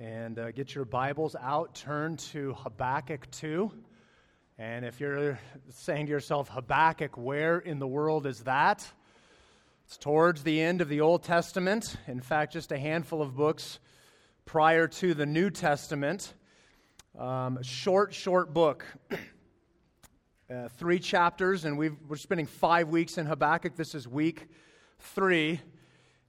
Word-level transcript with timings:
And 0.00 0.40
uh, 0.40 0.50
get 0.50 0.74
your 0.74 0.84
Bibles 0.84 1.36
out, 1.40 1.76
turn 1.76 2.16
to 2.16 2.54
Habakkuk 2.54 3.30
2. 3.30 3.70
And 4.58 4.84
if 4.84 4.98
you're 4.98 5.38
saying 5.70 6.06
to 6.06 6.10
yourself, 6.10 6.48
Habakkuk, 6.48 7.16
where 7.16 7.60
in 7.60 7.78
the 7.78 7.86
world 7.86 8.26
is 8.26 8.40
that? 8.40 8.84
It's 9.86 9.96
towards 9.96 10.42
the 10.42 10.60
end 10.60 10.80
of 10.80 10.88
the 10.88 11.00
Old 11.00 11.22
Testament. 11.22 11.94
In 12.08 12.20
fact, 12.20 12.54
just 12.54 12.72
a 12.72 12.78
handful 12.78 13.22
of 13.22 13.36
books 13.36 13.78
prior 14.46 14.88
to 14.88 15.14
the 15.14 15.26
New 15.26 15.48
Testament. 15.48 16.34
Um, 17.16 17.62
short, 17.62 18.12
short 18.12 18.52
book. 18.52 18.84
Uh, 20.50 20.68
three 20.76 20.98
chapters, 20.98 21.64
and 21.64 21.78
we 21.78 21.88
are 22.10 22.16
spending 22.16 22.44
five 22.44 22.90
weeks 22.90 23.16
in 23.16 23.24
Habakkuk. 23.24 23.76
This 23.76 23.94
is 23.94 24.06
week 24.06 24.46
three 24.98 25.58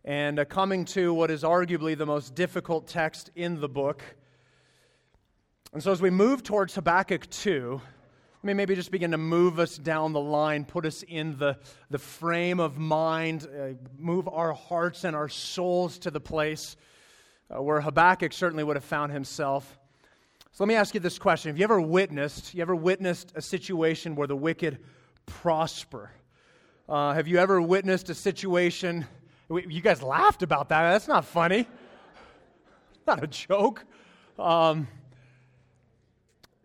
and 0.05 0.37
uh, 0.37 0.45
coming 0.45 0.85
to 0.85 1.11
what 1.15 1.31
is 1.31 1.41
arguably 1.41 1.97
the 1.97 2.05
most 2.05 2.35
difficult 2.35 2.87
text 2.87 3.31
in 3.35 3.59
the 3.59 3.67
book. 3.67 4.03
And 5.73 5.81
so, 5.81 5.91
as 5.91 5.99
we 5.99 6.11
move 6.11 6.43
towards 6.43 6.75
Habakkuk 6.75 7.27
2, 7.31 7.81
I 7.83 8.47
mean, 8.47 8.55
maybe 8.55 8.75
just 8.75 8.91
begin 8.91 9.09
to 9.11 9.17
move 9.17 9.57
us 9.57 9.75
down 9.75 10.13
the 10.13 10.21
line, 10.21 10.63
put 10.63 10.85
us 10.85 11.01
in 11.01 11.39
the, 11.39 11.57
the 11.89 11.97
frame 11.97 12.59
of 12.59 12.77
mind, 12.77 13.47
uh, 13.47 13.69
move 13.97 14.27
our 14.27 14.53
hearts 14.53 15.03
and 15.03 15.15
our 15.15 15.27
souls 15.27 15.97
to 15.99 16.11
the 16.11 16.19
place 16.19 16.77
uh, 17.49 17.59
where 17.59 17.81
Habakkuk 17.81 18.31
certainly 18.31 18.63
would 18.63 18.75
have 18.75 18.85
found 18.85 19.11
himself. 19.11 19.79
So 20.51 20.63
let 20.63 20.67
me 20.67 20.75
ask 20.75 20.93
you 20.93 20.99
this 20.99 21.17
question. 21.17 21.49
Have 21.49 21.57
you 21.57 21.63
ever 21.63 21.81
witnessed, 21.81 22.53
you 22.53 22.61
ever 22.61 22.75
witnessed 22.75 23.33
a 23.35 23.41
situation 23.41 24.15
where 24.15 24.27
the 24.27 24.35
wicked 24.35 24.77
prosper? 25.25 26.11
Uh, 26.87 27.15
have 27.15 27.27
you 27.27 27.39
ever 27.39 27.59
witnessed 27.59 28.11
a 28.11 28.13
situation 28.13 29.07
you 29.49 29.81
guys 29.81 30.01
laughed 30.01 30.43
about 30.43 30.69
that. 30.69 30.91
That's 30.91 31.07
not 31.07 31.25
funny. 31.25 31.67
Not 33.05 33.23
a 33.23 33.27
joke. 33.27 33.85
Um, 34.39 34.87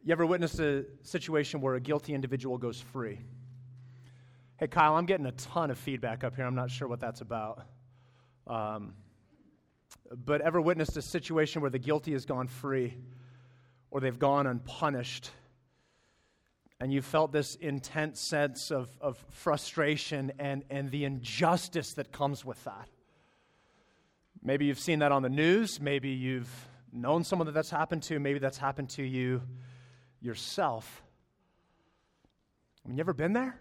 you 0.03 0.13
ever 0.13 0.25
witnessed 0.25 0.59
a 0.61 0.87
situation 1.03 1.61
where 1.61 1.75
a 1.75 1.81
guilty 1.81 2.15
individual 2.15 2.57
goes 2.57 2.81
free? 2.81 3.21
Hey, 4.57 4.67
Kyle, 4.67 4.95
I'm 4.95 5.07
getting 5.07 5.27
a 5.27 5.33
ton 5.33 5.71
of 5.71 5.79
feedback 5.79 6.25
up 6.25 6.37
here. 6.37 6.47
I'm 6.47 6.55
not 6.55 6.71
sure 6.71 6.89
what 6.89 7.01
that's 7.01 7.21
about. 7.21 7.67
Um, 8.47 8.95
but 10.11 10.41
ever 10.41 10.61
witnessed 10.61 10.97
a 10.97 11.03
situation 11.03 11.61
where 11.63 11.71
the 11.71 11.79
guilty 11.79 12.13
has 12.13 12.25
gone 12.25 12.47
free 12.47 12.97
or 13.91 14.01
they've 14.01 14.19
gone 14.19 14.47
unpunished? 14.47 15.31
And 16.81 16.93
you 16.93 17.03
felt 17.03 17.31
this 17.31 17.55
intense 17.57 18.21
sense 18.21 18.71
of, 18.71 18.89
of 19.01 19.23
frustration 19.31 20.33
and, 20.39 20.65
and 20.71 20.91
the 20.91 21.05
injustice 21.05 21.93
that 21.95 22.11
comes 22.11 22.45
with 22.45 22.63
that. 22.65 22.89
Maybe 24.43 24.65
you've 24.65 24.81
seen 24.81 25.01
that 25.01 25.13
on 25.13 25.23
the 25.23 25.29
news. 25.29 25.81
Maybe 25.81 26.09
you've 26.09 26.51
known 26.93 27.25
someone 27.25 27.47
that 27.47 27.53
that's 27.53 27.71
happened 27.71 28.03
to. 28.05 28.19
Maybe 28.19 28.39
that's 28.39 28.57
happened 28.57 28.89
to 28.91 29.03
you 29.03 29.43
yourself. 30.23 31.03
Mean, 32.91 32.97
you 32.97 33.03
ever 33.03 33.13
been 33.13 33.35
there? 33.35 33.57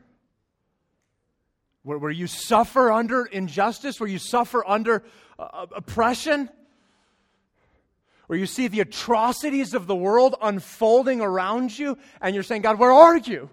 Where, 1.84 2.00
where 2.00 2.12
you 2.12 2.26
suffer 2.26 2.92
under 2.92 3.26
injustice, 3.26 4.00
where 4.00 4.10
you 4.10 4.18
suffer 4.18 4.68
under 4.68 5.04
uh, 5.38 5.68
oppression? 5.76 6.50
Where 8.30 8.38
you 8.38 8.46
see 8.46 8.68
the 8.68 8.80
atrocities 8.80 9.74
of 9.74 9.88
the 9.88 9.96
world 9.96 10.36
unfolding 10.40 11.20
around 11.20 11.76
you, 11.76 11.98
and 12.22 12.36
you're 12.36 12.44
saying, 12.44 12.62
God, 12.62 12.78
where 12.78 12.92
are 12.92 13.18
you? 13.18 13.50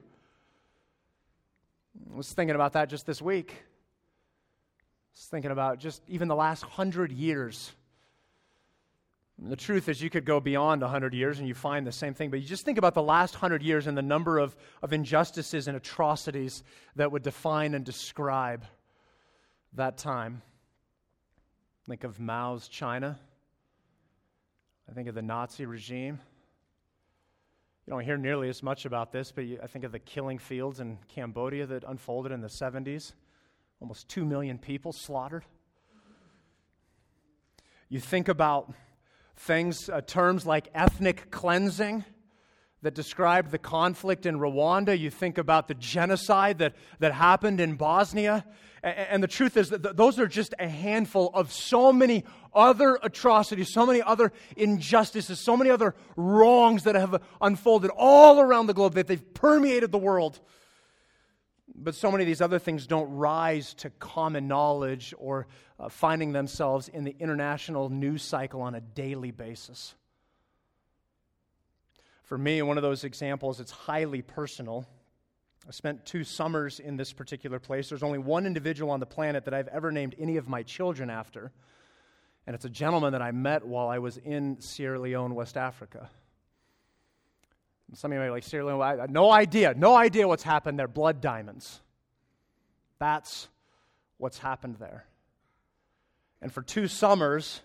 I 2.12 2.14
was 2.14 2.30
thinking 2.30 2.55
about 2.55 2.74
that 2.74 2.91
just 2.91 3.06
this 3.06 3.22
week. 3.22 3.52
I 3.52 5.14
was 5.14 5.28
thinking 5.30 5.50
about 5.50 5.78
just 5.78 6.02
even 6.08 6.28
the 6.28 6.36
last 6.36 6.62
hundred 6.62 7.10
years. 7.10 7.72
And 9.41 9.50
the 9.50 9.56
truth 9.56 9.88
is, 9.88 10.02
you 10.02 10.10
could 10.10 10.27
go 10.27 10.41
beyond 10.41 10.83
100 10.83 11.14
years 11.14 11.38
and 11.38 11.48
you 11.48 11.55
find 11.55 11.86
the 11.86 11.90
same 11.90 12.12
thing, 12.12 12.28
but 12.28 12.42
you 12.42 12.46
just 12.46 12.66
think 12.66 12.77
about 12.77 12.92
the 12.92 13.02
last 13.02 13.33
100 13.33 13.62
years 13.62 13.86
and 13.86 13.96
the 13.96 14.02
number 14.02 14.38
of, 14.38 14.55
of 14.83 14.92
injustices 14.92 15.68
and 15.68 15.77
atrocities 15.78 16.62
that 16.96 17.11
would 17.11 17.22
define 17.22 17.72
and 17.72 17.83
describe 17.83 18.67
that 19.72 19.96
time. 19.96 20.42
Think 21.89 22.05
of 22.05 22.20
Mao's 22.20 22.68
China. 22.68 23.18
I 24.89 24.92
think 24.92 25.08
of 25.08 25.14
the 25.14 25.23
Nazi 25.23 25.67
regime. 25.67 26.20
You 27.86 27.92
don't 27.92 28.05
hear 28.05 28.17
nearly 28.17 28.48
as 28.48 28.63
much 28.63 28.85
about 28.85 29.13
this, 29.13 29.33
but 29.33 29.45
you, 29.45 29.58
I 29.63 29.67
think 29.67 29.85
of 29.85 29.92
the 29.92 29.98
killing 29.98 30.39
fields 30.39 30.80
in 30.80 30.98
Cambodia 31.08 31.67
that 31.67 31.85
unfolded 31.85 32.33
in 32.33 32.41
the 32.41 32.48
70s. 32.48 33.13
Almost 33.80 34.08
2 34.08 34.25
million 34.25 34.58
people 34.58 34.92
slaughtered. 34.92 35.45
You 37.89 38.01
think 38.01 38.29
about 38.29 38.73
things, 39.36 39.89
uh, 39.89 40.01
terms 40.01 40.46
like 40.46 40.69
ethnic 40.75 41.30
cleansing 41.30 42.05
that 42.83 42.95
described 42.95 43.51
the 43.51 43.59
conflict 43.59 44.27
in 44.27 44.39
Rwanda. 44.39 44.98
You 44.98 45.11
think 45.11 45.39
about 45.39 45.69
the 45.69 45.75
genocide 45.75 46.59
that, 46.59 46.75
that 46.98 47.13
happened 47.13 47.61
in 47.61 47.77
Bosnia. 47.77 48.45
And, 48.83 48.98
and 48.98 49.23
the 49.23 49.29
truth 49.29 49.57
is 49.57 49.70
that 49.70 49.83
th- 49.83 49.97
those 49.97 50.19
are 50.19 50.27
just 50.27 50.55
a 50.59 50.69
handful 50.69 51.31
of 51.35 51.53
so 51.53 51.92
many 51.92 52.25
other 52.55 52.98
atrocities, 53.03 53.73
so 53.73 53.87
many 53.87 54.03
other 54.03 54.33
injustices, 54.57 55.41
so 55.41 55.57
many 55.57 55.70
other 55.70 55.95
wrongs 56.17 56.85
that 56.85 56.95
have 56.95 57.23
unfolded 57.41 57.91
all 57.97 58.41
around 58.41 58.67
the 58.67 58.75
globe, 58.75 58.95
that 58.95 59.07
they've 59.07 59.35
permeated 59.35 59.91
the 59.91 59.98
world. 59.98 60.39
But 61.75 61.95
so 61.95 62.11
many 62.11 62.25
of 62.25 62.27
these 62.27 62.41
other 62.41 62.58
things 62.58 62.87
don't 62.87 63.11
rise 63.11 63.75
to 63.75 63.91
common 63.91 64.48
knowledge 64.48 65.13
or 65.19 65.47
uh, 65.79 65.89
finding 65.89 66.33
themselves 66.33 66.89
in 66.89 67.05
the 67.05 67.14
international 67.19 67.91
news 67.91 68.23
cycle 68.23 68.63
on 68.63 68.75
a 68.75 68.81
daily 68.81 69.31
basis. 69.31 69.95
For 72.27 72.37
me, 72.37 72.61
one 72.61 72.77
of 72.77 72.83
those 72.83 73.05
examples, 73.05 73.61
it's 73.61 73.70
highly 73.70 74.20
personal. 74.20 74.85
I 75.67 75.70
spent 75.70 76.05
two 76.05 76.25
summers 76.25 76.81
in 76.81 76.97
this 76.97 77.13
particular 77.13 77.61
place. 77.61 77.89
There's 77.89 78.03
only 78.03 78.19
one 78.19 78.47
individual 78.47 78.91
on 78.91 79.01
the 79.01 79.07
planet 79.07 79.45
that 79.45 79.55
I've 79.55 79.69
ever 79.69 79.92
named 79.92 80.17
any 80.19 80.37
of 80.37 80.48
my 80.48 80.64
children 80.64 81.09
after, 81.09 81.53
and 82.47 82.55
it's 82.55 82.64
a 82.64 82.70
gentleman 82.70 83.13
that 83.13 83.23
I 83.23 83.31
met 83.31 83.64
while 83.64 83.89
I 83.89 83.98
was 83.98 84.17
in 84.17 84.61
Sierra 84.61 84.98
Leone, 84.98 85.35
West 85.37 85.57
Africa. 85.57 86.11
Some 87.95 88.11
of 88.11 88.17
you 88.17 88.20
might 88.20 88.27
be 88.27 88.33
like, 88.33 88.43
Sierra 88.43 88.67
Leone, 88.67 88.83
I, 88.83 89.07
no 89.08 89.31
idea, 89.31 89.75
no 89.77 89.95
idea 89.95 90.27
what's 90.27 90.43
happened 90.43 90.79
there. 90.81 90.89
Blood 90.89 91.20
diamonds. 91.20 91.81
That's 92.98 93.47
what's 94.19 94.39
happened 94.39 94.77
there. 94.81 95.05
And 96.43 96.53
for 96.53 96.63
two 96.63 96.89
summers, 96.89 97.61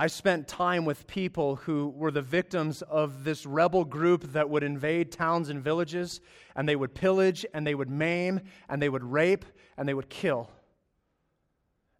I 0.00 0.06
spent 0.06 0.46
time 0.46 0.84
with 0.84 1.08
people 1.08 1.56
who 1.56 1.88
were 1.88 2.12
the 2.12 2.22
victims 2.22 2.82
of 2.82 3.24
this 3.24 3.44
rebel 3.44 3.84
group 3.84 4.32
that 4.32 4.48
would 4.48 4.62
invade 4.62 5.10
towns 5.10 5.48
and 5.48 5.60
villages, 5.60 6.20
and 6.54 6.68
they 6.68 6.76
would 6.76 6.94
pillage, 6.94 7.44
and 7.52 7.66
they 7.66 7.74
would 7.74 7.90
maim, 7.90 8.42
and 8.68 8.80
they 8.80 8.88
would 8.88 9.02
rape, 9.02 9.44
and 9.76 9.88
they 9.88 9.94
would 9.94 10.08
kill. 10.08 10.50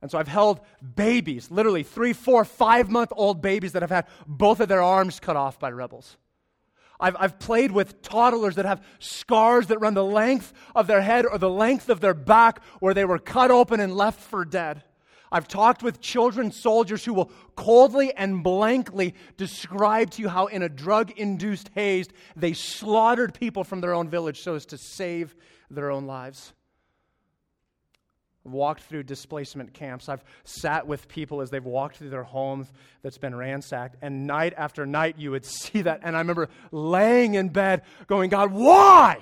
And 0.00 0.12
so 0.12 0.16
I've 0.16 0.28
held 0.28 0.60
babies, 0.94 1.50
literally 1.50 1.82
three, 1.82 2.12
four, 2.12 2.44
five 2.44 2.88
month 2.88 3.12
old 3.16 3.42
babies 3.42 3.72
that 3.72 3.82
have 3.82 3.91
had 3.91 4.06
both 4.28 4.60
of 4.60 4.69
their 4.69 4.81
arms 4.81 5.19
cut 5.19 5.34
off 5.34 5.58
by 5.58 5.72
rebels. 5.72 6.19
I've, 7.00 7.16
I've 7.19 7.41
played 7.41 7.72
with 7.72 8.00
toddlers 8.00 8.54
that 8.54 8.64
have 8.64 8.81
scars 9.00 9.66
that 9.66 9.81
run 9.81 9.94
the 9.94 10.04
length 10.04 10.53
of 10.72 10.87
their 10.87 11.00
head 11.00 11.26
or 11.26 11.37
the 11.37 11.50
length 11.50 11.88
of 11.88 11.98
their 11.98 12.14
back 12.14 12.62
where 12.78 12.94
they 12.94 13.04
were 13.04 13.19
cut 13.19 13.50
open 13.50 13.81
and 13.81 13.97
left 13.97 14.20
for 14.20 14.44
dead. 14.44 14.84
I've 15.31 15.49
talked 15.49 15.83
with 15.83 16.00
children 16.00 16.50
soldiers 16.53 17.05
who 17.05 17.15
will 17.15 17.31
coldly 17.55 18.15
and 18.15 18.43
blankly 18.43 19.15
describe 19.37 20.11
to 20.12 20.22
you 20.22 20.28
how, 20.28 20.47
in 20.47 20.62
a 20.62 20.69
drug 20.69 21.11
induced 21.12 21.71
haze, 21.75 22.09
they 22.37 22.53
slaughtered 22.53 23.34
people 23.34 23.65
from 23.65 23.81
their 23.81 23.94
own 23.94 24.09
village 24.09 24.41
so 24.41 24.55
as 24.55 24.67
to 24.67 24.78
save 24.78 25.34
their 25.71 25.91
own 25.91 26.06
lives. 26.06 26.53
I've 28.47 28.53
walked 28.53 28.83
through 28.84 29.03
displacement 29.03 29.75
camps. 29.75 30.09
I've 30.09 30.25
sat 30.44 30.87
with 30.87 31.06
people 31.09 31.43
as 31.43 31.50
they've 31.50 31.65
walked 31.65 31.97
through 31.97 32.11
their 32.11 32.22
homes 32.22 32.72
that's 33.03 33.19
been 33.19 33.34
ransacked. 33.34 33.97
And 34.00 34.26
night 34.26 34.55
after 34.56 34.87
night, 34.87 35.17
you 35.19 35.32
would 35.32 35.44
see 35.44 35.82
that. 35.82 36.00
And 36.02 36.17
I 36.17 36.20
remember 36.20 36.49
laying 36.73 37.35
in 37.35 37.50
bed 37.50 37.82
going, 38.06 38.31
God, 38.31 38.52
why? 38.52 39.19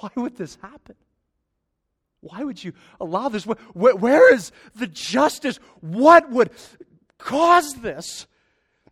Why 0.00 0.10
would 0.16 0.36
this 0.36 0.58
happen? 0.60 0.94
Why 2.20 2.42
would 2.42 2.62
you 2.62 2.72
allow 3.00 3.28
this? 3.28 3.44
where, 3.44 3.94
where 3.94 4.34
is 4.34 4.50
the 4.74 4.86
justice? 4.86 5.58
What 5.80 6.30
would 6.30 6.50
cause 7.18 7.74
this? 7.74 8.26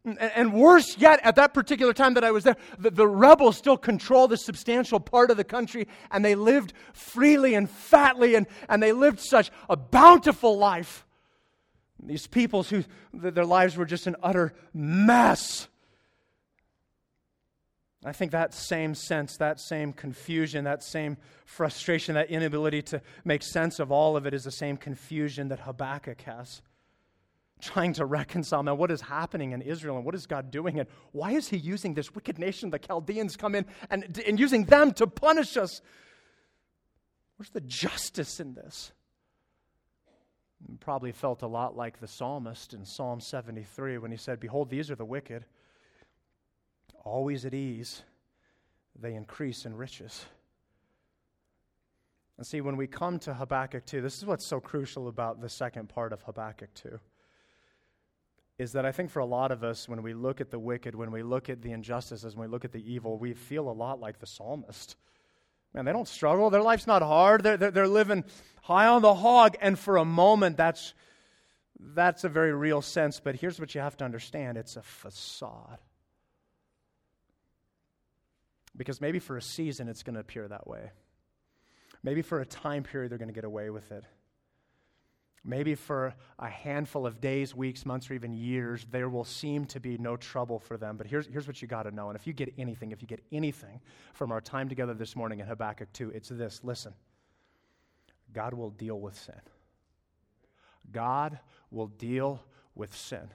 And, 0.05 0.21
and, 0.21 0.53
worse 0.53 0.97
yet, 0.99 1.19
at 1.25 1.35
that 1.35 1.53
particular 1.53 1.93
time 1.93 2.15
that 2.15 2.23
I 2.23 2.31
was 2.31 2.45
there, 2.45 2.57
the, 2.79 2.93
the 2.93 3.09
rebels 3.09 3.57
still 3.57 3.77
controlled 3.77 4.33
a 4.33 4.37
substantial 4.37 5.01
part 5.01 5.33
of 5.33 5.37
the 5.37 5.43
country, 5.43 5.89
and 6.13 6.25
they 6.25 6.37
lived 6.37 6.75
freely 6.93 7.55
and 7.55 7.69
fatly, 7.69 8.37
and, 8.37 8.47
and 8.69 8.81
they 8.81 8.93
lived 8.93 9.19
such 9.19 9.51
a 9.69 9.77
bountiful 9.77 10.57
life. 10.59 11.05
These 12.01 12.29
peoples 12.29 12.69
who 12.69 12.85
their 13.13 13.45
lives 13.45 13.77
were 13.77 13.85
just 13.85 14.07
an 14.07 14.15
utter 14.23 14.55
mess. 14.73 15.67
I 18.07 18.13
think 18.13 18.31
that 18.31 18.55
same 18.55 18.95
sense, 18.95 19.37
that 19.39 19.59
same 19.59 19.93
confusion, 19.93 20.63
that 20.65 20.85
same 20.85 21.17
frustration, 21.45 22.15
that 22.15 22.31
inability 22.31 22.81
to 22.83 23.03
make 23.25 23.43
sense 23.43 23.81
of 23.81 23.91
all 23.91 24.17
of 24.17 24.27
it 24.27 24.33
is 24.33 24.45
the 24.45 24.53
same 24.53 24.77
confusion 24.77 25.49
that 25.49 25.59
Habakkuk 25.59 26.21
has. 26.23 26.63
trying 27.61 27.95
to 27.95 28.05
reconcile 28.05 28.63
now 28.63 28.75
what 28.75 28.93
is 28.93 29.01
happening 29.01 29.53
in 29.53 29.63
Israel 29.63 29.97
and 29.97 30.05
what 30.05 30.15
is 30.15 30.27
God 30.27 30.51
doing 30.51 30.79
and 30.79 30.89
why 31.13 31.33
is 31.33 31.49
he 31.49 31.57
using 31.57 31.95
this 31.95 32.15
wicked 32.15 32.39
nation, 32.39 32.71
the 32.71 32.79
Chaldeans, 32.79 33.37
come 33.37 33.55
in 33.57 33.67
and, 33.91 34.23
and 34.25 34.39
using 34.39 34.67
them 34.67 34.93
to 34.93 35.07
punish 35.07 35.57
us? 35.57 35.81
Where's 37.37 37.51
the 37.51 37.61
justice 37.61 38.39
in 38.39 38.55
this? 38.55 38.93
Probably 40.81 41.13
felt 41.13 41.43
a 41.43 41.47
lot 41.47 41.77
like 41.77 41.99
the 41.99 42.09
psalmist 42.09 42.73
in 42.73 42.85
Psalm 42.85 43.21
73 43.21 43.99
when 43.99 44.11
he 44.11 44.17
said, 44.17 44.39
Behold, 44.39 44.71
these 44.71 44.91
are 44.91 44.97
the 44.97 45.05
wicked, 45.05 45.45
always 47.07 47.45
at 47.45 47.55
ease, 47.55 48.03
they 48.99 49.15
increase 49.15 49.65
in 49.65 49.77
riches. 49.77 50.27
And 52.37 52.47
see, 52.47 52.61
when 52.61 52.77
we 52.77 52.87
come 52.87 53.19
to 53.21 53.35
Habakkuk 53.35 53.87
2, 53.87 54.03
this 54.03 54.19
is 54.19 54.27
what's 54.27 54.45
so 54.45 54.61
crucial 54.61 55.09
about 55.09 55.41
the 55.41 55.49
second 55.49 55.89
part 55.89 56.13
of 56.13 56.23
Habakkuk 56.23 56.75
2 56.75 56.99
is 58.59 58.73
that 58.73 58.87
I 58.87 58.93
think 58.93 59.11
for 59.11 59.21
a 59.21 59.27
lot 59.27 59.53
of 59.53 59.63
us, 59.63 59.89
when 59.89 60.03
we 60.03 60.15
look 60.15 60.41
at 60.41 60.51
the 60.51 60.59
wicked, 60.59 60.95
when 60.95 61.11
we 61.11 61.23
look 61.23 61.51
at 61.51 61.61
the 61.61 61.73
injustices, 61.73 62.35
when 62.35 62.49
we 62.49 62.53
look 62.53 62.65
at 62.65 62.73
the 62.73 62.91
evil, 62.91 63.19
we 63.19 63.35
feel 63.35 63.69
a 63.69 63.73
lot 63.73 64.01
like 64.01 64.19
the 64.19 64.27
psalmist. 64.27 64.97
Man, 65.75 65.85
they 65.85 65.93
don't 65.93 66.09
struggle. 66.09 66.49
Their 66.49 66.63
life's 66.63 66.87
not 66.87 67.03
hard. 67.03 67.43
They're, 67.43 67.59
they're, 67.59 67.71
they're 67.71 67.89
living 67.89 68.25
high 68.63 68.87
on 68.87 69.03
the 69.03 69.15
hog. 69.15 69.57
And 69.61 69.79
for 69.79 69.99
a 69.99 70.07
moment, 70.07 70.57
that's, 70.57 70.95
that's 71.79 72.25
a 72.25 72.31
very 72.31 72.55
real 72.55 72.81
sense. 72.81 73.21
But 73.21 73.37
here's 73.37 73.61
what 73.61 73.75
you 73.75 73.83
have 73.83 73.97
to 73.99 74.07
understand 74.07 74.57
it's 74.57 74.77
a 74.77 74.83
facade. 74.83 75.79
Because 78.77 79.01
maybe 79.01 79.19
for 79.19 79.37
a 79.37 79.43
season, 79.43 79.89
it's 79.89 80.03
going 80.03 80.15
to 80.15 80.21
appear 80.21 80.47
that 80.49 80.67
way. 80.67 80.91
Maybe 82.03 82.23
for 82.23 82.41
a 82.41 82.47
time 82.47 82.83
period, 82.83 83.11
they're 83.11 83.19
going 83.19 83.29
to 83.29 83.35
get 83.35 83.45
away 83.45 83.71
with 83.71 83.91
it. 83.91 84.05
Maybe 85.45 85.77
for 85.77 86.13
a 86.41 86.49
handful 86.49 87.07
of 87.07 87.21
days, 87.21 87.55
weeks, 87.55 87.87
months, 87.87 88.11
or 88.11 88.15
even 88.15 88.33
years, 88.33 88.85
there 88.91 89.09
will 89.09 89.25
seem 89.25 89.65
to 89.67 89.79
be 89.79 89.97
no 89.97 90.17
trouble 90.17 90.59
for 90.59 90.77
them. 90.77 90.97
But 90.97 91.07
here's, 91.07 91.27
here's 91.29 91.47
what 91.47 91.63
you 91.63 91.69
got 91.69 91.85
to 91.85 91.93
know. 91.93 92.09
And 92.09 92.19
if 92.19 92.27
you 92.27 92.33
get 92.33 92.53
anything, 92.59 92.91
if 92.91 93.01
you 93.01 93.07
get 93.07 93.23
anything 93.31 93.81
from 94.13 94.33
our 94.33 94.41
time 94.41 94.69
together 94.69 94.93
this 94.93 95.15
morning 95.15 95.39
in 95.39 95.47
Habakkuk 95.47 95.93
2, 95.93 96.11
it's 96.11 96.29
this 96.31 96.61
listen, 96.65 96.95
God 98.33 98.55
will 98.55 98.71
deal 98.71 98.99
with 98.99 99.17
sin. 99.17 99.41
God 100.93 101.39
will 101.71 101.87
deal 101.87 102.43
with 102.75 102.97
sin. 102.97 103.29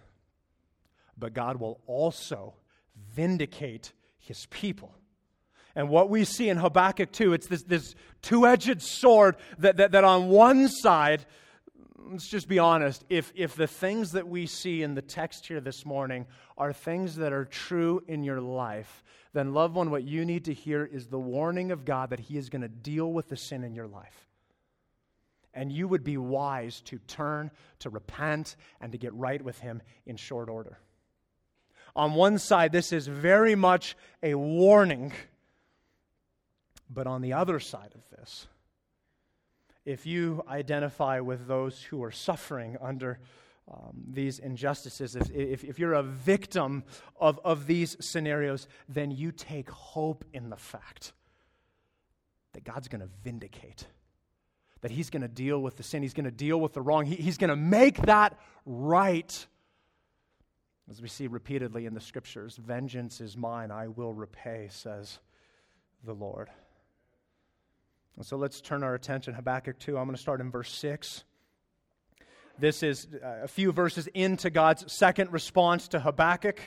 But 1.18 1.34
God 1.34 1.58
will 1.58 1.80
also 1.88 2.56
vindicate 3.16 3.94
his 4.18 4.48
people. 4.48 4.96
And 5.76 5.90
what 5.90 6.10
we 6.10 6.26
see 6.26 6.50
in 6.50 6.58
Habakkuk 6.58 7.12
2, 7.12 7.34
it's 7.34 7.48
this, 7.48 7.64
this 7.64 7.96
two 8.22 8.46
edged 8.46 8.82
sword 8.82 9.38
that, 9.60 9.78
that, 9.78 9.92
that 9.92 10.04
on 10.04 10.28
one 10.30 10.68
side 10.68 11.26
let's 12.12 12.28
just 12.28 12.48
be 12.48 12.60
honest. 12.60 13.06
If, 13.10 13.32
if 13.36 13.56
the 13.56 13.68
things 13.68 14.12
that 14.12 14.28
we 14.28 14.46
see 14.46 14.84
in 14.84 14.96
the 14.96 15.02
text 15.02 15.48
here 15.48 15.62
this 15.62 15.86
morning 15.86 16.26
are 16.58 16.74
things 16.74 17.16
that 17.16 17.32
are 17.32 17.46
true 17.46 18.04
in 18.08 18.24
your 18.24 18.42
life, 18.42 19.04
then, 19.34 19.54
loved 19.54 19.76
one, 19.76 19.92
what 19.92 20.04
you 20.04 20.26
need 20.26 20.46
to 20.46 20.54
hear 20.54 20.86
is 20.86 21.08
the 21.08 21.20
warning 21.20 21.72
of 21.72 21.86
God 21.86 22.10
that 22.10 22.20
He 22.20 22.38
is 22.38 22.50
going 22.50 22.64
to 22.64 22.68
deal 22.68 23.12
with 23.12 23.30
the 23.30 23.38
sin 23.38 23.64
in 23.64 23.74
your 23.74 23.88
life. 23.88 24.28
And 25.54 25.72
you 25.72 25.88
would 25.88 26.04
be 26.04 26.18
wise 26.18 26.82
to 26.82 26.98
turn, 27.08 27.52
to 27.80 27.90
repent, 27.90 28.56
and 28.82 28.92
to 28.92 28.98
get 28.98 29.14
right 29.14 29.42
with 29.42 29.60
Him 29.60 29.82
in 30.06 30.18
short 30.18 30.50
order. 30.50 30.80
On 31.96 32.14
one 32.14 32.38
side, 32.38 32.72
this 32.72 32.92
is 32.92 33.08
very 33.08 33.56
much 33.56 33.96
a 34.22 34.36
warning. 34.36 35.14
But 36.94 37.08
on 37.08 37.22
the 37.22 37.34
other 37.34 37.60
side 37.60 37.94
of 37.96 38.18
this, 38.18 38.48
if 39.86 40.06
you 40.06 40.44
identify 40.48 41.20
with 41.22 41.48
those 41.48 41.82
who 41.84 42.04
are 42.04 42.12
suffering 42.12 42.78
under 42.82 43.20
um, 43.72 44.04
these 44.10 44.40
injustices, 44.40 45.16
if, 45.16 45.30
if, 45.32 45.64
if, 45.64 45.80
you're 45.80 45.94
a 45.94 46.04
victim 46.04 46.84
of, 47.20 47.40
of 47.46 47.68
these 47.68 47.96
scenarios, 48.00 48.68
then 48.90 49.12
you 49.12 49.32
take 49.32 49.70
hope 49.70 50.26
in 50.34 50.50
the 50.50 50.58
fact 50.58 51.14
that 52.54 52.64
God's 52.64 52.90
going 52.90 53.02
to 53.02 53.10
vindicate, 53.24 53.86
that 54.82 54.92
He's 54.92 55.10
going 55.10 55.22
to 55.22 55.30
deal 55.30 55.62
with 55.62 55.78
the 55.78 55.84
sin, 55.84 56.02
He's 56.02 56.14
going 56.14 56.26
to 56.26 56.32
deal 56.32 56.60
with 56.60 56.74
the 56.74 56.82
wrong, 56.82 57.06
he, 57.06 57.16
He's 57.16 57.38
going 57.38 57.50
to 57.50 57.56
make 57.56 58.02
that 58.02 58.38
right. 58.66 59.48
As 60.90 61.02
we 61.02 61.08
see 61.08 61.28
repeatedly 61.28 61.86
in 61.86 61.94
the 61.94 62.02
scriptures, 62.02 62.58
vengeance 62.58 63.22
is 63.22 63.38
mine, 63.38 63.72
I 63.72 63.88
will 63.88 64.14
repay, 64.14 64.68
says 64.70 65.20
the 66.04 66.14
Lord. 66.14 66.50
And 68.18 68.26
so 68.26 68.38
let's 68.38 68.62
turn 68.62 68.84
our 68.84 68.94
attention 68.94 69.34
to 69.34 69.38
Habakkuk 69.38 69.80
2. 69.80 69.98
I'm 69.98 70.06
going 70.06 70.16
to 70.16 70.22
start 70.22 70.42
in 70.42 70.52
verse 70.52 70.72
6. 70.74 71.24
This 72.60 72.84
is 72.84 73.08
uh, 73.24 73.40
a 73.44 73.48
few 73.48 73.72
verses 73.72 74.08
into 74.14 74.50
God's 74.50 74.92
second 74.92 75.32
response 75.32 75.88
to 75.90 76.00
Habakkuk. 76.00 76.60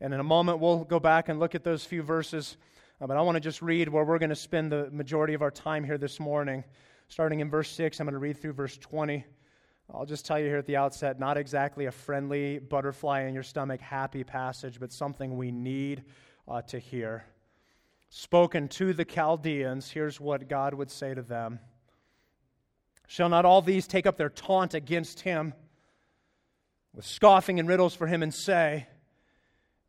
And 0.00 0.12
in 0.12 0.20
a 0.20 0.24
moment, 0.24 0.58
we'll 0.58 0.84
go 0.84 1.00
back 1.00 1.28
and 1.28 1.38
look 1.38 1.54
at 1.54 1.64
those 1.64 1.84
few 1.84 2.02
verses. 2.02 2.56
Uh, 3.00 3.06
but 3.06 3.16
I 3.16 3.22
want 3.22 3.36
to 3.36 3.40
just 3.40 3.62
read 3.62 3.88
where 3.88 4.04
we're 4.04 4.18
going 4.18 4.30
to 4.30 4.36
spend 4.36 4.72
the 4.72 4.90
majority 4.90 5.34
of 5.34 5.42
our 5.42 5.50
time 5.50 5.84
here 5.84 5.98
this 5.98 6.18
morning. 6.18 6.64
Starting 7.08 7.40
in 7.40 7.48
verse 7.48 7.70
6, 7.70 8.00
I'm 8.00 8.06
going 8.06 8.14
to 8.14 8.18
read 8.18 8.36
through 8.36 8.52
verse 8.52 8.76
20. 8.76 9.24
I'll 9.94 10.04
just 10.04 10.26
tell 10.26 10.38
you 10.38 10.46
here 10.46 10.58
at 10.58 10.66
the 10.66 10.76
outset 10.76 11.20
not 11.20 11.36
exactly 11.36 11.86
a 11.86 11.92
friendly 11.92 12.58
butterfly 12.58 13.22
in 13.22 13.34
your 13.34 13.44
stomach, 13.44 13.80
happy 13.80 14.24
passage, 14.24 14.80
but 14.80 14.92
something 14.92 15.36
we 15.36 15.52
need 15.52 16.02
uh, 16.48 16.62
to 16.62 16.78
hear 16.80 17.24
spoken 18.16 18.66
to 18.66 18.94
the 18.94 19.04
Chaldeans, 19.04 19.90
here's 19.90 20.18
what 20.18 20.48
God 20.48 20.72
would 20.72 20.90
say 20.90 21.12
to 21.12 21.20
them 21.20 21.60
Shall 23.06 23.28
not 23.28 23.44
all 23.44 23.60
these 23.60 23.86
take 23.86 24.06
up 24.06 24.16
their 24.16 24.30
taunt 24.30 24.72
against 24.74 25.20
him 25.20 25.52
with 26.94 27.04
scoffing 27.04 27.60
and 27.60 27.68
riddles 27.68 27.94
for 27.94 28.06
him 28.06 28.22
and 28.22 28.34
say, 28.34 28.86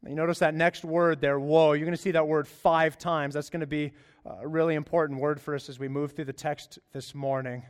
you 0.06 0.14
notice 0.16 0.40
that 0.40 0.54
next 0.54 0.86
word 0.86 1.22
there, 1.22 1.40
woe. 1.40 1.72
You're 1.74 1.86
going 1.86 1.96
to 1.96 2.02
see 2.02 2.12
that 2.12 2.28
word 2.28 2.48
five 2.48 2.98
times. 2.98 3.34
That's 3.34 3.50
going 3.50 3.62
to 3.62 3.68
be 3.68 3.94
a 4.26 4.48
really 4.48 4.76
important 4.76 5.20
word 5.20 5.42
for 5.42 5.56
us 5.56 5.70
as 5.70 5.80
we 5.80 5.88
move 5.88 6.12
through 6.12 6.26
the 6.26 6.34
text 6.34 6.80
this 6.94 7.16
morning. 7.16 7.64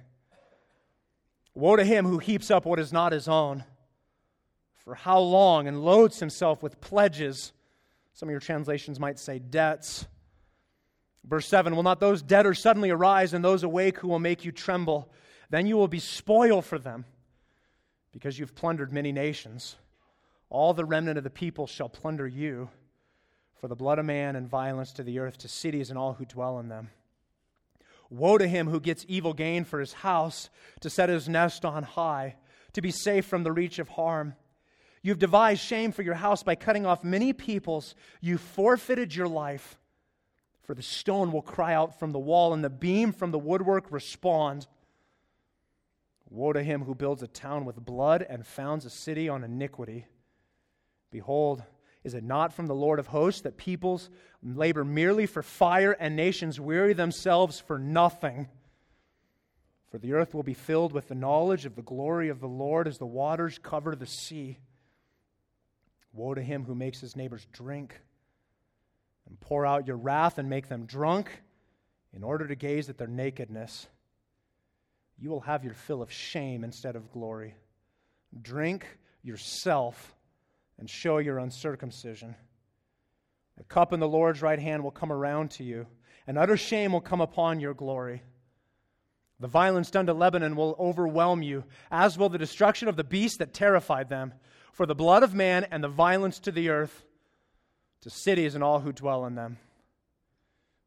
Woe 1.55 1.77
to 1.77 1.85
him 1.85 2.05
who 2.05 2.17
heaps 2.17 2.51
up 2.51 2.65
what 2.65 2.79
is 2.79 2.91
not 2.91 3.11
his 3.11 3.27
own. 3.27 3.63
For 4.75 4.93
how 4.93 5.19
long 5.19 5.67
and 5.67 5.83
loads 5.83 6.19
himself 6.19 6.61
with 6.61 6.81
pledges. 6.81 7.53
Some 8.13 8.27
of 8.27 8.31
your 8.31 8.41
translations 8.41 8.99
might 8.99 9.17
say 9.17 9.39
debts. 9.39 10.05
Verse 11.27 11.47
7 11.47 11.75
Will 11.75 11.83
not 11.83 11.99
those 11.99 12.21
debtors 12.21 12.59
suddenly 12.59 12.89
arise 12.89 13.33
and 13.33 13.43
those 13.43 13.63
awake 13.63 13.99
who 13.99 14.07
will 14.07 14.19
make 14.19 14.45
you 14.45 14.51
tremble? 14.51 15.11
Then 15.49 15.67
you 15.67 15.77
will 15.77 15.87
be 15.87 15.99
spoil 15.99 16.61
for 16.61 16.79
them 16.79 17.05
because 18.11 18.39
you've 18.39 18.55
plundered 18.55 18.91
many 18.91 19.11
nations. 19.11 19.75
All 20.49 20.73
the 20.73 20.85
remnant 20.85 21.17
of 21.17 21.23
the 21.23 21.29
people 21.29 21.67
shall 21.67 21.89
plunder 21.89 22.27
you 22.27 22.69
for 23.59 23.67
the 23.67 23.75
blood 23.75 23.99
of 23.99 24.05
man 24.05 24.35
and 24.35 24.47
violence 24.47 24.93
to 24.93 25.03
the 25.03 25.19
earth, 25.19 25.37
to 25.39 25.47
cities 25.47 25.89
and 25.89 25.97
all 25.97 26.13
who 26.13 26.25
dwell 26.25 26.59
in 26.59 26.69
them. 26.69 26.89
Woe 28.09 28.37
to 28.37 28.47
him 28.47 28.67
who 28.67 28.79
gets 28.79 29.05
evil 29.09 29.33
gain 29.33 29.65
for 29.65 29.79
his 29.79 29.93
house, 29.93 30.49
to 30.79 30.89
set 30.89 31.09
his 31.09 31.27
nest 31.27 31.65
on 31.65 31.83
high, 31.83 32.35
to 32.73 32.81
be 32.81 32.91
safe 32.91 33.25
from 33.25 33.43
the 33.43 33.51
reach 33.51 33.79
of 33.79 33.89
harm. 33.89 34.35
You've 35.01 35.19
devised 35.19 35.61
shame 35.61 35.91
for 35.91 36.03
your 36.03 36.15
house 36.15 36.43
by 36.43 36.55
cutting 36.55 36.85
off 36.85 37.03
many 37.03 37.33
peoples. 37.33 37.95
You 38.21 38.37
forfeited 38.37 39.13
your 39.13 39.27
life. 39.27 39.77
For 40.67 40.75
the 40.75 40.83
stone 40.83 41.31
will 41.31 41.41
cry 41.41 41.73
out 41.73 41.97
from 41.97 42.11
the 42.11 42.19
wall, 42.19 42.53
and 42.53 42.61
the 42.61 42.69
beam 42.69 43.13
from 43.13 43.31
the 43.31 43.39
woodwork 43.39 43.89
respond. 43.89 44.67
Woe 46.29 46.51
to 46.51 46.61
him 46.61 46.83
who 46.83 46.93
builds 46.93 47.23
a 47.23 47.27
town 47.27 47.63
with 47.63 47.77
blood 47.77 48.21
and 48.21 48.45
founds 48.45 48.83
a 48.85 48.89
city 48.89 49.29
on 49.29 49.45
iniquity. 49.45 50.07
Behold, 51.09 51.63
is 52.03 52.13
it 52.13 52.23
not 52.23 52.51
from 52.51 52.67
the 52.67 52.75
Lord 52.75 52.99
of 52.99 53.07
hosts 53.07 53.41
that 53.41 53.55
peoples 53.55 54.09
labor 54.43 54.83
merely 54.83 55.25
for 55.25 55.41
fire 55.41 55.93
and 55.93 56.17
nations 56.17 56.59
weary 56.59 56.91
themselves 56.91 57.61
for 57.61 57.79
nothing? 57.79 58.49
For 59.89 59.99
the 59.99 60.11
earth 60.11 60.33
will 60.33 60.43
be 60.43 60.53
filled 60.53 60.91
with 60.91 61.07
the 61.07 61.15
knowledge 61.15 61.65
of 61.65 61.77
the 61.77 61.81
glory 61.81 62.27
of 62.27 62.41
the 62.41 62.47
Lord 62.47 62.89
as 62.89 62.97
the 62.97 63.05
waters 63.05 63.57
cover 63.57 63.95
the 63.95 64.05
sea. 64.05 64.57
Woe 66.11 66.33
to 66.33 66.41
him 66.41 66.65
who 66.65 66.75
makes 66.75 66.99
his 66.99 67.15
neighbors 67.15 67.47
drink 67.53 68.01
and 69.27 69.39
pour 69.39 69.65
out 69.65 69.87
your 69.87 69.97
wrath 69.97 70.37
and 70.37 70.49
make 70.49 70.69
them 70.69 70.85
drunk 70.85 71.41
in 72.13 72.23
order 72.23 72.47
to 72.47 72.55
gaze 72.55 72.89
at 72.89 72.97
their 72.97 73.07
nakedness. 73.07 73.87
You 75.19 75.29
will 75.29 75.41
have 75.41 75.63
your 75.63 75.73
fill 75.73 76.01
of 76.01 76.11
shame 76.11 76.63
instead 76.63 76.95
of 76.95 77.11
glory. 77.11 77.55
Drink 78.41 78.85
yourself 79.23 80.15
and 80.79 80.89
show 80.89 81.17
your 81.17 81.39
uncircumcision. 81.39 82.35
A 83.59 83.63
cup 83.63 83.93
in 83.93 83.99
the 83.99 84.07
Lord's 84.07 84.41
right 84.41 84.59
hand 84.59 84.83
will 84.83 84.91
come 84.91 85.11
around 85.11 85.51
to 85.51 85.63
you, 85.63 85.87
and 86.27 86.37
utter 86.37 86.57
shame 86.57 86.91
will 86.91 87.01
come 87.01 87.21
upon 87.21 87.59
your 87.59 87.73
glory. 87.73 88.21
The 89.39 89.47
violence 89.47 89.91
done 89.91 90.05
to 90.07 90.13
Lebanon 90.13 90.55
will 90.55 90.75
overwhelm 90.79 91.41
you, 91.41 91.63
as 91.91 92.17
will 92.17 92.29
the 92.29 92.37
destruction 92.37 92.87
of 92.87 92.95
the 92.95 93.03
beast 93.03 93.39
that 93.39 93.53
terrified 93.53 94.09
them. 94.09 94.33
For 94.71 94.85
the 94.85 94.95
blood 94.95 95.23
of 95.23 95.33
man 95.33 95.65
and 95.71 95.83
the 95.83 95.87
violence 95.87 96.39
to 96.39 96.51
the 96.51 96.69
earth 96.69 97.03
to 98.01 98.09
cities 98.09 98.55
and 98.55 98.63
all 98.63 98.79
who 98.79 98.91
dwell 98.91 99.25
in 99.25 99.35
them. 99.35 99.57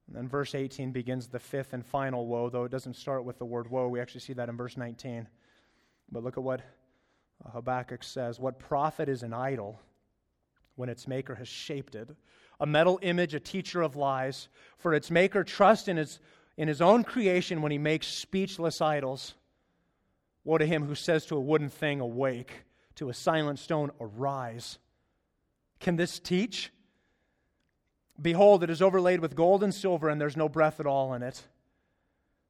And 0.06 0.16
then 0.16 0.28
verse 0.28 0.54
18 0.54 0.90
begins 0.90 1.28
the 1.28 1.38
fifth 1.38 1.72
and 1.72 1.86
final 1.86 2.26
woe, 2.26 2.50
though 2.50 2.64
it 2.64 2.72
doesn't 2.72 2.96
start 2.96 3.24
with 3.24 3.38
the 3.38 3.44
word 3.44 3.70
woe. 3.70 3.88
We 3.88 4.00
actually 4.00 4.22
see 4.22 4.32
that 4.32 4.48
in 4.48 4.56
verse 4.56 4.76
19. 4.76 5.28
But 6.10 6.24
look 6.24 6.36
at 6.36 6.42
what 6.42 6.62
uh, 7.44 7.50
Habakkuk 7.50 8.02
says, 8.02 8.40
What 8.40 8.58
profit 8.58 9.08
is 9.08 9.22
an 9.22 9.32
idol 9.32 9.80
when 10.74 10.88
its 10.88 11.06
maker 11.06 11.36
has 11.36 11.46
shaped 11.46 11.94
it? 11.94 12.08
A 12.58 12.66
metal 12.66 12.98
image, 13.02 13.34
a 13.34 13.40
teacher 13.40 13.82
of 13.82 13.94
lies. 13.94 14.48
For 14.78 14.94
its 14.94 15.12
maker 15.12 15.44
trusts 15.44 15.86
in 15.86 15.96
his, 15.96 16.18
in 16.56 16.66
his 16.66 16.80
own 16.80 17.04
creation 17.04 17.62
when 17.62 17.72
he 17.72 17.78
makes 17.78 18.08
speechless 18.08 18.80
idols. 18.80 19.34
Woe 20.42 20.58
to 20.58 20.66
him 20.66 20.86
who 20.86 20.96
says 20.96 21.24
to 21.26 21.36
a 21.36 21.40
wooden 21.40 21.68
thing, 21.68 22.00
Awake, 22.00 22.64
to 22.96 23.10
a 23.10 23.14
silent 23.14 23.60
stone, 23.60 23.92
Arise. 24.00 24.78
Can 25.78 25.94
this 25.94 26.18
teach? 26.18 26.72
Behold, 28.20 28.62
it 28.62 28.70
is 28.70 28.82
overlaid 28.82 29.20
with 29.20 29.34
gold 29.34 29.62
and 29.62 29.74
silver, 29.74 30.08
and 30.08 30.20
there's 30.20 30.36
no 30.36 30.48
breath 30.48 30.80
at 30.80 30.86
all 30.86 31.14
in 31.14 31.22
it. 31.22 31.42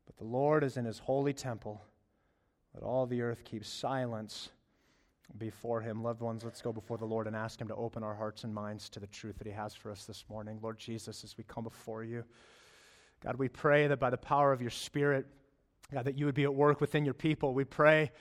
But 0.07 0.17
the 0.17 0.25
Lord 0.25 0.65
is 0.65 0.77
in 0.77 0.85
his 0.85 0.99
holy 0.99 1.33
temple. 1.33 1.83
Let 2.75 2.83
all 2.83 3.07
the 3.07 3.23
earth 3.23 3.45
keep 3.45 3.65
silence 3.65 4.51
before 5.39 5.81
him. 5.81 6.03
Loved 6.03 6.21
ones, 6.21 6.45
let's 6.45 6.63
go 6.63 6.73
before 6.73 6.99
the 6.99 7.05
Lord 7.05 7.27
and 7.27 7.37
ask 7.37 7.61
him 7.61 7.69
to 7.69 7.75
open 7.75 8.03
our 8.03 8.15
hearts 8.15 8.45
and 8.45 8.53
minds 8.53 8.89
to 8.91 9.01
the 9.01 9.07
truth 9.07 9.39
that 9.39 9.47
he 9.47 9.53
has 9.53 9.75
for 9.75 9.91
us 9.91 10.05
this 10.05 10.25
morning. 10.29 10.59
Lord 10.63 10.79
Jesus, 10.79 11.23
as 11.23 11.37
we 11.37 11.45
come 11.45 11.65
before 11.65 12.03
you, 12.03 12.25
God, 13.23 13.37
we 13.37 13.49
pray 13.49 13.87
that 13.87 14.01
by 14.01 14.11
the 14.11 14.17
power 14.17 14.53
of 14.53 14.61
your 14.61 14.71
Spirit, 14.71 15.27
God, 15.93 16.05
that 16.07 16.19
you 16.19 16.27
would 16.27 16.35
be 16.35 16.45
at 16.45 16.55
work 16.55 16.81
within 16.81 17.05
your 17.05 17.15
people. 17.15 17.55
We 17.55 17.65
pray, 17.65 18.13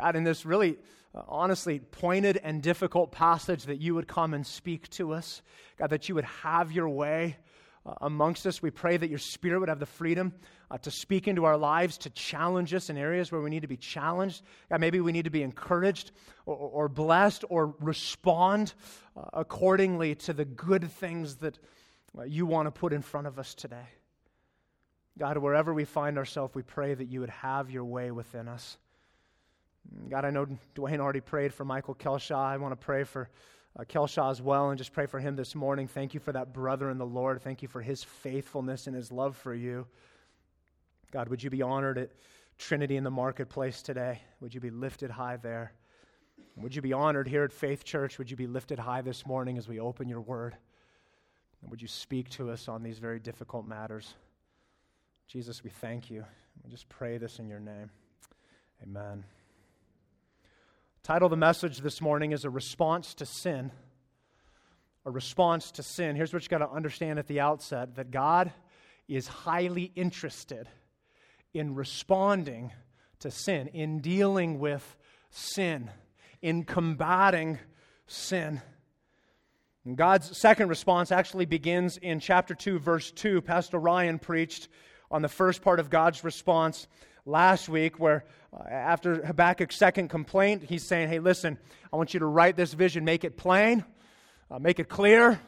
God, 0.00 0.16
in 0.16 0.24
this 0.24 0.44
really 0.44 0.78
uh, 1.14 1.22
honestly 1.28 1.78
pointed 1.78 2.38
and 2.42 2.62
difficult 2.62 3.12
passage, 3.12 3.64
that 3.64 3.80
you 3.80 3.94
would 3.94 4.08
come 4.08 4.34
and 4.34 4.46
speak 4.46 4.88
to 4.90 5.12
us. 5.12 5.42
God, 5.78 5.90
that 5.90 6.08
you 6.08 6.14
would 6.14 6.24
have 6.24 6.72
your 6.72 6.88
way 6.88 7.36
uh, 7.86 7.94
amongst 8.00 8.46
us. 8.46 8.62
We 8.62 8.70
pray 8.70 8.96
that 8.96 9.10
your 9.10 9.18
Spirit 9.18 9.60
would 9.60 9.68
have 9.68 9.78
the 9.78 9.86
freedom 9.86 10.32
uh, 10.70 10.78
to 10.78 10.90
speak 10.90 11.28
into 11.28 11.44
our 11.44 11.56
lives, 11.56 11.98
to 11.98 12.10
challenge 12.10 12.74
us 12.74 12.90
in 12.90 12.96
areas 12.96 13.30
where 13.30 13.40
we 13.40 13.50
need 13.50 13.62
to 13.62 13.68
be 13.68 13.76
challenged. 13.76 14.42
God, 14.70 14.80
maybe 14.80 15.00
we 15.00 15.12
need 15.12 15.24
to 15.26 15.30
be 15.30 15.42
encouraged 15.42 16.10
or, 16.46 16.56
or 16.56 16.88
blessed 16.88 17.44
or 17.48 17.74
respond 17.80 18.74
uh, 19.16 19.22
accordingly 19.32 20.14
to 20.16 20.32
the 20.32 20.44
good 20.44 20.90
things 20.90 21.36
that 21.36 21.58
uh, 22.18 22.22
you 22.22 22.46
want 22.46 22.66
to 22.66 22.70
put 22.70 22.92
in 22.92 23.02
front 23.02 23.26
of 23.26 23.38
us 23.38 23.54
today. 23.54 23.86
God, 25.16 25.38
wherever 25.38 25.72
we 25.72 25.84
find 25.84 26.18
ourselves, 26.18 26.54
we 26.54 26.62
pray 26.62 26.94
that 26.94 27.04
you 27.04 27.20
would 27.20 27.30
have 27.30 27.70
your 27.70 27.84
way 27.84 28.10
within 28.10 28.48
us. 28.48 28.78
God, 30.08 30.24
I 30.24 30.30
know 30.30 30.46
Dwayne 30.74 31.00
already 31.00 31.20
prayed 31.20 31.52
for 31.52 31.64
Michael 31.64 31.94
Kelshaw. 31.94 32.36
I 32.36 32.56
want 32.56 32.72
to 32.72 32.84
pray 32.84 33.04
for 33.04 33.28
uh, 33.78 33.84
Kelshaw 33.84 34.30
as 34.30 34.40
well 34.40 34.70
and 34.70 34.78
just 34.78 34.92
pray 34.92 35.06
for 35.06 35.18
him 35.18 35.36
this 35.36 35.54
morning. 35.54 35.88
Thank 35.88 36.14
you 36.14 36.20
for 36.20 36.32
that 36.32 36.52
brother 36.52 36.90
in 36.90 36.98
the 36.98 37.06
Lord. 37.06 37.42
Thank 37.42 37.62
you 37.62 37.68
for 37.68 37.82
his 37.82 38.02
faithfulness 38.02 38.86
and 38.86 38.94
his 38.94 39.10
love 39.10 39.36
for 39.36 39.54
you. 39.54 39.86
God, 41.10 41.28
would 41.28 41.42
you 41.42 41.50
be 41.50 41.62
honored 41.62 41.98
at 41.98 42.10
Trinity 42.58 42.96
in 42.96 43.04
the 43.04 43.10
marketplace 43.10 43.82
today? 43.82 44.20
Would 44.40 44.54
you 44.54 44.60
be 44.60 44.70
lifted 44.70 45.10
high 45.10 45.36
there? 45.36 45.72
Would 46.56 46.74
you 46.74 46.82
be 46.82 46.92
honored 46.92 47.26
here 47.26 47.44
at 47.44 47.52
Faith 47.52 47.84
Church? 47.84 48.18
Would 48.18 48.30
you 48.30 48.36
be 48.36 48.46
lifted 48.46 48.78
high 48.78 49.02
this 49.02 49.26
morning 49.26 49.58
as 49.58 49.68
we 49.68 49.80
open 49.80 50.08
your 50.08 50.20
word? 50.20 50.56
And 51.62 51.70
would 51.70 51.82
you 51.82 51.88
speak 51.88 52.30
to 52.30 52.50
us 52.50 52.68
on 52.68 52.82
these 52.82 52.98
very 52.98 53.18
difficult 53.18 53.66
matters? 53.66 54.14
Jesus, 55.26 55.64
we 55.64 55.70
thank 55.70 56.10
you. 56.10 56.24
We 56.62 56.70
just 56.70 56.88
pray 56.88 57.18
this 57.18 57.38
in 57.38 57.48
your 57.48 57.60
name. 57.60 57.90
Amen. 58.82 59.24
Title 61.04 61.26
of 61.26 61.30
the 61.32 61.36
message 61.36 61.80
this 61.80 62.00
morning 62.00 62.32
is 62.32 62.46
A 62.46 62.50
Response 62.50 63.12
to 63.16 63.26
Sin. 63.26 63.70
A 65.04 65.10
response 65.10 65.70
to 65.72 65.82
sin. 65.82 66.16
Here's 66.16 66.32
what 66.32 66.42
you 66.42 66.48
got 66.48 66.66
to 66.66 66.70
understand 66.70 67.18
at 67.18 67.26
the 67.26 67.40
outset 67.40 67.96
that 67.96 68.10
God 68.10 68.50
is 69.06 69.28
highly 69.28 69.92
interested 69.96 70.66
in 71.52 71.74
responding 71.74 72.72
to 73.18 73.30
sin, 73.30 73.66
in 73.74 73.98
dealing 73.98 74.58
with 74.58 74.96
sin, 75.28 75.90
in 76.40 76.64
combating 76.64 77.58
sin. 78.06 78.62
God's 79.94 80.38
second 80.40 80.70
response 80.70 81.12
actually 81.12 81.44
begins 81.44 81.98
in 81.98 82.18
chapter 82.18 82.54
2, 82.54 82.78
verse 82.78 83.10
2. 83.10 83.42
Pastor 83.42 83.78
Ryan 83.78 84.18
preached 84.18 84.68
on 85.10 85.20
the 85.20 85.28
first 85.28 85.60
part 85.60 85.80
of 85.80 85.90
God's 85.90 86.24
response 86.24 86.88
last 87.26 87.68
week, 87.68 87.98
where 87.98 88.24
uh, 88.52 88.62
after 88.68 89.24
Habakkuk's 89.24 89.76
second 89.76 90.08
complaint, 90.08 90.64
he's 90.64 90.84
saying, 90.84 91.08
Hey, 91.08 91.18
listen, 91.18 91.58
I 91.92 91.96
want 91.96 92.14
you 92.14 92.20
to 92.20 92.26
write 92.26 92.56
this 92.56 92.72
vision, 92.72 93.04
make 93.04 93.24
it 93.24 93.36
plain, 93.36 93.84
uh, 94.50 94.58
make 94.58 94.78
it 94.78 94.88
clear, 94.88 95.40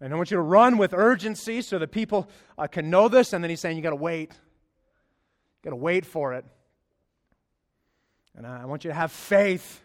and 0.00 0.12
I 0.12 0.16
want 0.16 0.30
you 0.30 0.36
to 0.36 0.42
run 0.42 0.78
with 0.78 0.94
urgency 0.94 1.60
so 1.60 1.78
that 1.78 1.90
people 1.90 2.28
uh, 2.56 2.68
can 2.68 2.88
know 2.88 3.08
this. 3.08 3.32
And 3.32 3.42
then 3.42 3.50
he's 3.50 3.60
saying, 3.60 3.76
You 3.76 3.82
got 3.82 3.90
to 3.90 3.96
wait. 3.96 4.30
You 4.30 5.64
got 5.64 5.70
to 5.70 5.76
wait 5.76 6.06
for 6.06 6.34
it. 6.34 6.44
And 8.36 8.46
I 8.46 8.66
want 8.66 8.84
you 8.84 8.90
to 8.90 8.94
have 8.94 9.10
faith. 9.10 9.82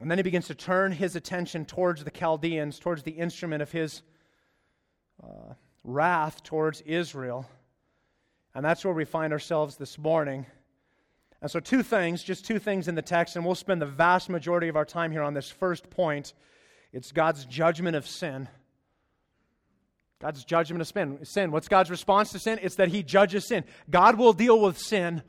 And 0.00 0.10
then 0.10 0.18
he 0.18 0.22
begins 0.22 0.46
to 0.48 0.54
turn 0.54 0.92
his 0.92 1.16
attention 1.16 1.64
towards 1.64 2.04
the 2.04 2.10
Chaldeans, 2.10 2.78
towards 2.78 3.02
the 3.02 3.12
instrument 3.12 3.62
of 3.62 3.72
his 3.72 4.02
uh, 5.22 5.54
wrath 5.82 6.42
towards 6.42 6.82
Israel. 6.82 7.46
And 8.54 8.64
that's 8.64 8.84
where 8.84 8.94
we 8.94 9.04
find 9.04 9.32
ourselves 9.32 9.76
this 9.76 9.98
morning. 9.98 10.46
And 11.40 11.50
so, 11.50 11.60
two 11.60 11.82
things, 11.82 12.24
just 12.24 12.44
two 12.44 12.58
things 12.58 12.88
in 12.88 12.94
the 12.94 13.02
text, 13.02 13.36
and 13.36 13.44
we'll 13.44 13.54
spend 13.54 13.80
the 13.80 13.86
vast 13.86 14.28
majority 14.28 14.68
of 14.68 14.76
our 14.76 14.84
time 14.84 15.12
here 15.12 15.22
on 15.22 15.34
this 15.34 15.50
first 15.50 15.88
point. 15.90 16.34
It's 16.92 17.12
God's 17.12 17.44
judgment 17.44 17.96
of 17.96 18.06
sin. 18.06 18.48
God's 20.20 20.44
judgment 20.44 20.80
of 20.80 20.88
sin. 20.88 21.24
Sin. 21.24 21.52
What's 21.52 21.68
God's 21.68 21.90
response 21.90 22.32
to 22.32 22.40
sin? 22.40 22.58
It's 22.60 22.76
that 22.76 22.88
He 22.88 23.04
judges 23.04 23.46
sin. 23.46 23.64
God 23.88 24.18
will 24.18 24.32
deal 24.32 24.60
with 24.60 24.78
sin 24.78 25.22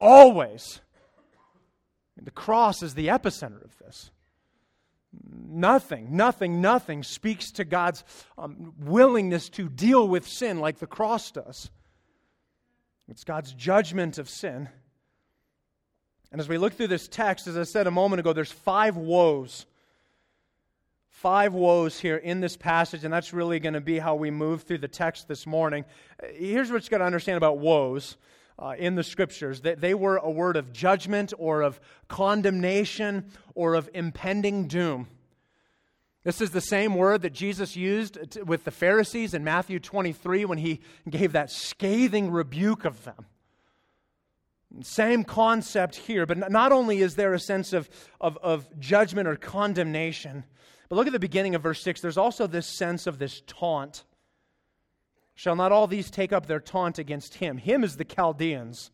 always. 0.00 0.80
The 2.22 2.30
cross 2.30 2.82
is 2.82 2.94
the 2.94 3.08
epicenter 3.08 3.64
of 3.64 3.76
this. 3.78 4.10
Nothing, 5.48 6.16
nothing, 6.16 6.60
nothing 6.60 7.02
speaks 7.02 7.50
to 7.52 7.64
God's 7.64 8.04
um, 8.38 8.74
willingness 8.78 9.48
to 9.50 9.68
deal 9.68 10.06
with 10.06 10.28
sin 10.28 10.60
like 10.60 10.78
the 10.78 10.86
cross 10.86 11.32
does. 11.32 11.70
It's 13.10 13.24
God's 13.24 13.52
judgment 13.52 14.18
of 14.18 14.30
sin. 14.30 14.68
And 16.30 16.40
as 16.40 16.48
we 16.48 16.58
look 16.58 16.74
through 16.74 16.86
this 16.86 17.08
text, 17.08 17.48
as 17.48 17.56
I 17.56 17.64
said 17.64 17.88
a 17.88 17.90
moment 17.90 18.20
ago, 18.20 18.32
there's 18.32 18.52
five 18.52 18.96
woes. 18.96 19.66
Five 21.08 21.52
woes 21.52 21.98
here 21.98 22.18
in 22.18 22.40
this 22.40 22.56
passage, 22.56 23.02
and 23.02 23.12
that's 23.12 23.32
really 23.32 23.58
going 23.58 23.74
to 23.74 23.80
be 23.80 23.98
how 23.98 24.14
we 24.14 24.30
move 24.30 24.62
through 24.62 24.78
the 24.78 24.88
text 24.88 25.26
this 25.26 25.44
morning. 25.44 25.84
Here's 26.34 26.70
what 26.70 26.82
you've 26.82 26.90
got 26.90 26.98
to 26.98 27.04
understand 27.04 27.36
about 27.36 27.58
woes 27.58 28.16
uh, 28.60 28.74
in 28.78 28.94
the 28.94 29.02
scriptures 29.02 29.60
that 29.62 29.80
they 29.80 29.92
were 29.92 30.18
a 30.18 30.30
word 30.30 30.56
of 30.56 30.72
judgment 30.72 31.32
or 31.36 31.62
of 31.62 31.80
condemnation 32.06 33.24
or 33.56 33.74
of 33.74 33.90
impending 33.92 34.68
doom. 34.68 35.08
This 36.22 36.40
is 36.40 36.50
the 36.50 36.60
same 36.60 36.94
word 36.94 37.22
that 37.22 37.32
Jesus 37.32 37.76
used 37.76 38.38
with 38.46 38.64
the 38.64 38.70
Pharisees 38.70 39.32
in 39.32 39.42
Matthew 39.42 39.78
23 39.78 40.44
when 40.44 40.58
he 40.58 40.80
gave 41.08 41.32
that 41.32 41.50
scathing 41.50 42.30
rebuke 42.30 42.84
of 42.84 43.04
them. 43.04 43.26
Same 44.82 45.24
concept 45.24 45.96
here, 45.96 46.26
but 46.26 46.50
not 46.50 46.72
only 46.72 47.00
is 47.00 47.16
there 47.16 47.32
a 47.32 47.40
sense 47.40 47.72
of, 47.72 47.88
of, 48.20 48.38
of 48.42 48.68
judgment 48.78 49.26
or 49.26 49.34
condemnation, 49.34 50.44
but 50.88 50.96
look 50.96 51.06
at 51.06 51.12
the 51.12 51.18
beginning 51.18 51.54
of 51.54 51.62
verse 51.62 51.82
6. 51.82 52.00
There's 52.00 52.18
also 52.18 52.46
this 52.46 52.66
sense 52.66 53.06
of 53.06 53.18
this 53.18 53.42
taunt. 53.46 54.04
Shall 55.34 55.56
not 55.56 55.72
all 55.72 55.86
these 55.86 56.10
take 56.10 56.32
up 56.32 56.46
their 56.46 56.60
taunt 56.60 56.98
against 56.98 57.36
him? 57.36 57.56
Him 57.56 57.82
is 57.82 57.96
the 57.96 58.04
Chaldeans. 58.04 58.90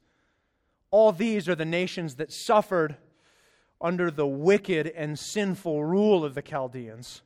All 0.90 1.11
these 1.11 1.49
are 1.49 1.54
the 1.54 1.64
nations 1.64 2.16
that 2.16 2.33
suffered 2.33 2.97
under 3.80 4.11
the 4.11 4.26
wicked 4.26 4.87
and 4.87 5.18
sinful 5.18 5.85
rule 5.85 6.25
of 6.25 6.35
the 6.35 6.42
Chaldeans. 6.42 7.23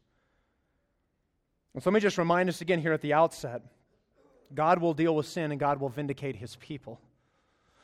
And 1.74 1.82
so 1.82 1.90
let 1.90 1.94
me 1.94 2.00
just 2.00 2.18
remind 2.18 2.48
us 2.48 2.60
again 2.60 2.80
here 2.80 2.92
at 2.92 3.00
the 3.00 3.12
outset 3.12 3.62
God 4.52 4.80
will 4.80 4.94
deal 4.94 5.14
with 5.14 5.26
sin 5.26 5.52
and 5.52 5.60
God 5.60 5.80
will 5.80 5.88
vindicate 5.88 6.36
his 6.36 6.56
people. 6.56 7.00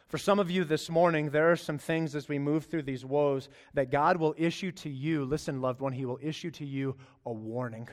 For 0.08 0.18
some 0.18 0.38
of 0.38 0.50
you 0.50 0.64
this 0.64 0.88
morning, 0.88 1.30
there 1.30 1.50
are 1.50 1.56
some 1.56 1.78
things 1.78 2.14
as 2.14 2.28
we 2.28 2.38
move 2.38 2.66
through 2.66 2.82
these 2.82 3.04
woes 3.04 3.48
that 3.74 3.90
God 3.90 4.16
will 4.18 4.36
issue 4.38 4.70
to 4.72 4.88
you. 4.88 5.24
Listen, 5.24 5.60
loved 5.60 5.80
one, 5.80 5.92
He 5.92 6.04
will 6.04 6.20
issue 6.22 6.52
to 6.52 6.64
you 6.64 6.96
a 7.24 7.32
warning. 7.32 7.88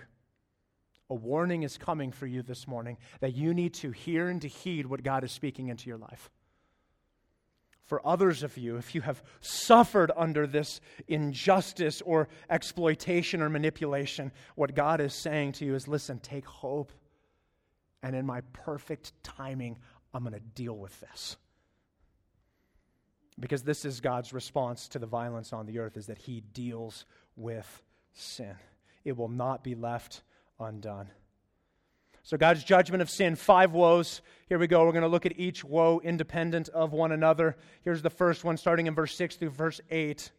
A 1.10 1.15
warning 1.15 1.63
is 1.63 1.77
coming 1.77 2.12
for 2.12 2.27
you 2.27 2.44
this 2.44 2.68
morning 2.68 2.98
that 3.20 3.36
you 3.36 3.53
need 3.53 3.74
to 3.75 3.89
hear 3.89 4.30
and 4.30 4.42
to 4.44 4.48
heed 4.48 4.86
what 4.86 5.03
God 5.03 5.24
is 5.24 5.32
speaking 5.32 5.70
into 5.70 5.89
your 5.89 5.98
life. 5.98 6.30
For 7.93 8.01
others 8.07 8.41
of 8.41 8.57
you, 8.57 8.77
if 8.77 8.95
you 8.95 9.01
have 9.01 9.21
suffered 9.39 10.12
under 10.17 10.47
this 10.47 10.81
injustice 11.07 12.01
or 12.01 12.27
exploitation 12.50 13.39
or 13.39 13.50
manipulation, 13.50 14.31
what 14.55 14.73
God 14.73 15.00
is 15.00 15.13
saying 15.13 15.51
to 15.51 15.65
you 15.65 15.75
is 15.75 15.88
listen, 15.88 16.17
take 16.17 16.47
hope, 16.47 16.91
and 18.01 18.15
in 18.15 18.25
my 18.25 18.41
perfect 18.51 19.13
timing, 19.21 19.77
I'm 20.12 20.23
going 20.23 20.33
to 20.33 20.39
deal 20.39 20.75
with 20.75 21.00
this. 21.01 21.38
Because 23.39 23.62
this 23.62 23.85
is 23.85 24.01
God's 24.01 24.33
response 24.33 24.88
to 24.88 24.97
the 24.97 25.05
violence 25.05 25.53
on 25.53 25.67
the 25.67 25.77
earth 25.77 25.95
is 25.95 26.07
that 26.07 26.17
he 26.17 26.41
deals 26.41 27.05
with 27.35 27.83
sin. 28.12 28.55
It 29.05 29.15
will 29.15 29.29
not 29.29 29.63
be 29.63 29.75
left 29.75 30.23
undone. 30.59 31.12
So, 32.25 32.38
God's 32.38 32.63
judgment 32.63 33.01
of 33.01 33.10
sin, 33.10 33.36
five 33.36 33.74
woes. 33.74 34.22
Here 34.48 34.58
we 34.58 34.68
go. 34.68 34.86
We're 34.86 34.94
going 34.94 35.01
to 35.01 35.10
look 35.10 35.25
at 35.25 35.38
each 35.38 35.63
woe 35.63 36.00
independent 36.01 36.70
of 36.70 36.94
one 36.94 37.12
another. 37.12 37.58
Here's 37.84 38.01
the 38.01 38.10
first 38.10 38.46
one, 38.46 38.56
starting 38.56 38.88
in 38.88 38.96
verse 38.96 39.15
6 39.15 39.36
through 39.36 39.50
verse 39.50 39.82
8. 39.92 40.32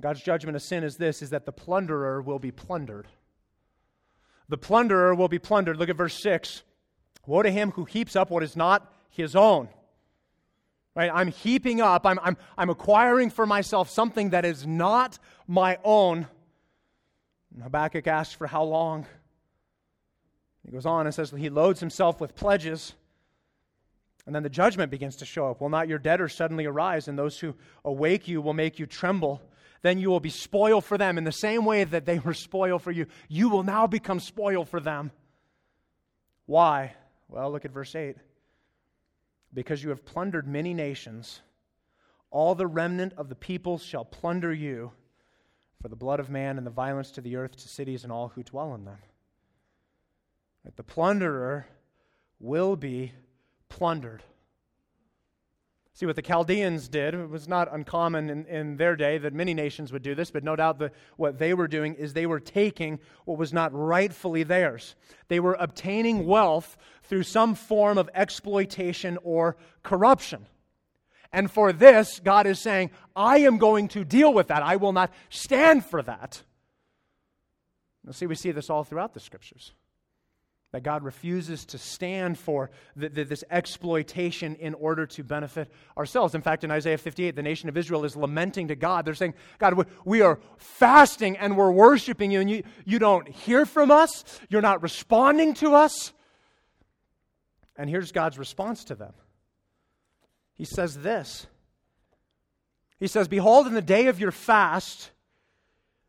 God's 0.00 0.22
judgment 0.22 0.56
of 0.56 0.62
sin 0.62 0.84
is 0.84 0.96
this 0.96 1.20
is 1.20 1.30
that 1.30 1.46
the 1.46 1.52
plunderer 1.52 2.22
will 2.22 2.38
be 2.38 2.52
plundered. 2.52 3.08
The 4.48 4.56
plunderer 4.56 5.14
will 5.14 5.28
be 5.28 5.40
plundered. 5.40 5.78
Look 5.78 5.88
at 5.88 5.96
verse 5.96 6.20
6. 6.22 6.62
Woe 7.26 7.42
to 7.42 7.50
him 7.50 7.72
who 7.72 7.84
heaps 7.84 8.14
up 8.14 8.30
what 8.30 8.42
is 8.42 8.56
not 8.56 8.92
his 9.10 9.34
own. 9.34 9.68
Right? 10.94 11.10
I'm 11.12 11.28
heaping 11.28 11.80
up, 11.80 12.06
I'm, 12.06 12.20
I'm, 12.22 12.36
I'm 12.56 12.70
acquiring 12.70 13.30
for 13.30 13.46
myself 13.46 13.90
something 13.90 14.30
that 14.30 14.44
is 14.44 14.66
not 14.66 15.18
my 15.48 15.78
own. 15.82 16.26
Habakkuk 17.60 18.06
asks 18.06 18.34
for 18.34 18.46
how 18.46 18.62
long? 18.62 19.06
He 20.64 20.70
goes 20.70 20.86
on 20.86 21.06
and 21.06 21.14
says 21.14 21.30
he 21.30 21.50
loads 21.50 21.80
himself 21.80 22.20
with 22.20 22.34
pledges. 22.34 22.94
And 24.26 24.34
then 24.34 24.42
the 24.42 24.48
judgment 24.48 24.90
begins 24.90 25.16
to 25.16 25.24
show 25.24 25.50
up. 25.50 25.60
Will 25.60 25.68
not 25.68 25.88
your 25.88 25.98
debtors 25.98 26.34
suddenly 26.34 26.64
arise, 26.64 27.08
and 27.08 27.18
those 27.18 27.40
who 27.40 27.54
awake 27.84 28.28
you 28.28 28.40
will 28.40 28.54
make 28.54 28.78
you 28.78 28.86
tremble? 28.86 29.42
Then 29.82 29.98
you 29.98 30.10
will 30.10 30.20
be 30.20 30.30
spoil 30.30 30.80
for 30.80 30.96
them. 30.96 31.18
In 31.18 31.24
the 31.24 31.32
same 31.32 31.64
way 31.64 31.82
that 31.82 32.06
they 32.06 32.20
were 32.20 32.34
spoil 32.34 32.78
for 32.78 32.92
you, 32.92 33.06
you 33.28 33.48
will 33.48 33.64
now 33.64 33.88
become 33.88 34.20
spoil 34.20 34.64
for 34.64 34.78
them. 34.78 35.10
Why? 36.46 36.94
Well, 37.28 37.50
look 37.50 37.64
at 37.64 37.72
verse 37.72 37.94
8. 37.94 38.16
Because 39.52 39.82
you 39.82 39.90
have 39.90 40.04
plundered 40.04 40.46
many 40.46 40.72
nations, 40.72 41.40
all 42.30 42.54
the 42.54 42.66
remnant 42.66 43.14
of 43.16 43.28
the 43.28 43.34
people 43.34 43.76
shall 43.76 44.04
plunder 44.04 44.52
you 44.52 44.92
for 45.80 45.88
the 45.88 45.96
blood 45.96 46.20
of 46.20 46.30
man 46.30 46.58
and 46.58 46.66
the 46.66 46.70
violence 46.70 47.10
to 47.12 47.20
the 47.20 47.34
earth, 47.34 47.56
to 47.56 47.68
cities 47.68 48.04
and 48.04 48.12
all 48.12 48.28
who 48.28 48.44
dwell 48.44 48.74
in 48.74 48.84
them. 48.84 48.98
That 50.64 50.76
the 50.76 50.82
plunderer 50.82 51.66
will 52.38 52.76
be 52.76 53.12
plundered. 53.68 54.22
See, 55.94 56.06
what 56.06 56.16
the 56.16 56.22
Chaldeans 56.22 56.88
did 56.88 57.14
it 57.14 57.28
was 57.28 57.46
not 57.46 57.72
uncommon 57.72 58.30
in, 58.30 58.46
in 58.46 58.76
their 58.76 58.96
day 58.96 59.18
that 59.18 59.34
many 59.34 59.52
nations 59.52 59.92
would 59.92 60.02
do 60.02 60.14
this, 60.14 60.30
but 60.30 60.42
no 60.42 60.56
doubt 60.56 60.78
the, 60.78 60.90
what 61.16 61.38
they 61.38 61.52
were 61.52 61.68
doing 61.68 61.94
is 61.94 62.12
they 62.12 62.26
were 62.26 62.40
taking 62.40 62.98
what 63.26 63.36
was 63.36 63.52
not 63.52 63.74
rightfully 63.74 64.42
theirs. 64.42 64.94
They 65.28 65.38
were 65.38 65.56
obtaining 65.60 66.26
wealth 66.26 66.78
through 67.02 67.24
some 67.24 67.54
form 67.54 67.98
of 67.98 68.08
exploitation 68.14 69.18
or 69.22 69.56
corruption. 69.82 70.46
And 71.30 71.50
for 71.50 71.72
this, 71.72 72.20
God 72.20 72.46
is 72.46 72.58
saying, 72.58 72.90
I 73.14 73.38
am 73.38 73.58
going 73.58 73.88
to 73.88 74.04
deal 74.04 74.32
with 74.32 74.48
that. 74.48 74.62
I 74.62 74.76
will 74.76 74.92
not 74.92 75.12
stand 75.28 75.84
for 75.84 76.02
that. 76.02 76.42
Now, 78.04 78.12
see, 78.12 78.26
we 78.26 78.34
see 78.34 78.50
this 78.50 78.70
all 78.70 78.82
throughout 78.82 79.12
the 79.12 79.20
scriptures 79.20 79.72
that 80.72 80.82
God 80.82 81.04
refuses 81.04 81.66
to 81.66 81.78
stand 81.78 82.38
for 82.38 82.70
the, 82.96 83.10
the, 83.10 83.24
this 83.24 83.44
exploitation 83.50 84.54
in 84.56 84.72
order 84.72 85.06
to 85.06 85.22
benefit 85.22 85.70
ourselves. 85.98 86.34
In 86.34 86.40
fact, 86.40 86.64
in 86.64 86.70
Isaiah 86.70 86.96
58, 86.96 87.36
the 87.36 87.42
nation 87.42 87.68
of 87.68 87.76
Israel 87.76 88.06
is 88.06 88.16
lamenting 88.16 88.68
to 88.68 88.74
God. 88.74 89.04
They're 89.04 89.14
saying, 89.14 89.34
God, 89.58 89.86
we, 90.06 90.22
are 90.22 90.40
fasting 90.56 91.36
and 91.36 91.58
we're 91.58 91.70
worshiping 91.70 92.30
you, 92.30 92.40
and 92.40 92.50
you, 92.50 92.62
you 92.86 92.98
don't 92.98 93.28
hear 93.28 93.66
from 93.66 93.90
us. 93.90 94.24
You're 94.48 94.62
not 94.62 94.82
responding 94.82 95.52
to 95.54 95.74
us. 95.74 96.12
And 97.76 97.90
here's 97.90 98.10
God's 98.10 98.38
response 98.38 98.84
to 98.84 98.94
them 98.94 99.12
He 100.54 100.64
says 100.64 100.98
this 100.98 101.46
He 102.98 103.08
says, 103.08 103.28
Behold, 103.28 103.66
in 103.66 103.74
the 103.74 103.82
day 103.82 104.06
of 104.06 104.18
your 104.18 104.32
fast, 104.32 105.10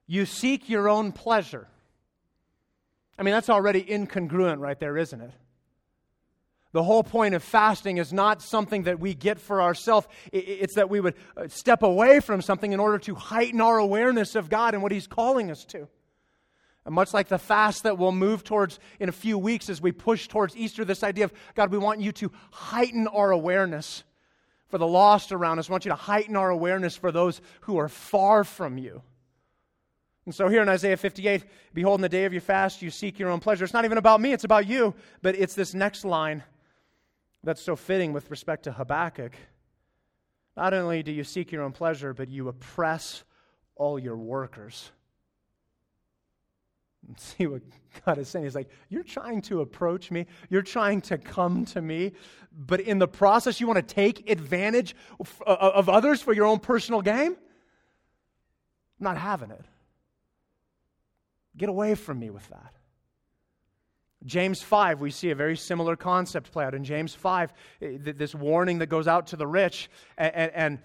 you 0.08 0.26
seek 0.26 0.70
your 0.70 0.88
own 0.88 1.12
pleasure 1.12 1.68
I 3.18 3.24
mean, 3.24 3.34
that's 3.34 3.50
already 3.50 3.84
incongruent 3.84 4.60
right 4.60 4.80
there, 4.80 4.98
isn't 4.98 5.22
it? 5.22 5.32
The 6.74 6.84
whole 6.84 7.04
point 7.04 7.36
of 7.36 7.44
fasting 7.44 7.98
is 7.98 8.12
not 8.12 8.42
something 8.42 8.84
that 8.84 9.00
we 9.00 9.14
get 9.14 9.40
for 9.40 9.62
ourselves. 9.62 10.08
It's 10.32 10.74
that 10.74 10.90
we 10.90 11.00
would 11.00 11.14
uh, 11.38 11.48
step 11.48 11.84
away 11.84 12.20
from 12.20 12.42
something 12.42 12.74
in 12.74 12.80
order 12.80 12.98
to 13.00 13.14
heighten 13.14 13.62
our 13.62 13.78
awareness 13.78 14.36
of 14.36 14.50
God 14.50 14.74
and 14.74 14.82
what 14.82 14.92
He's 14.92 15.06
calling 15.06 15.52
us 15.52 15.66
to. 15.66 15.88
And 16.86 16.96
much 16.96 17.14
like 17.14 17.28
the 17.28 17.38
fast 17.38 17.84
that 17.84 18.00
we'll 18.00 18.12
move 18.12 18.44
towards 18.44 18.80
in 19.00 19.08
a 19.08 19.14
few 19.14 19.38
weeks 19.38 19.70
as 19.70 19.82
we 19.82 19.92
push 19.92 20.28
towards 20.28 20.58
Easter, 20.58 20.84
this 20.84 21.04
idea 21.04 21.26
of 21.26 21.34
God, 21.54 21.72
we 21.72 21.78
want 21.78 22.02
you 22.02 22.12
to 22.14 22.32
heighten 22.52 23.08
our 23.08 23.30
awareness 23.30 24.04
for 24.68 24.80
the 24.80 24.88
lost 24.88 25.32
around 25.32 25.60
us. 25.60 25.70
We 25.70 25.74
want 25.74 25.86
you 25.86 25.92
to 25.92 25.96
heighten 25.96 26.36
our 26.36 26.50
awareness 26.50 26.98
for 26.98 27.12
those 27.12 27.40
who 27.62 27.78
are 27.78 27.88
far 27.88 28.44
from 28.44 28.80
you. 28.80 29.04
And 30.26 30.34
so 30.34 30.48
here 30.48 30.62
in 30.62 30.70
Isaiah 30.70 30.96
58, 30.96 31.44
behold, 31.74 32.00
in 32.00 32.02
the 32.02 32.10
day 32.10 32.26
of 32.26 32.34
your 32.34 32.42
fast, 32.42 32.82
you 32.82 32.90
seek 32.90 33.20
your 33.20 33.30
own 33.30 33.40
pleasure. 33.40 33.66
It's 33.66 33.74
not 33.74 33.86
even 33.86 33.98
about 33.98 34.22
me, 34.22 34.32
it's 34.32 34.46
about 34.46 34.68
you. 34.68 34.96
But 35.22 35.36
it's 35.36 35.54
this 35.54 35.74
next 35.74 36.06
line 36.06 36.44
that's 37.44 37.62
so 37.62 37.76
fitting 37.76 38.14
with 38.14 38.32
respect 38.32 38.64
to 38.64 38.72
Habakkuk. 38.72 39.34
Not 40.56 40.74
only 40.74 41.04
do 41.04 41.12
you 41.12 41.24
seek 41.24 41.52
your 41.52 41.64
own 41.64 41.74
pleasure, 41.74 42.14
but 42.14 42.30
you 42.30 42.48
oppress 42.48 43.24
all 43.76 44.00
your 44.00 44.16
workers. 44.16 44.92
See 47.18 47.48
what 47.48 47.62
God 48.06 48.18
is 48.18 48.30
saying. 48.30 48.46
He's 48.46 48.56
like, 48.56 48.70
You're 48.88 49.04
trying 49.04 49.42
to 49.44 49.62
approach 49.62 50.10
me, 50.10 50.26
you're 50.50 50.62
trying 50.62 51.02
to 51.02 51.18
come 51.18 51.66
to 51.66 51.82
me, 51.82 52.14
but 52.52 52.80
in 52.80 53.00
the 53.00 53.08
process, 53.08 53.60
you 53.60 53.68
want 53.68 53.86
to 53.86 53.94
take 53.94 54.30
advantage 54.30 54.96
of 55.46 55.90
others 55.90 56.22
for 56.22 56.34
your 56.34 56.46
own 56.46 56.60
personal 56.60 57.02
gain? 57.02 57.36
I'm 59.00 59.04
not 59.04 59.18
having 59.18 59.52
it. 59.52 59.66
Get 61.56 61.70
away 61.70 61.96
from 61.96 62.20
me 62.20 62.30
with 62.30 62.48
that. 62.50 62.74
James 64.26 64.62
5, 64.62 65.02
we 65.02 65.12
see 65.12 65.32
a 65.32 65.36
very 65.36 65.58
similar 65.58 65.96
concept 65.96 66.52
play 66.52 66.66
out. 66.66 66.74
In 66.74 66.84
James 66.84 67.14
5, 67.14 67.54
eh, 67.82 67.98
this 68.00 68.34
warning 68.34 68.80
that 68.80 68.88
goes 68.88 69.08
out 69.08 69.28
to 69.28 69.36
the 69.36 69.46
rich, 69.46 69.90
and, 70.18 70.52
and 70.54 70.80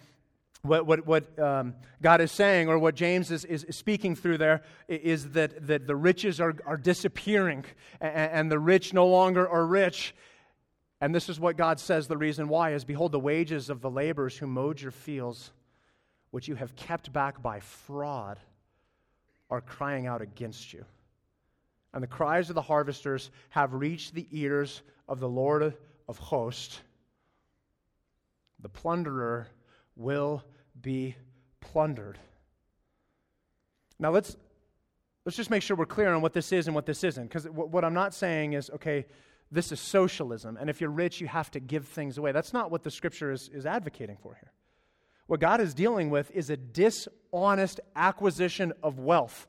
what, 0.63 0.87
what, 0.87 1.07
what 1.07 1.39
um, 1.39 1.75
God 2.03 2.21
is 2.21 2.33
saying, 2.33 2.69
or 2.69 2.79
what 2.79 2.97
James 2.97 3.31
is, 3.31 3.45
is 3.45 3.65
speaking 3.71 4.17
through 4.17 4.39
there, 4.39 4.63
is 4.89 5.31
that, 5.31 5.69
that 5.69 5.87
the 5.87 5.95
riches 5.95 6.41
are, 6.41 6.57
are 6.67 6.77
disappearing, 6.77 7.65
and, 8.01 8.33
and 8.33 8.51
the 8.51 8.59
rich 8.59 8.93
no 8.93 9.07
longer 9.07 9.49
are 9.49 9.65
rich. 9.65 10.15
And 11.01 11.15
this 11.15 11.29
is 11.29 11.39
what 11.39 11.57
God 11.57 11.79
says 11.79 12.09
the 12.09 12.17
reason 12.17 12.49
why 12.49 12.73
is 12.73 12.85
Behold, 12.85 13.13
the 13.13 13.21
wages 13.21 13.71
of 13.71 13.81
the 13.81 13.91
laborers 13.91 14.37
who 14.37 14.49
mowed 14.49 14.81
your 14.81 14.91
fields, 14.91 15.53
which 16.33 16.49
you 16.49 16.57
have 16.57 16.75
kept 16.75 17.13
back 17.13 17.41
by 17.41 17.61
fraud 17.61 18.41
are 19.51 19.61
crying 19.61 20.07
out 20.07 20.23
against 20.23 20.73
you. 20.73 20.85
And 21.93 22.03
the 22.03 22.09
cries 22.09 22.49
of 22.51 22.55
the 22.55 22.63
harvesters 22.63 23.31
have 23.51 23.73
reached 23.73 24.15
the 24.15 24.27
ears 24.31 24.83
of 25.09 25.21
the 25.21 25.29
Lord 25.29 25.75
of 26.09 26.19
hosts. 26.19 26.81
The 28.61 28.69
plunderer 28.69 29.49
will 29.97 30.45
be 30.81 31.17
plundered. 31.61 32.19
Now 33.99 34.11
let's 34.11 34.37
let's 35.25 35.37
just 35.37 35.51
make 35.51 35.63
sure 35.63 35.77
we're 35.77 35.87
clear 35.87 36.15
on 36.15 36.23
what 36.23 36.33
this 36.33 36.53
is 36.53 36.67
and 36.67 36.75
what 36.75 36.87
this 36.87 37.03
isn't 37.05 37.27
because 37.27 37.45
what 37.45 37.85
I'm 37.85 37.95
not 37.95 38.15
saying 38.15 38.53
is 38.53 38.71
okay 38.71 39.07
this 39.51 39.73
is 39.73 39.81
socialism 39.81 40.57
and 40.57 40.71
if 40.71 40.81
you're 40.81 40.91
rich 40.91 41.21
you 41.21 41.27
have 41.27 41.51
to 41.53 41.61
give 41.61 41.87
things 41.87 42.19
away. 42.19 42.33
That's 42.33 42.53
not 42.53 42.71
what 42.71 42.83
the 42.83 42.91
scripture 42.91 43.33
is, 43.33 43.49
is 43.49 43.67
advocating 43.67 44.17
for 44.17 44.35
here. 44.35 44.53
What 45.27 45.41
God 45.41 45.61
is 45.61 45.75
dealing 45.75 46.11
with 46.11 46.31
is 46.31 46.49
a 46.49 46.57
dishonest 47.31 47.81
acquisition 47.97 48.73
of 48.83 48.99
wealth. 48.99 49.47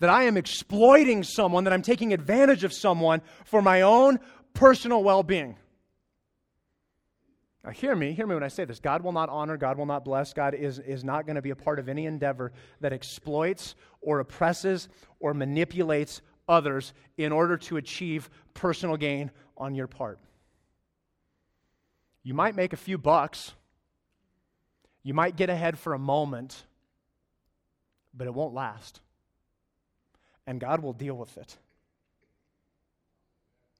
That 0.00 0.10
I 0.10 0.24
am 0.24 0.36
exploiting 0.36 1.22
someone, 1.22 1.64
that 1.64 1.72
I'm 1.72 1.82
taking 1.82 2.12
advantage 2.12 2.64
of 2.64 2.72
someone 2.72 3.22
for 3.44 3.62
my 3.62 3.82
own 3.82 4.18
personal 4.52 5.02
well 5.02 5.22
being. 5.22 5.56
Now, 7.64 7.70
hear 7.70 7.96
me, 7.96 8.12
hear 8.12 8.26
me 8.26 8.34
when 8.34 8.42
I 8.42 8.48
say 8.48 8.66
this. 8.66 8.78
God 8.78 9.02
will 9.02 9.12
not 9.12 9.30
honor, 9.30 9.56
God 9.56 9.78
will 9.78 9.86
not 9.86 10.04
bless, 10.04 10.34
God 10.34 10.54
is, 10.54 10.78
is 10.80 11.02
not 11.02 11.24
going 11.24 11.36
to 11.36 11.42
be 11.42 11.50
a 11.50 11.56
part 11.56 11.78
of 11.78 11.88
any 11.88 12.04
endeavor 12.04 12.52
that 12.80 12.92
exploits 12.92 13.74
or 14.02 14.20
oppresses 14.20 14.88
or 15.18 15.32
manipulates 15.32 16.20
others 16.46 16.92
in 17.16 17.32
order 17.32 17.56
to 17.56 17.78
achieve 17.78 18.28
personal 18.52 18.98
gain 18.98 19.30
on 19.56 19.74
your 19.74 19.86
part. 19.86 20.18
You 22.22 22.34
might 22.34 22.54
make 22.54 22.74
a 22.74 22.76
few 22.76 22.98
bucks 22.98 23.54
you 25.04 25.12
might 25.14 25.36
get 25.36 25.50
ahead 25.50 25.78
for 25.78 25.92
a 25.92 25.98
moment, 25.98 26.64
but 28.14 28.26
it 28.26 28.34
won't 28.34 28.54
last. 28.54 29.00
And 30.46 30.58
God 30.58 30.82
will 30.82 30.94
deal 30.94 31.14
with 31.14 31.36
it. 31.36 31.56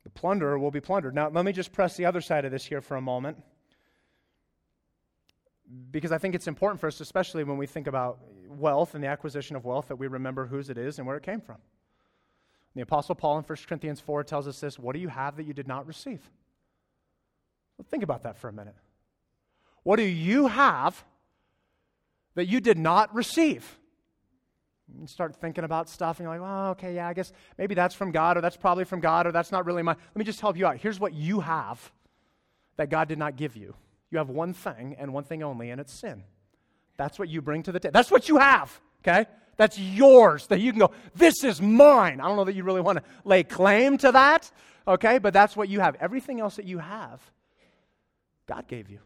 The 0.05 0.11
plunderer 0.11 0.59
will 0.59 0.71
be 0.71 0.83
plundered. 0.83 1.15
Now, 1.15 1.31
let 1.31 1.47
me 1.47 1.53
just 1.53 1.73
press 1.73 1.97
the 1.97 2.05
other 2.05 2.21
side 2.21 2.45
of 2.45 2.53
this 2.53 2.65
here 2.65 2.83
for 2.83 2.97
a 2.97 3.01
moment. 3.01 3.43
Because 5.91 6.13
I 6.13 6.19
think 6.19 6.35
it's 6.35 6.47
important 6.47 6.79
for 6.79 6.89
us, 6.89 7.01
especially 7.01 7.43
when 7.43 7.57
we 7.57 7.67
think 7.67 7.87
about 7.87 8.19
wealth 8.47 8.95
and 8.95 9.03
the 9.03 9.09
acquisition 9.09 9.57
of 9.57 9.65
wealth, 9.65 9.89
that 9.89 9.97
we 9.97 10.07
remember 10.07 10.47
whose 10.47 10.69
it 10.69 10.77
is 10.77 10.99
and 10.99 11.07
where 11.07 11.17
it 11.17 11.23
came 11.23 11.41
from. 11.41 11.57
The 12.75 12.83
Apostle 12.83 13.15
Paul 13.15 13.39
in 13.39 13.45
1 13.45 13.59
Corinthians 13.67 14.01
4 14.01 14.25
tells 14.25 14.47
us 14.47 14.61
this 14.61 14.79
What 14.79 14.93
do 14.93 14.99
you 14.99 15.09
have 15.09 15.37
that 15.37 15.45
you 15.45 15.55
did 15.55 15.67
not 15.67 15.87
receive? 15.87 16.21
Well, 17.79 17.87
think 17.89 18.03
about 18.03 18.25
that 18.25 18.37
for 18.37 18.49
a 18.49 18.53
minute. 18.53 18.77
What 19.85 19.97
do 19.97 20.03
you 20.03 20.49
have 20.49 21.03
that 22.35 22.47
you 22.47 22.61
did 22.61 22.79
not 22.79 23.15
receive. 23.15 23.79
You 25.01 25.07
start 25.07 25.35
thinking 25.37 25.65
about 25.65 25.89
stuff, 25.89 26.19
and 26.19 26.25
you're 26.25 26.39
like, 26.39 26.43
well, 26.43 26.71
okay, 26.73 26.95
yeah, 26.95 27.09
I 27.09 27.15
guess 27.15 27.33
maybe 27.57 27.75
that's 27.75 27.95
from 27.95 28.13
God, 28.13 28.37
or 28.37 28.41
that's 28.41 28.57
probably 28.57 28.85
from 28.85 29.01
God, 29.01 29.27
or 29.27 29.33
that's 29.33 29.51
not 29.51 29.65
really 29.67 29.83
mine. 29.83 29.97
Let 30.15 30.17
me 30.17 30.25
just 30.25 30.41
help 30.41 30.57
you 30.57 30.67
out. 30.67 30.77
Here's 30.77 31.01
what 31.01 31.15
you 31.15 31.41
have 31.41 31.93
that 32.77 32.91
God 32.91 33.09
did 33.09 33.19
not 33.19 33.37
give 33.37 33.57
you. 33.57 33.75
You 34.11 34.19
have 34.19 34.29
one 34.29 34.53
thing, 34.53 34.95
and 34.99 35.13
one 35.13 35.25
thing 35.25 35.43
only, 35.43 35.71
and 35.71 35.81
it's 35.81 35.93
sin. 35.93 36.23
That's 36.97 37.19
what 37.19 37.29
you 37.29 37.41
bring 37.41 37.63
to 37.65 37.73
the 37.73 37.81
table. 37.81 37.93
That's 37.93 38.11
what 38.11 38.29
you 38.29 38.37
have, 38.39 38.79
okay? 39.03 39.27
That's 39.57 39.79
yours 39.79 40.47
that 40.49 40.61
you 40.61 40.71
can 40.71 40.81
go, 40.81 40.91
this 41.15 41.45
is 41.45 41.63
mine. 41.63 42.21
I 42.21 42.29
don't 42.29 42.37
know 42.37 42.45
that 42.45 42.55
you 42.55 42.63
really 42.63 42.81
want 42.81 42.99
to 42.99 43.05
lay 43.25 43.43
claim 43.43 43.97
to 43.99 44.13
that, 44.13 44.51
okay? 44.87 45.19
But 45.19 45.33
that's 45.33 45.57
what 45.57 45.69
you 45.69 45.81
have. 45.81 45.97
Everything 46.01 46.41
else 46.41 46.57
that 46.57 46.67
you 46.67 46.79
have, 46.79 47.21
God 48.47 48.69
gave 48.69 48.91
you. 48.91 48.99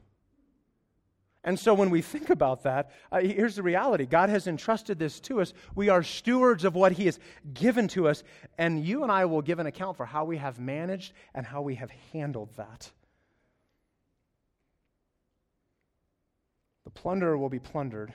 And 1.44 1.58
so 1.58 1.72
when 1.72 1.90
we 1.90 2.02
think 2.02 2.30
about 2.30 2.64
that, 2.64 2.90
uh, 3.12 3.20
here's 3.20 3.54
the 3.54 3.62
reality 3.62 4.06
God 4.06 4.28
has 4.28 4.46
entrusted 4.46 4.98
this 4.98 5.20
to 5.20 5.40
us. 5.40 5.54
We 5.74 5.88
are 5.88 6.02
stewards 6.02 6.64
of 6.64 6.74
what 6.74 6.92
He 6.92 7.06
has 7.06 7.18
given 7.54 7.88
to 7.88 8.08
us, 8.08 8.24
and 8.58 8.84
you 8.84 9.02
and 9.02 9.12
I 9.12 9.24
will 9.24 9.42
give 9.42 9.58
an 9.58 9.66
account 9.66 9.96
for 9.96 10.04
how 10.04 10.24
we 10.24 10.36
have 10.38 10.58
managed 10.58 11.12
and 11.34 11.46
how 11.46 11.62
we 11.62 11.76
have 11.76 11.90
handled 12.12 12.50
that. 12.56 12.90
The 16.84 16.90
plunderer 16.90 17.38
will 17.38 17.50
be 17.50 17.60
plundered. 17.60 18.12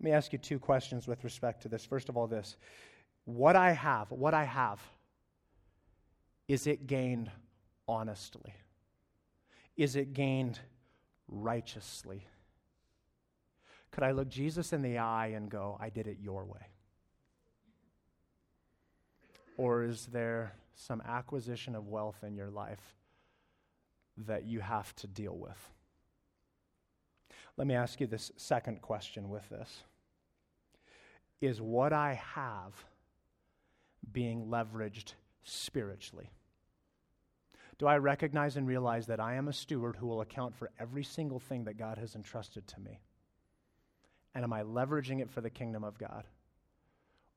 Let 0.00 0.04
me 0.04 0.12
ask 0.12 0.32
you 0.32 0.38
two 0.38 0.58
questions 0.58 1.08
with 1.08 1.24
respect 1.24 1.62
to 1.62 1.68
this. 1.68 1.84
First 1.84 2.08
of 2.08 2.16
all, 2.16 2.26
this 2.26 2.56
what 3.24 3.56
I 3.56 3.72
have, 3.72 4.10
what 4.10 4.34
I 4.34 4.44
have, 4.44 4.80
is 6.46 6.66
it 6.66 6.86
gained 6.86 7.30
honestly? 7.88 8.54
Is 9.76 9.96
it 9.96 10.12
gained 10.12 10.60
righteously? 11.28 12.26
Could 13.90 14.02
I 14.02 14.10
look 14.10 14.28
Jesus 14.28 14.72
in 14.72 14.82
the 14.82 14.98
eye 14.98 15.28
and 15.28 15.50
go, 15.50 15.76
I 15.80 15.88
did 15.88 16.06
it 16.06 16.18
your 16.20 16.44
way? 16.44 16.66
Or 19.56 19.84
is 19.84 20.06
there 20.06 20.54
some 20.74 21.00
acquisition 21.02 21.74
of 21.74 21.86
wealth 21.86 22.24
in 22.24 22.34
your 22.34 22.50
life 22.50 22.96
that 24.16 24.44
you 24.44 24.60
have 24.60 24.94
to 24.96 25.06
deal 25.06 25.36
with? 25.36 25.70
Let 27.56 27.66
me 27.66 27.74
ask 27.74 28.00
you 28.00 28.06
this 28.06 28.32
second 28.36 28.82
question 28.82 29.28
with 29.28 29.48
this 29.48 29.84
Is 31.40 31.60
what 31.60 31.92
I 31.92 32.14
have 32.14 32.84
being 34.12 34.46
leveraged 34.46 35.12
spiritually? 35.44 36.30
Do 37.84 37.88
I 37.88 37.98
recognize 37.98 38.56
and 38.56 38.66
realize 38.66 39.08
that 39.08 39.20
I 39.20 39.34
am 39.34 39.46
a 39.46 39.52
steward 39.52 39.96
who 39.96 40.06
will 40.06 40.22
account 40.22 40.56
for 40.56 40.70
every 40.80 41.04
single 41.04 41.38
thing 41.38 41.64
that 41.64 41.76
God 41.76 41.98
has 41.98 42.14
entrusted 42.14 42.66
to 42.68 42.80
me? 42.80 42.98
And 44.34 44.42
am 44.42 44.54
I 44.54 44.62
leveraging 44.62 45.20
it 45.20 45.28
for 45.28 45.42
the 45.42 45.50
kingdom 45.50 45.84
of 45.84 45.98
God? 45.98 46.24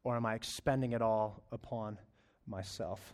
Or 0.05 0.15
am 0.15 0.25
I 0.25 0.36
expending 0.36 0.93
it 0.93 1.01
all 1.01 1.43
upon 1.51 1.99
myself? 2.47 3.12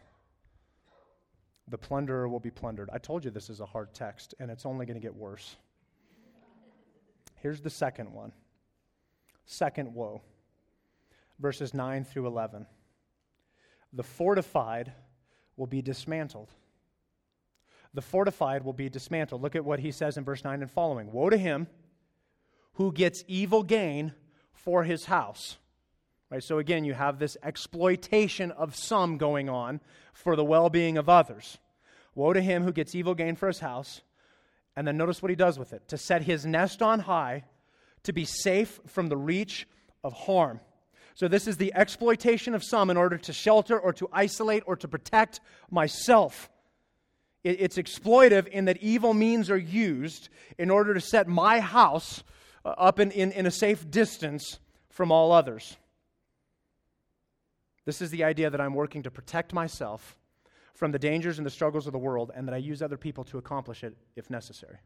The 1.70 1.78
plunderer 1.80 2.30
will 2.30 2.40
be 2.40 2.52
plundered. 2.52 2.92
I 2.94 3.00
told 3.00 3.26
you 3.26 3.32
this 3.32 3.50
is 3.50 3.62
a 3.62 3.66
hard 3.66 3.96
text, 3.96 4.36
and 4.40 4.52
it's 4.52 4.68
only 4.68 4.86
going 4.86 5.02
to 5.02 5.04
get 5.04 5.16
worse. 5.16 5.56
Here's 7.42 7.62
the 7.62 7.70
second 7.72 8.14
one. 8.14 8.32
Second 9.48 9.92
woe. 9.96 10.22
Verses 11.40 11.74
9 11.74 12.06
through 12.06 12.28
11. 12.28 12.68
The 13.92 14.04
fortified 14.04 14.94
will 15.58 15.66
be 15.66 15.82
dismantled 15.82 16.52
the 17.94 18.02
fortified 18.02 18.64
will 18.64 18.74
be 18.74 18.90
dismantled. 18.90 19.42
Look 19.42 19.56
at 19.56 19.66
what 19.66 19.80
he 19.80 19.92
says 19.92 20.18
in 20.18 20.24
verse 20.24 20.44
9 20.44 20.62
and 20.62 20.72
following 20.72 21.12
Woe 21.12 21.30
to 21.30 21.38
him 21.38 21.68
who 22.74 22.92
gets 22.92 23.24
evil 23.28 23.64
gain 23.64 24.14
for 24.52 24.84
his 24.84 25.06
house. 25.06 25.58
Right, 26.32 26.44
so 26.44 26.58
again, 26.58 26.84
you 26.84 26.96
have 26.96 27.20
this 27.20 27.38
exploitation 27.44 28.50
of 28.52 28.76
some 28.76 29.18
going 29.18 29.50
on 29.50 29.82
for 30.14 30.36
the 30.36 30.44
well 30.44 30.70
being 30.70 30.98
of 30.98 31.08
others. 31.08 31.60
Woe 32.16 32.34
to 32.34 32.42
him 32.42 32.64
who 32.64 32.72
gets 32.72 32.96
evil 32.96 33.14
gain 33.14 33.36
for 33.36 33.48
his 33.48 33.60
house. 33.60 34.02
And 34.76 34.88
then 34.88 34.98
notice 34.98 35.22
what 35.22 35.30
he 35.30 35.36
does 35.36 35.60
with 35.60 35.74
it 35.74 35.88
to 35.90 35.98
set 35.98 36.24
his 36.24 36.48
nest 36.48 36.82
on 36.82 37.02
high, 37.02 37.44
to 38.04 38.14
be 38.14 38.26
safe 38.26 38.80
from 38.88 39.08
the 39.08 39.18
reach 39.18 39.68
of 40.04 40.14
harm. 40.14 40.60
So, 41.14 41.28
this 41.28 41.48
is 41.48 41.58
the 41.58 41.72
exploitation 41.76 42.56
of 42.56 42.64
some 42.64 42.90
in 42.90 42.98
order 42.98 43.20
to 43.20 43.34
shelter 43.34 43.80
or 43.80 43.94
to 43.94 44.10
isolate 44.12 44.64
or 44.66 44.76
to 44.78 44.88
protect 44.88 45.42
myself 45.70 46.50
it's 47.44 47.78
exploitive 47.78 48.48
in 48.48 48.66
that 48.66 48.78
evil 48.82 49.14
means 49.14 49.50
are 49.50 49.58
used 49.58 50.30
in 50.58 50.70
order 50.70 50.94
to 50.94 51.02
set 51.02 51.28
my 51.28 51.60
house 51.60 52.24
uh, 52.64 52.70
up 52.70 53.00
in, 53.00 53.12
in, 53.12 53.32
in 53.34 53.46
a 53.46 53.52
safe 53.52 53.90
distance 53.90 54.60
from 54.90 55.12
all 55.12 55.32
others. 55.32 55.76
This 57.86 58.02
is 58.02 58.12
the 58.12 58.24
idea 58.24 58.50
that 58.50 58.62
I'm 58.62 58.74
working 58.74 59.04
to 59.04 59.12
protect 59.12 59.54
myself 59.54 60.18
from 60.74 60.92
the 60.92 61.00
dangers 61.00 61.38
and 61.38 61.46
the 61.46 61.52
struggles 61.52 61.86
of 61.86 61.94
the 61.94 62.00
world, 62.00 62.32
and 62.34 62.48
that 62.48 62.54
I 62.54 62.58
use 62.58 62.82
other 62.82 62.98
people 62.98 63.24
to 63.26 63.38
accomplish 63.38 63.84
it 63.84 63.96
if 64.16 64.30
necessary. 64.30 64.78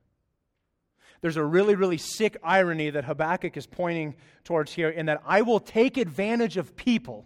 There's 1.22 1.38
a 1.38 1.44
really, 1.44 1.76
really 1.76 1.98
sick 1.98 2.38
irony 2.44 2.90
that 2.90 3.06
Habakkuk 3.06 3.56
is 3.58 3.66
pointing 3.66 4.16
towards 4.44 4.74
here 4.74 4.90
in 4.90 5.06
that 5.08 5.22
I 5.26 5.42
will 5.42 5.60
take 5.60 5.98
advantage 5.98 6.58
of 6.58 6.76
people 6.76 7.26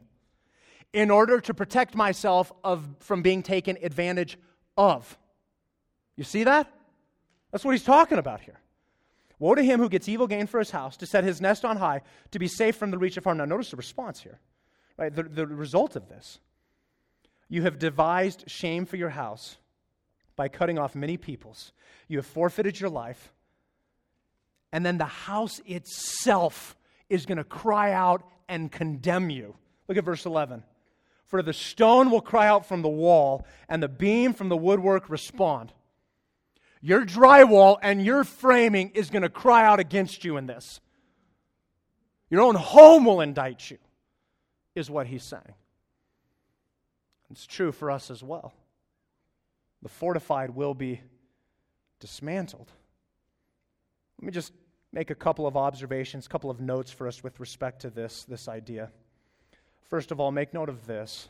in 0.94 1.10
order 1.10 1.40
to 1.42 1.54
protect 1.54 1.96
myself 1.96 2.52
of, 2.64 2.88
from 3.00 3.22
being 3.22 3.44
taken 3.44 3.78
advantage 3.82 4.38
of. 4.78 5.18
You 6.22 6.26
see 6.26 6.44
that? 6.44 6.72
That's 7.52 7.66
what 7.66 7.72
he's 7.72 7.84
talking 7.84 8.20
about 8.20 8.42
here. 8.42 8.60
Woe 9.40 9.56
to 9.56 9.64
him 9.64 9.80
who 9.80 9.90
gets 9.90 10.08
evil 10.08 10.28
gain 10.28 10.46
for 10.46 10.60
his 10.60 10.70
house, 10.70 10.96
to 10.98 11.08
set 11.08 11.24
his 11.24 11.42
nest 11.42 11.66
on 11.66 11.78
high, 11.78 12.04
to 12.30 12.38
be 12.38 12.48
safe 12.48 12.76
from 12.76 12.92
the 12.92 13.00
reach 13.00 13.18
of 13.18 13.24
harm. 13.24 13.40
Now, 13.40 13.46
notice 13.46 13.72
the 13.72 13.76
response 13.76 14.22
here. 14.22 14.40
Right? 14.98 15.12
The, 15.12 15.24
the 15.24 15.48
result 15.48 15.96
of 15.96 16.10
this. 16.10 16.38
You 17.50 17.64
have 17.64 17.80
devised 17.80 18.44
shame 18.46 18.86
for 18.86 18.98
your 18.98 19.10
house 19.10 19.58
by 20.36 20.48
cutting 20.48 20.78
off 20.78 20.94
many 20.94 21.18
peoples. 21.18 21.72
You 22.08 22.20
have 22.20 22.28
forfeited 22.28 22.80
your 22.80 22.92
life. 22.92 23.34
And 24.72 24.86
then 24.86 25.00
the 25.00 25.06
house 25.06 25.60
itself 25.66 26.76
is 27.10 27.26
going 27.26 27.40
to 27.40 27.44
cry 27.44 27.94
out 27.94 28.22
and 28.48 28.72
condemn 28.72 29.32
you. 29.32 29.56
Look 29.88 29.98
at 29.98 30.04
verse 30.04 30.28
11. 30.28 30.64
For 31.26 31.42
the 31.42 31.52
stone 31.52 32.12
will 32.12 32.22
cry 32.22 32.46
out 32.46 32.68
from 32.68 32.84
the 32.84 32.90
wall, 32.90 33.44
and 33.68 33.82
the 33.82 33.90
beam 33.90 34.34
from 34.34 34.50
the 34.50 34.56
woodwork 34.58 35.10
respond. 35.10 35.74
Your 36.82 37.06
drywall 37.06 37.78
and 37.82 38.04
your 38.04 38.24
framing 38.24 38.90
is 38.92 39.10
going 39.10 39.22
to 39.22 39.30
cry 39.30 39.66
out 39.66 39.80
against 39.80 40.26
you 40.26 40.38
in 40.38 40.48
this. 40.48 40.82
Your 42.30 42.42
own 42.42 42.56
home 42.56 43.06
will 43.06 43.22
indict 43.22 43.70
you, 43.70 43.78
is 44.74 44.90
what 44.90 45.06
he's 45.06 45.24
saying. 45.24 45.54
It's 47.30 47.46
true 47.46 47.72
for 47.72 47.92
us 47.92 48.10
as 48.10 48.24
well. 48.24 48.54
The 49.84 49.90
fortified 49.90 50.52
will 50.52 50.74
be 50.74 51.02
dismantled. 52.00 52.72
Let 54.20 54.26
me 54.26 54.32
just 54.32 54.54
make 54.92 55.10
a 55.10 55.16
couple 55.16 55.48
of 55.48 55.56
observations, 55.56 56.26
a 56.26 56.30
couple 56.30 56.50
of 56.50 56.60
notes 56.60 56.92
for 56.92 57.08
us 57.08 57.24
with 57.24 57.40
respect 57.40 57.82
to 57.82 57.90
this, 57.90 58.24
this 58.24 58.48
idea. 58.48 58.92
First 59.90 60.12
of 60.12 60.20
all, 60.20 60.32
make 60.32 60.54
note 60.54 60.70
of 60.70 60.88
this. 60.88 61.30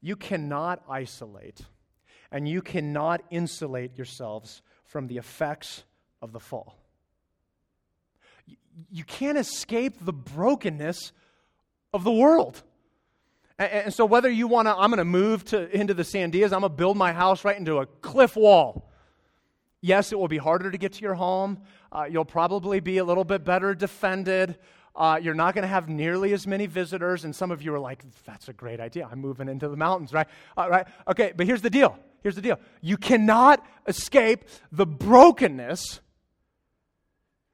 You 0.00 0.16
cannot 0.16 0.82
isolate 0.88 1.60
and 2.34 2.48
you 2.48 2.60
cannot 2.60 3.22
insulate 3.30 3.96
yourselves 3.96 4.60
from 4.86 5.06
the 5.06 5.18
effects 5.18 5.84
of 6.20 6.32
the 6.32 6.40
fall. 6.40 6.76
You 8.90 9.04
can't 9.04 9.38
escape 9.38 10.04
the 10.04 10.12
brokenness 10.12 11.12
of 11.92 12.02
the 12.02 12.10
world. 12.10 12.60
And, 13.56 13.94
so, 13.94 14.04
whether 14.04 14.28
you 14.28 14.48
want 14.48 14.66
to, 14.66 14.74
I'm 14.74 14.90
going 14.90 14.98
to 14.98 15.04
move 15.04 15.44
to, 15.46 15.70
into 15.70 15.94
the 15.94 16.02
Sandias, 16.02 16.46
I'm 16.46 16.60
going 16.60 16.62
to 16.62 16.68
build 16.70 16.96
my 16.96 17.12
house 17.12 17.44
right 17.44 17.56
into 17.56 17.78
a 17.78 17.86
cliff 17.86 18.34
wall. 18.34 18.90
Yes, 19.80 20.10
it 20.10 20.18
will 20.18 20.26
be 20.26 20.38
harder 20.38 20.72
to 20.72 20.78
get 20.78 20.94
to 20.94 21.02
your 21.02 21.14
home. 21.14 21.60
Uh, 21.92 22.06
you'll 22.10 22.24
probably 22.24 22.80
be 22.80 22.98
a 22.98 23.04
little 23.04 23.22
bit 23.22 23.44
better 23.44 23.76
defended. 23.76 24.58
Uh, 24.96 25.20
you're 25.22 25.34
not 25.34 25.54
going 25.54 25.62
to 25.62 25.68
have 25.68 25.88
nearly 25.88 26.32
as 26.32 26.48
many 26.48 26.66
visitors. 26.66 27.24
And 27.24 27.36
some 27.36 27.52
of 27.52 27.62
you 27.62 27.72
are 27.74 27.78
like, 27.78 28.02
that's 28.24 28.48
a 28.48 28.52
great 28.52 28.80
idea. 28.80 29.08
I'm 29.08 29.20
moving 29.20 29.48
into 29.48 29.68
the 29.68 29.76
mountains, 29.76 30.12
right? 30.12 30.26
Uh, 30.58 30.68
right? 30.68 30.86
Okay, 31.06 31.32
but 31.36 31.46
here's 31.46 31.62
the 31.62 31.70
deal 31.70 31.96
Here's 32.24 32.34
the 32.34 32.42
deal 32.42 32.58
you 32.80 32.96
cannot 32.96 33.64
escape 33.86 34.46
the 34.72 34.86
brokenness 34.86 36.00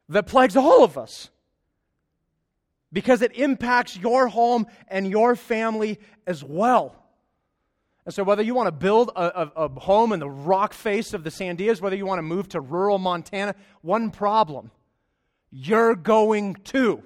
that 0.09 0.27
plagues 0.27 0.57
all 0.57 0.85
of 0.85 0.97
us 0.97 1.29
because 2.93 3.21
it 3.21 3.37
impacts 3.37 3.97
your 3.97 4.29
home 4.29 4.67
and 4.89 5.11
your 5.11 5.35
family 5.35 5.99
as 6.27 6.43
well. 6.43 6.95
And 8.07 8.15
so, 8.15 8.23
whether 8.23 8.43
you 8.43 8.55
want 8.55 8.69
to 8.69 8.73
build 8.73 9.11
a, 9.15 9.43
a, 9.43 9.67
a, 9.67 9.81
home 9.81 10.13
in 10.13 10.21
the 10.21 10.31
rock 10.31 10.73
face 10.73 11.15
of 11.15 11.25
the 11.25 11.31
Sandias, 11.31 11.81
whether 11.81 11.97
you 11.97 12.07
want 12.07 12.19
to 12.19 12.23
move 12.23 12.49
to 12.51 12.61
rural 12.61 12.99
Montana, 12.99 13.57
one 13.83 14.11
problem 14.11 14.71
you're 15.51 15.97
going 15.97 16.55
to. 16.55 17.03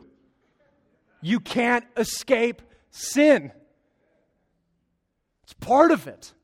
You 1.22 1.40
can't 1.40 1.86
escape 1.96 2.60
sin, 2.90 3.52
it's 5.44 5.54
part 5.54 5.92
of 5.92 6.06
it. 6.06 6.34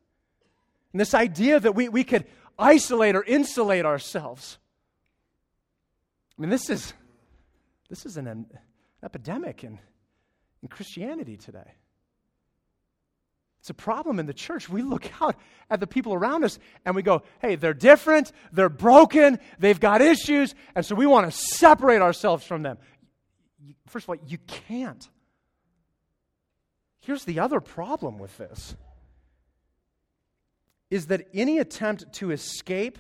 And 0.93 1.01
this 1.01 1.15
idea 1.15 1.61
that 1.61 1.75
we, 1.75 1.89
we 1.89 2.05
could 2.05 2.27
isolate 2.59 3.17
or 3.17 3.23
insulate 3.23 3.85
ourselves. 3.87 4.59
I 6.39 6.43
mean, 6.43 6.51
this 6.51 6.71
is, 6.71 6.93
this 7.89 8.07
is 8.07 8.17
an, 8.17 8.27
an 8.27 8.47
epidemic 9.03 9.65
in, 9.65 9.79
in 10.63 10.69
Christianity 10.69 11.37
today. 11.37 11.75
It's 13.61 13.71
a 13.71 13.75
problem 13.75 14.19
in 14.19 14.27
the 14.27 14.33
church. 14.33 14.71
We 14.71 14.81
look 14.81 15.11
out 15.21 15.37
at 15.69 15.81
the 15.81 15.87
people 15.87 16.15
around 16.15 16.45
us 16.45 16.59
and 16.87 16.97
we 16.97 17.03
go, 17.03 17.23
hey, 17.41 17.57
they're 17.57 17.75
different, 17.75 18.33
they're 18.53 18.71
broken, 18.71 19.39
they've 19.59 19.79
got 19.79 20.01
issues, 20.01 20.55
and 20.75 20.85
so 20.85 20.95
we 20.95 21.07
want 21.07 21.31
to 21.31 21.39
separate 21.57 22.01
ourselves 22.01 22.45
from 22.45 22.63
them. 22.63 22.79
First 23.87 24.07
of 24.07 24.11
all, 24.11 24.17
you 24.27 24.39
can't. 24.47 25.07
Here's 27.01 27.25
the 27.25 27.41
other 27.41 27.61
problem 27.61 28.19
with 28.19 28.37
this 28.39 28.77
is 30.91 31.07
that 31.07 31.29
any 31.33 31.59
attempt 31.59 32.13
to 32.15 32.31
escape 32.33 32.99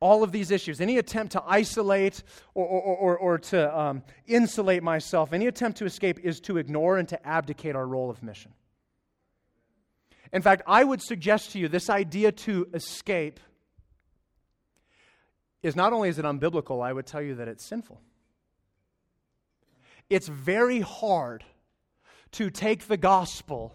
all 0.00 0.22
of 0.22 0.32
these 0.32 0.50
issues, 0.50 0.80
any 0.80 0.98
attempt 0.98 1.32
to 1.32 1.42
isolate 1.46 2.22
or, 2.54 2.64
or, 2.64 2.96
or, 2.96 3.18
or 3.18 3.38
to 3.38 3.78
um, 3.78 4.02
insulate 4.26 4.82
myself, 4.82 5.32
any 5.32 5.46
attempt 5.46 5.78
to 5.78 5.84
escape 5.84 6.20
is 6.22 6.40
to 6.40 6.56
ignore 6.56 6.98
and 6.98 7.08
to 7.08 7.26
abdicate 7.26 7.74
our 7.74 7.86
role 7.86 8.08
of 8.08 8.22
mission. 8.22 8.52
In 10.32 10.42
fact, 10.42 10.62
I 10.66 10.84
would 10.84 11.02
suggest 11.02 11.52
to 11.52 11.58
you 11.58 11.68
this 11.68 11.90
idea 11.90 12.32
to 12.32 12.68
escape 12.74 13.40
is 15.62 15.74
not 15.74 15.92
only 15.92 16.08
is 16.08 16.18
it 16.18 16.24
unbiblical, 16.24 16.84
I 16.84 16.92
would 16.92 17.06
tell 17.06 17.22
you 17.22 17.34
that 17.36 17.48
it's 17.48 17.64
sinful. 17.64 18.00
It's 20.08 20.28
very 20.28 20.80
hard 20.80 21.44
to 22.32 22.50
take 22.50 22.86
the 22.86 22.96
gospel 22.96 23.74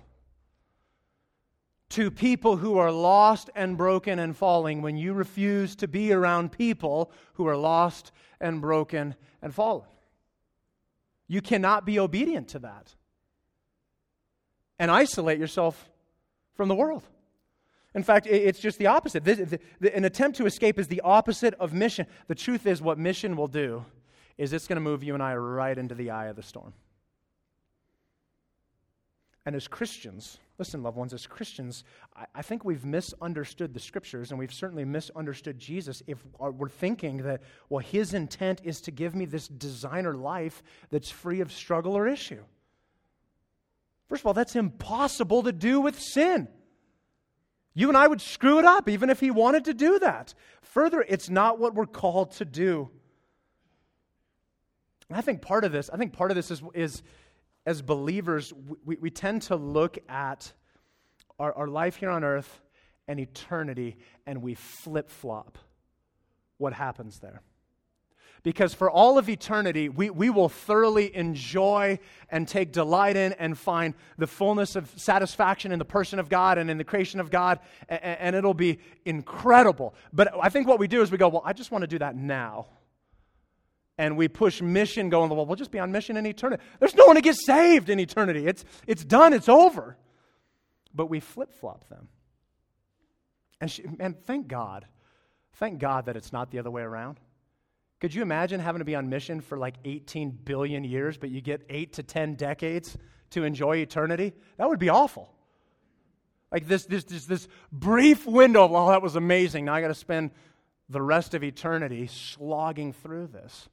to 1.93 2.09
people 2.09 2.57
who 2.57 2.79
are 2.79 2.91
lost 2.91 3.51
and 3.53 3.77
broken 3.77 4.17
and 4.17 4.35
falling 4.35 4.81
when 4.81 4.97
you 4.97 5.13
refuse 5.13 5.75
to 5.75 5.87
be 5.87 6.11
around 6.11 6.51
people 6.51 7.11
who 7.35 7.47
are 7.47 7.55
lost 7.55 8.11
and 8.41 8.59
broken 8.59 9.13
and 9.43 9.53
fallen. 9.53 9.85
You 11.27 11.39
cannot 11.39 11.85
be 11.85 11.99
obedient 11.99 12.47
to 12.49 12.59
that 12.59 12.95
and 14.79 14.89
isolate 14.89 15.37
yourself 15.37 15.91
from 16.55 16.67
the 16.67 16.73
world. 16.73 17.03
In 17.93 18.01
fact, 18.01 18.25
it's 18.25 18.59
just 18.59 18.79
the 18.79 18.87
opposite. 18.87 19.27
An 19.27 20.03
attempt 20.03 20.37
to 20.37 20.47
escape 20.47 20.79
is 20.79 20.87
the 20.87 21.01
opposite 21.01 21.53
of 21.59 21.73
mission. 21.73 22.07
The 22.27 22.33
truth 22.33 22.65
is, 22.65 22.81
what 22.81 22.97
mission 22.97 23.35
will 23.35 23.47
do 23.47 23.85
is 24.35 24.51
it's 24.51 24.67
going 24.67 24.77
to 24.77 24.81
move 24.81 25.03
you 25.03 25.13
and 25.13 25.21
I 25.21 25.35
right 25.35 25.77
into 25.77 25.93
the 25.93 26.09
eye 26.09 26.25
of 26.25 26.35
the 26.35 26.41
storm. 26.41 26.73
And 29.45 29.55
as 29.55 29.67
Christians, 29.67 30.39
listen, 30.57 30.83
loved 30.83 30.97
ones, 30.97 31.13
as 31.13 31.25
Christians, 31.25 31.83
I, 32.15 32.25
I, 32.35 32.41
think 32.41 32.63
we've 32.63 32.85
misunderstood 32.85 33.73
the 33.73 33.79
scriptures 33.79 34.29
and 34.29 34.39
we've 34.39 34.53
certainly 34.53 34.85
misunderstood 34.85 35.57
Jesus 35.57 36.03
if 36.07 36.23
uh, 36.39 36.51
we're 36.51 36.69
thinking 36.69 37.17
that, 37.23 37.41
well, 37.69 37.79
his 37.79 38.13
intent 38.13 38.61
is 38.63 38.81
to 38.81 38.91
give 38.91 39.15
me 39.15 39.25
this 39.25 39.47
designer 39.47 40.13
life 40.13 40.61
that's 40.89 41.09
free 41.09 41.41
of 41.41 41.51
struggle 41.51 41.97
or 41.97 42.07
issue. 42.07 42.43
First 44.09 44.21
of 44.21 44.27
all, 44.27 44.33
that's 44.33 44.55
impossible 44.55 45.43
to 45.43 45.51
do 45.51 45.81
with 45.81 45.99
sin. 45.99 46.47
You 47.73 47.87
and 47.87 47.97
I 47.97 48.07
would 48.07 48.21
screw 48.21 48.59
it 48.59 48.65
up 48.65 48.87
even 48.87 49.09
if 49.09 49.19
he 49.19 49.31
wanted 49.31 49.65
to 49.65 49.73
do 49.73 49.97
that. 49.99 50.35
Further, 50.61 51.03
it's 51.07 51.29
not 51.29 51.57
what 51.57 51.73
we're 51.73 51.87
called 51.87 52.31
to 52.33 52.45
do. 52.45 52.91
And 55.09 55.17
I 55.17 55.21
think 55.21 55.41
part 55.41 55.63
of 55.63 55.71
this, 55.71 55.89
I 55.91 55.97
think 55.97 56.13
part 56.13 56.31
of 56.31 56.35
this 56.35 56.51
is, 56.51 56.61
is 56.73 57.01
as 57.65 57.81
believers, 57.81 58.53
we, 58.85 58.97
we 58.97 59.09
tend 59.09 59.43
to 59.43 59.55
look 59.55 59.97
at 60.09 60.51
our, 61.39 61.53
our 61.53 61.67
life 61.67 61.95
here 61.95 62.09
on 62.09 62.23
earth 62.23 62.61
and 63.07 63.19
eternity 63.19 63.97
and 64.25 64.41
we 64.41 64.55
flip 64.55 65.09
flop 65.09 65.57
what 66.57 66.73
happens 66.73 67.19
there. 67.19 67.41
Because 68.43 68.73
for 68.73 68.91
all 68.91 69.17
of 69.17 69.29
eternity, 69.29 69.87
we, 69.87 70.09
we 70.09 70.29
will 70.29 70.49
thoroughly 70.49 71.15
enjoy 71.15 71.97
and 72.29 72.45
take 72.45 72.73
delight 72.73 73.15
in 73.15 73.31
and 73.33 73.57
find 73.57 73.93
the 74.17 74.27
fullness 74.27 74.75
of 74.75 74.91
satisfaction 74.97 75.71
in 75.71 75.79
the 75.79 75.85
person 75.85 76.19
of 76.19 76.27
God 76.27 76.57
and 76.57 76.69
in 76.69 76.77
the 76.77 76.83
creation 76.83 77.21
of 77.21 77.31
God, 77.31 77.59
and, 77.87 78.03
and 78.03 78.35
it'll 78.35 78.53
be 78.53 78.79
incredible. 79.05 79.95
But 80.11 80.33
I 80.41 80.49
think 80.49 80.67
what 80.67 80.77
we 80.77 80.89
do 80.89 81.01
is 81.01 81.09
we 81.09 81.17
go, 81.17 81.29
Well, 81.29 81.43
I 81.45 81.53
just 81.53 81.71
want 81.71 81.83
to 81.83 81.87
do 81.87 81.99
that 81.99 82.17
now 82.17 82.67
and 83.97 84.17
we 84.17 84.27
push 84.27 84.61
mission 84.61 85.09
going, 85.09 85.29
well, 85.29 85.45
we'll 85.45 85.55
just 85.55 85.71
be 85.71 85.79
on 85.79 85.91
mission 85.91 86.17
in 86.17 86.25
eternity. 86.25 86.63
There's 86.79 86.95
no 86.95 87.05
one 87.05 87.15
to 87.15 87.21
get 87.21 87.35
saved 87.35 87.89
in 87.89 87.99
eternity. 87.99 88.47
It's, 88.47 88.65
it's 88.87 89.03
done, 89.03 89.33
it's 89.33 89.49
over. 89.49 89.97
But 90.93 91.07
we 91.07 91.19
flip 91.19 91.53
flop 91.53 91.87
them. 91.89 92.07
And, 93.61 93.69
she, 93.69 93.83
and 93.99 94.19
thank 94.25 94.47
God. 94.47 94.85
Thank 95.53 95.79
God 95.79 96.05
that 96.07 96.17
it's 96.17 96.33
not 96.33 96.51
the 96.51 96.59
other 96.59 96.71
way 96.71 96.81
around. 96.81 97.19
Could 97.99 98.13
you 98.13 98.21
imagine 98.21 98.59
having 98.59 98.79
to 98.79 98.85
be 98.85 98.95
on 98.95 99.09
mission 99.09 99.39
for 99.39 99.57
like 99.57 99.75
18 99.85 100.31
billion 100.31 100.83
years, 100.83 101.17
but 101.17 101.29
you 101.29 101.39
get 101.39 101.61
eight 101.69 101.93
to 101.93 102.03
10 102.03 102.35
decades 102.35 102.97
to 103.29 103.43
enjoy 103.43 103.77
eternity? 103.77 104.33
That 104.57 104.67
would 104.67 104.79
be 104.79 104.89
awful. 104.89 105.31
Like 106.51 106.67
this, 106.67 106.85
this, 106.85 107.05
this, 107.05 107.25
this 107.25 107.47
brief 107.71 108.25
window 108.25 108.65
of, 108.65 108.73
oh, 108.73 108.89
that 108.89 109.01
was 109.01 109.15
amazing. 109.15 109.65
Now 109.65 109.75
I 109.75 109.81
got 109.81 109.87
to 109.87 109.95
spend 109.95 110.31
the 110.89 111.01
rest 111.01 111.33
of 111.33 111.43
eternity 111.43 112.07
slogging 112.07 112.91
through 112.91 113.27
this. 113.27 113.69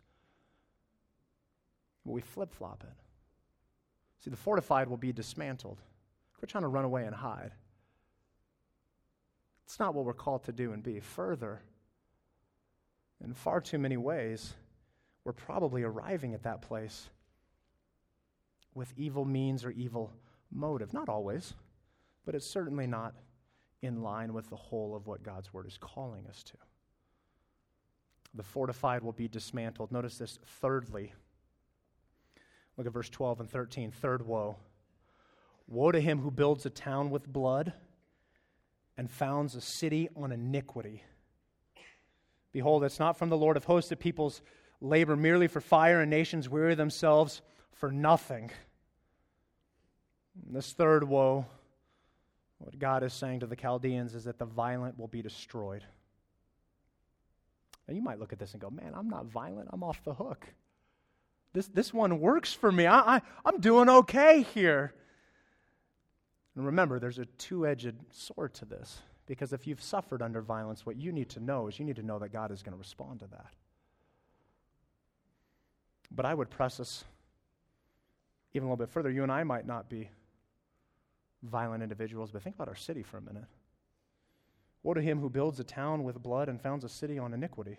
But 2.05 2.13
we 2.13 2.21
flip 2.21 2.53
flop 2.53 2.85
it. 2.87 2.97
See, 4.25 4.31
the 4.31 4.37
fortified 4.37 4.89
will 4.89 4.97
be 4.97 5.13
dismantled. 5.13 5.79
We're 6.41 6.47
trying 6.47 6.63
to 6.63 6.69
run 6.69 6.85
away 6.85 7.05
and 7.05 7.15
hide. 7.15 7.53
It's 9.65 9.79
not 9.79 9.95
what 9.95 10.05
we're 10.05 10.15
called 10.15 10.45
to 10.45 10.53
do 10.53 10.73
and 10.73 10.83
be. 10.83 11.01
Further, 11.01 11.63
in 13.23 13.35
far 13.35 13.61
too 13.61 13.79
many 13.79 13.97
ways, 13.97 14.55
we're 15.25 15.33
probably 15.33 15.83
arriving 15.83 16.35
at 16.35 16.43
that 16.43 16.63
place 16.63 17.09
with 18.75 18.93
evil 18.97 19.25
means 19.25 19.65
or 19.65 19.71
evil 19.71 20.13
motive. 20.51 20.93
Not 20.93 21.09
always, 21.09 21.55
but 22.25 22.35
it's 22.35 22.47
certainly 22.47 22.87
not 22.87 23.15
in 23.83 24.03
line 24.03 24.33
with 24.33 24.49
the 24.51 24.57
whole 24.57 24.95
of 24.95 25.07
what 25.07 25.23
God's 25.23 25.53
word 25.53 25.67
is 25.67 25.79
calling 25.79 26.27
us 26.27 26.43
to. 26.45 26.55
The 28.35 28.43
fortified 28.43 29.03
will 29.03 29.13
be 29.13 29.29
dismantled. 29.29 29.91
Notice 29.91 30.19
this, 30.19 30.39
thirdly, 30.61 31.13
Look 32.81 32.87
at 32.87 32.95
verse 32.95 33.11
12 33.11 33.41
and 33.41 33.51
13. 33.51 33.91
Third 33.91 34.27
woe. 34.27 34.57
Woe 35.69 35.93
to 35.93 36.01
him 36.01 36.21
who 36.21 36.31
builds 36.31 36.65
a 36.65 36.71
town 36.71 37.11
with 37.11 37.31
blood 37.31 37.75
and 38.97 39.11
founds 39.11 39.55
a 39.55 39.61
city 39.61 40.09
on 40.17 40.33
iniquity. 40.33 41.03
Behold, 42.53 42.83
it's 42.83 42.99
not 42.99 43.19
from 43.19 43.29
the 43.29 43.37
Lord 43.37 43.59
of 43.59 43.65
hosts 43.65 43.91
that 43.91 43.99
peoples 43.99 44.41
labor 44.81 45.15
merely 45.15 45.47
for 45.47 45.61
fire 45.61 46.01
and 46.01 46.09
nations 46.09 46.49
weary 46.49 46.75
themselves 46.75 47.43
for 47.75 47.93
nothing. 47.93 48.51
And 50.47 50.57
this 50.57 50.73
third 50.73 51.05
woe, 51.05 51.45
what 52.57 52.79
God 52.79 53.03
is 53.03 53.13
saying 53.13 53.41
to 53.41 53.47
the 53.47 53.57
Chaldeans 53.57 54.15
is 54.15 54.25
that 54.25 54.39
the 54.39 54.47
violent 54.47 54.99
will 54.99 55.07
be 55.07 55.21
destroyed. 55.21 55.85
And 57.87 57.95
you 57.95 58.03
might 58.03 58.19
look 58.19 58.33
at 58.33 58.39
this 58.39 58.53
and 58.53 58.63
go, 58.63 58.71
man, 58.71 58.95
I'm 58.97 59.11
not 59.11 59.27
violent, 59.27 59.69
I'm 59.71 59.83
off 59.83 60.03
the 60.03 60.15
hook. 60.15 60.47
This, 61.53 61.67
this 61.69 61.93
one 61.93 62.21
works 62.21 62.53
for 62.53 62.71
me. 62.71 62.87
I, 62.87 63.17
I, 63.17 63.23
I'm 63.45 63.61
doing 63.61 63.89
okay 63.89 64.43
here. 64.55 64.95
And 66.55 66.67
remember, 66.67 66.99
there's 66.99 67.19
a 67.19 67.27
two 67.27 67.67
edged 67.67 67.95
sword 68.11 68.55
to 68.55 68.65
this. 68.65 69.01
Because 69.27 69.53
if 69.53 69.67
you've 69.67 69.83
suffered 69.83 70.23
under 70.23 70.43
violence, 70.43 70.85
what 70.85 70.97
you 70.97 71.13
need 71.13 71.29
to 71.31 71.41
know 71.41 71.69
is 71.69 71.79
you 71.79 71.85
need 71.85 71.97
to 71.97 72.03
know 72.03 72.19
that 72.19 72.33
God 72.33 72.51
is 72.51 72.63
going 72.63 72.73
to 72.73 72.79
respond 72.79 73.21
to 73.21 73.27
that. 73.29 73.55
But 76.11 76.27
I 76.27 76.35
would 76.35 76.51
press 76.51 76.81
us 76.81 77.05
even 78.55 78.67
a 78.67 78.73
little 78.73 78.85
bit 78.85 78.91
further. 78.91 79.11
You 79.11 79.23
and 79.23 79.31
I 79.31 79.45
might 79.45 79.67
not 79.67 79.89
be 79.89 80.11
violent 81.45 81.83
individuals, 81.83 82.33
but 82.33 82.43
think 82.43 82.57
about 82.57 82.69
our 82.69 82.75
city 82.75 83.05
for 83.05 83.19
a 83.19 83.23
minute. 83.23 83.45
Woe 84.83 84.95
to 84.95 85.01
him 85.01 85.21
who 85.21 85.31
builds 85.31 85.61
a 85.61 85.65
town 85.65 86.03
with 86.03 86.21
blood 86.21 86.49
and 86.49 86.61
founds 86.61 86.85
a 86.85 86.89
city 86.89 87.19
on 87.19 87.33
iniquity. 87.33 87.79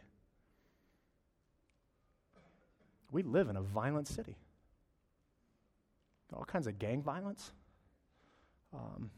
We 3.11 3.23
live 3.23 3.49
in 3.49 3.57
a 3.57 3.61
violent 3.61 4.07
city. 4.07 4.37
All 6.33 6.45
kinds 6.45 6.67
of 6.67 6.79
gang 6.79 7.01
violence. 7.01 7.51
Um, 8.73 9.11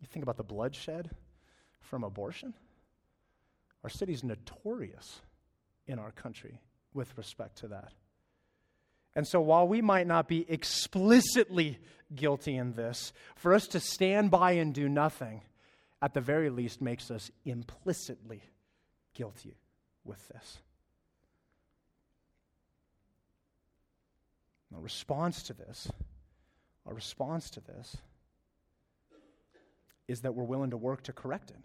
you 0.00 0.06
think 0.06 0.22
about 0.22 0.36
the 0.36 0.44
bloodshed 0.44 1.10
from 1.80 2.04
abortion. 2.04 2.54
Our 3.82 3.90
city's 3.90 4.22
notorious 4.22 5.20
in 5.86 5.98
our 5.98 6.12
country 6.12 6.60
with 6.94 7.16
respect 7.18 7.58
to 7.58 7.68
that. 7.68 7.92
And 9.16 9.26
so, 9.26 9.40
while 9.40 9.66
we 9.66 9.82
might 9.82 10.06
not 10.06 10.28
be 10.28 10.48
explicitly 10.48 11.78
guilty 12.14 12.56
in 12.56 12.74
this, 12.74 13.12
for 13.34 13.52
us 13.54 13.66
to 13.68 13.80
stand 13.80 14.30
by 14.30 14.52
and 14.52 14.72
do 14.72 14.88
nothing, 14.88 15.42
at 16.00 16.14
the 16.14 16.20
very 16.20 16.48
least, 16.48 16.80
makes 16.80 17.10
us 17.10 17.30
implicitly 17.44 18.42
guilty 19.14 19.56
with 20.04 20.28
this. 20.28 20.58
Our 24.74 24.80
response 24.80 25.42
to 25.44 25.52
this, 25.52 25.90
our 26.86 26.94
response 26.94 27.50
to 27.50 27.60
this 27.60 27.96
is 30.08 30.22
that 30.22 30.34
we're 30.34 30.44
willing 30.44 30.70
to 30.70 30.76
work 30.76 31.02
to 31.04 31.12
correct 31.12 31.50
it. 31.50 31.64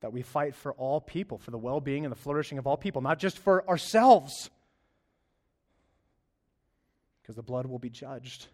That 0.00 0.12
we 0.12 0.22
fight 0.22 0.54
for 0.54 0.72
all 0.74 1.00
people, 1.00 1.38
for 1.38 1.50
the 1.50 1.58
well 1.58 1.80
being 1.80 2.04
and 2.04 2.12
the 2.12 2.18
flourishing 2.18 2.58
of 2.58 2.66
all 2.66 2.76
people, 2.76 3.02
not 3.02 3.18
just 3.18 3.38
for 3.38 3.68
ourselves. 3.68 4.50
Because 7.20 7.34
the 7.34 7.42
blood 7.42 7.66
will 7.66 7.80
be 7.80 7.90
judged, 7.90 8.46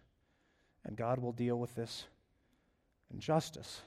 and 0.83 0.97
God 0.97 1.19
will 1.19 1.31
deal 1.31 1.57
with 1.57 1.75
this 1.75 2.05
and 3.11 3.21
justice. 3.21 3.81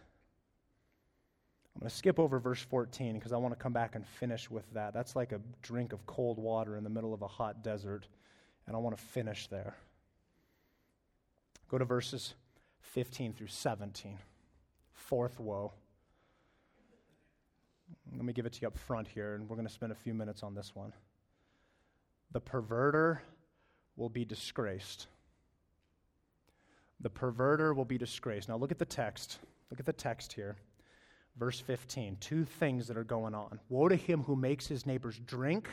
I'm 1.74 1.80
going 1.80 1.90
to 1.90 1.96
skip 1.96 2.18
over 2.18 2.40
verse 2.40 2.60
14 2.62 3.14
because 3.14 3.32
I 3.32 3.36
want 3.36 3.54
to 3.54 3.62
come 3.62 3.72
back 3.72 3.94
and 3.94 4.04
finish 4.04 4.50
with 4.50 4.64
that. 4.74 4.94
That's 4.94 5.14
like 5.14 5.32
a 5.32 5.40
drink 5.62 5.92
of 5.92 6.06
cold 6.06 6.38
water 6.38 6.76
in 6.76 6.82
the 6.82 6.90
middle 6.90 7.14
of 7.14 7.22
a 7.22 7.28
hot 7.28 7.62
desert, 7.62 8.08
and 8.68 8.76
I 8.76 8.78
want 8.78 8.96
to 8.96 9.02
finish 9.02 9.48
there. 9.48 9.74
Go 11.70 11.78
to 11.78 11.84
verses 11.86 12.34
15 12.82 13.32
through 13.32 13.48
17. 13.48 14.18
Fourth 14.92 15.40
woe. 15.40 15.72
Let 18.14 18.24
me 18.24 18.34
give 18.34 18.44
it 18.44 18.52
to 18.52 18.60
you 18.60 18.68
up 18.68 18.76
front 18.76 19.08
here, 19.08 19.34
and 19.34 19.48
we're 19.48 19.56
going 19.56 19.66
to 19.66 19.72
spend 19.72 19.90
a 19.90 19.96
few 19.96 20.12
minutes 20.12 20.42
on 20.42 20.54
this 20.54 20.74
one. 20.74 20.92
The 22.32 22.40
perverter 22.42 23.20
will 23.96 24.10
be 24.10 24.26
disgraced. 24.26 25.06
The 27.00 27.10
perverter 27.10 27.74
will 27.74 27.86
be 27.86 27.96
disgraced. 27.96 28.50
Now 28.50 28.56
look 28.56 28.70
at 28.70 28.78
the 28.78 28.84
text. 28.84 29.38
Look 29.70 29.80
at 29.80 29.86
the 29.86 29.92
text 29.94 30.34
here. 30.34 30.56
Verse 31.38 31.58
15. 31.58 32.18
Two 32.20 32.44
things 32.44 32.86
that 32.88 32.98
are 32.98 33.04
going 33.04 33.34
on. 33.34 33.60
Woe 33.70 33.88
to 33.88 33.96
him 33.96 34.24
who 34.24 34.36
makes 34.36 34.66
his 34.66 34.84
neighbors 34.84 35.18
drink. 35.24 35.68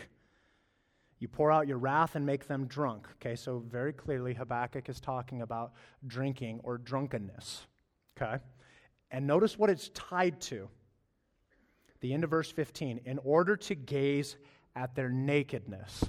You 1.19 1.27
pour 1.27 1.51
out 1.51 1.67
your 1.67 1.77
wrath 1.77 2.15
and 2.15 2.25
make 2.25 2.47
them 2.47 2.65
drunk. 2.67 3.07
Okay, 3.13 3.35
so 3.35 3.63
very 3.67 3.93
clearly 3.93 4.33
Habakkuk 4.33 4.89
is 4.89 4.99
talking 4.99 5.41
about 5.41 5.73
drinking 6.05 6.59
or 6.63 6.77
drunkenness. 6.77 7.65
Okay? 8.15 8.41
And 9.11 9.25
notice 9.25 9.57
what 9.57 9.69
it's 9.69 9.89
tied 9.89 10.41
to. 10.41 10.67
The 12.01 12.13
end 12.13 12.23
of 12.23 12.29
verse 12.29 12.51
15. 12.51 13.01
In 13.05 13.19
order 13.19 13.55
to 13.55 13.75
gaze 13.75 14.35
at 14.75 14.95
their 14.95 15.09
nakedness. 15.09 16.03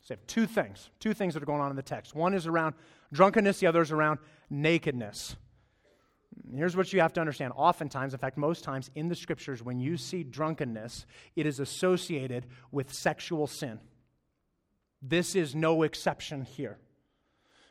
So 0.00 0.14
have 0.14 0.26
two 0.26 0.46
things, 0.46 0.90
two 0.98 1.14
things 1.14 1.34
that 1.34 1.42
are 1.42 1.46
going 1.46 1.60
on 1.60 1.70
in 1.70 1.76
the 1.76 1.82
text. 1.82 2.14
One 2.14 2.34
is 2.34 2.46
around 2.46 2.74
drunkenness, 3.12 3.60
the 3.60 3.66
other 3.66 3.82
is 3.82 3.92
around 3.92 4.18
nakedness. 4.48 5.36
Here's 6.54 6.76
what 6.76 6.92
you 6.92 7.00
have 7.00 7.12
to 7.12 7.20
understand. 7.20 7.52
Oftentimes, 7.54 8.12
in 8.12 8.18
fact, 8.18 8.36
most 8.36 8.64
times 8.64 8.90
in 8.94 9.08
the 9.08 9.14
scriptures, 9.14 9.62
when 9.62 9.78
you 9.78 9.96
see 9.96 10.24
drunkenness, 10.24 11.06
it 11.36 11.46
is 11.46 11.60
associated 11.60 12.46
with 12.72 12.92
sexual 12.92 13.46
sin. 13.46 13.78
This 15.02 15.34
is 15.34 15.54
no 15.54 15.82
exception 15.82 16.42
here. 16.42 16.78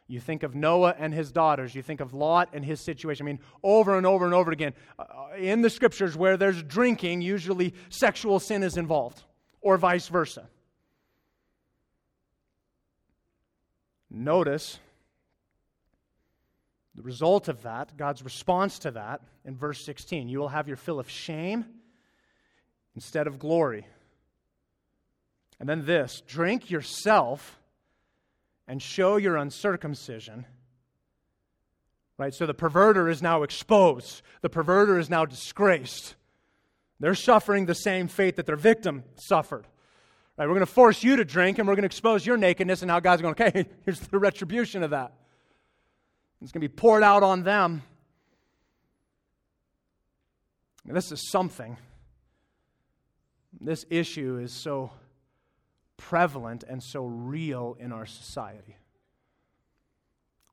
You 0.08 0.20
think 0.20 0.42
of 0.42 0.56
Noah 0.56 0.96
and 0.98 1.14
his 1.14 1.32
daughters. 1.32 1.76
You 1.76 1.84
think 1.84 2.00
of 2.00 2.16
Lot 2.16 2.50
and 2.54 2.66
his 2.66 2.82
situation. 2.82 3.26
I 3.26 3.28
mean, 3.28 3.40
over 3.64 3.96
and 3.96 4.08
over 4.08 4.26
and 4.26 4.34
over 4.34 4.52
again. 4.52 4.74
Uh, 4.98 5.06
in 5.38 5.62
the 5.62 5.70
scriptures, 5.70 6.18
where 6.18 6.36
there's 6.36 6.64
drinking, 6.64 7.22
usually 7.22 7.76
sexual 7.90 8.40
sin 8.40 8.64
is 8.64 8.76
involved, 8.76 9.22
or 9.62 9.78
vice 9.78 10.08
versa. 10.08 10.50
Notice 14.10 14.80
the 16.96 17.04
result 17.04 17.48
of 17.48 17.62
that, 17.62 17.96
God's 17.96 18.24
response 18.24 18.80
to 18.80 18.92
that, 18.92 19.22
in 19.46 19.56
verse 19.56 19.84
16 19.86 20.28
you 20.28 20.40
will 20.40 20.50
have 20.50 20.68
your 20.68 20.78
fill 20.78 21.00
of 21.00 21.10
shame 21.10 21.66
instead 22.96 23.28
of 23.28 23.40
glory. 23.40 23.86
And 25.60 25.68
then 25.68 25.86
this 25.86 26.22
drink 26.28 26.70
yourself 26.70 27.60
and 28.68 28.82
show 28.82 29.18
your 29.18 29.36
uncircumcision. 29.36 30.46
Right? 32.18 32.34
So 32.34 32.46
the 32.46 32.54
perverter 32.54 33.10
is 33.10 33.22
now 33.22 33.44
exposed, 33.44 34.22
the 34.42 34.50
perverter 34.50 35.00
is 35.00 35.10
now 35.10 35.26
disgraced. 35.26 36.16
They're 37.00 37.16
suffering 37.16 37.66
the 37.66 37.76
same 37.76 38.10
fate 38.10 38.36
that 38.36 38.46
their 38.46 38.58
victim 38.58 39.06
suffered. 39.16 39.66
Right, 40.38 40.48
we're 40.48 40.54
going 40.54 40.66
to 40.66 40.72
force 40.72 41.04
you 41.04 41.18
to 41.18 41.26
drink 41.26 41.60
and 41.60 41.68
we're 41.68 41.76
going 41.76 41.84
to 41.84 41.88
expose 41.88 42.26
your 42.26 42.38
nakedness, 42.38 42.82
and 42.82 42.88
now 42.88 43.00
God's 43.00 43.22
going, 43.22 43.34
okay, 43.34 43.66
here's 43.86 44.00
the 44.00 44.20
retribution 44.20 44.84
of 44.84 44.92
that. 44.92 45.14
It's 46.42 46.52
going 46.52 46.62
to 46.62 46.70
be 46.70 46.74
poured 46.74 47.04
out 47.04 47.24
on 47.24 47.44
them. 47.44 47.84
This 50.86 51.12
is 51.12 51.30
something. 51.30 51.78
This 53.60 53.86
issue 53.90 54.40
is 54.42 54.54
so 54.54 54.92
prevalent 56.00 56.64
and 56.68 56.82
so 56.82 57.06
real 57.06 57.78
in 57.80 57.92
our 57.92 58.06
society. 58.06 58.78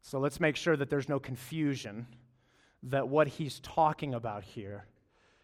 So 0.02 0.18
let's 0.18 0.38
make 0.38 0.56
sure 0.56 0.76
that 0.76 0.90
there's 0.90 1.08
no 1.08 1.18
confusion 1.18 2.06
that 2.82 3.08
what 3.08 3.26
he's 3.26 3.58
talking 3.60 4.14
about 4.14 4.44
here, 4.44 4.84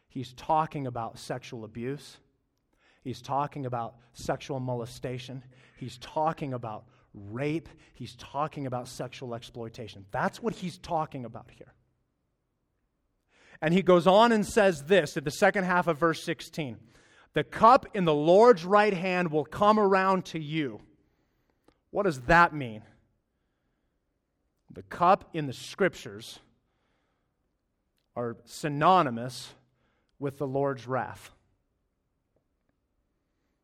he's 0.08 0.32
talking 0.34 0.86
about 0.86 1.18
sexual 1.18 1.64
abuse 1.64 2.18
He's 3.02 3.20
talking 3.20 3.66
about 3.66 3.96
sexual 4.12 4.60
molestation. 4.60 5.42
He's 5.76 5.98
talking 5.98 6.54
about 6.54 6.84
rape. 7.14 7.68
He's 7.94 8.14
talking 8.16 8.66
about 8.66 8.88
sexual 8.88 9.34
exploitation. 9.34 10.06
That's 10.12 10.40
what 10.40 10.54
he's 10.54 10.78
talking 10.78 11.24
about 11.24 11.50
here. 11.50 11.74
And 13.60 13.74
he 13.74 13.82
goes 13.82 14.06
on 14.06 14.32
and 14.32 14.46
says 14.46 14.84
this 14.84 15.16
at 15.16 15.24
the 15.24 15.30
second 15.30 15.64
half 15.64 15.86
of 15.86 15.98
verse 15.98 16.22
16 16.24 16.78
The 17.34 17.44
cup 17.44 17.86
in 17.94 18.04
the 18.04 18.14
Lord's 18.14 18.64
right 18.64 18.92
hand 18.92 19.30
will 19.30 19.44
come 19.44 19.78
around 19.78 20.26
to 20.26 20.38
you. 20.38 20.80
What 21.90 22.04
does 22.04 22.20
that 22.22 22.54
mean? 22.54 22.82
The 24.70 24.82
cup 24.82 25.28
in 25.32 25.46
the 25.46 25.52
scriptures 25.52 26.38
are 28.16 28.36
synonymous 28.44 29.54
with 30.18 30.38
the 30.38 30.46
Lord's 30.46 30.86
wrath 30.86 31.30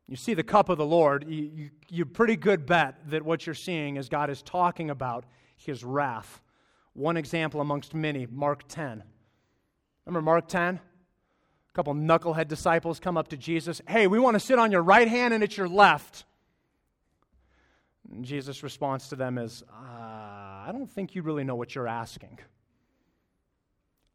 you 0.09 0.17
see 0.17 0.33
the 0.33 0.43
cup 0.43 0.71
of 0.71 0.79
the 0.79 0.87
Lord, 0.87 1.27
you, 1.29 1.51
you, 1.55 1.71
you 1.91 2.07
pretty 2.07 2.37
good 2.37 2.65
bet 2.65 2.97
that 3.11 3.23
what 3.23 3.47
you're 3.47 3.55
seeing 3.55 3.97
is 3.97 4.09
God 4.09 4.31
is 4.31 4.41
talking 4.43 4.89
about 4.89 5.25
his 5.55 5.85
wrath. 5.85 6.41
One 6.95 7.19
example 7.19 7.61
amongst 7.61 7.95
many, 7.95 8.27
Mark 8.27 8.67
10. 8.69 9.05
Remember 10.07 10.23
Mark 10.23 10.49
10? 10.49 10.81
A 11.73 11.75
couple 11.75 11.95
knucklehead 11.95 12.49
disciples 12.49 12.99
come 12.99 13.17
up 13.17 13.29
to 13.29 13.37
Jesus. 13.37 13.81
Hey, 13.87 14.07
we 14.07 14.19
want 14.19 14.35
to 14.35 14.41
sit 14.41 14.59
on 14.59 14.73
your 14.73 14.83
right 14.83 15.09
hand 15.09 15.35
and 15.35 15.43
at 15.43 15.57
your 15.57 15.69
left. 15.69 16.25
And 18.11 18.25
Jesus' 18.25 18.63
response 18.63 19.09
to 19.09 19.17
them 19.17 19.39
is, 19.39 19.63
uh, 19.71 19.75
I 19.75 20.71
don't 20.73 20.91
think 20.91 21.15
you 21.15 21.23
really 21.23 21.45
know 21.45 21.57
what 21.57 21.75
you're 21.75 21.89
asking. 21.89 22.39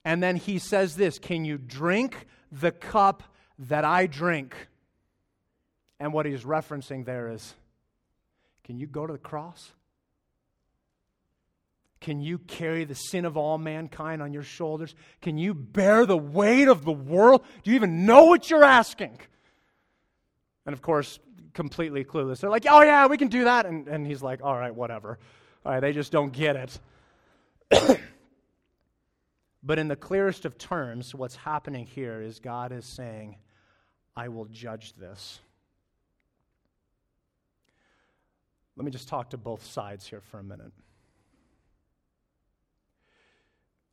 And 0.05 0.21
then 0.21 0.35
he 0.35 0.59
says 0.59 0.95
this 0.95 1.19
Can 1.19 1.45
you 1.45 1.57
drink 1.57 2.27
the 2.51 2.71
cup 2.71 3.23
that 3.59 3.85
I 3.85 4.07
drink? 4.07 4.55
And 5.99 6.11
what 6.11 6.25
he's 6.25 6.43
referencing 6.43 7.05
there 7.05 7.29
is 7.29 7.53
can 8.63 8.77
you 8.77 8.87
go 8.87 9.05
to 9.05 9.13
the 9.13 9.19
cross? 9.19 9.71
Can 12.03 12.19
you 12.19 12.37
carry 12.37 12.83
the 12.83 12.95
sin 12.95 13.23
of 13.23 13.37
all 13.37 13.57
mankind 13.57 14.21
on 14.21 14.33
your 14.33 14.43
shoulders? 14.43 14.93
Can 15.21 15.37
you 15.37 15.53
bear 15.53 16.05
the 16.05 16.17
weight 16.17 16.67
of 16.67 16.83
the 16.83 16.91
world? 16.91 17.45
Do 17.63 17.71
you 17.71 17.75
even 17.75 18.05
know 18.05 18.25
what 18.25 18.49
you're 18.49 18.65
asking? 18.65 19.17
And 20.65 20.73
of 20.73 20.81
course, 20.81 21.19
completely 21.53 22.03
clueless. 22.03 22.41
They're 22.41 22.49
like, 22.49 22.65
oh, 22.69 22.81
yeah, 22.81 23.07
we 23.07 23.17
can 23.17 23.29
do 23.29 23.45
that. 23.45 23.65
And, 23.65 23.87
and 23.87 24.05
he's 24.05 24.21
like, 24.21 24.41
all 24.43 24.53
right, 24.53 24.75
whatever. 24.75 25.17
All 25.65 25.71
right, 25.71 25.79
they 25.79 25.93
just 25.93 26.11
don't 26.11 26.33
get 26.33 26.57
it. 26.57 26.77
but 29.63 29.79
in 29.79 29.87
the 29.87 29.95
clearest 29.95 30.43
of 30.43 30.57
terms, 30.57 31.15
what's 31.15 31.37
happening 31.37 31.85
here 31.85 32.21
is 32.21 32.39
God 32.39 32.73
is 32.73 32.83
saying, 32.85 33.37
I 34.13 34.27
will 34.27 34.45
judge 34.45 34.93
this. 34.95 35.39
Let 38.75 38.83
me 38.83 38.91
just 38.91 39.07
talk 39.07 39.29
to 39.29 39.37
both 39.37 39.65
sides 39.65 40.05
here 40.05 40.19
for 40.19 40.39
a 40.39 40.43
minute. 40.43 40.73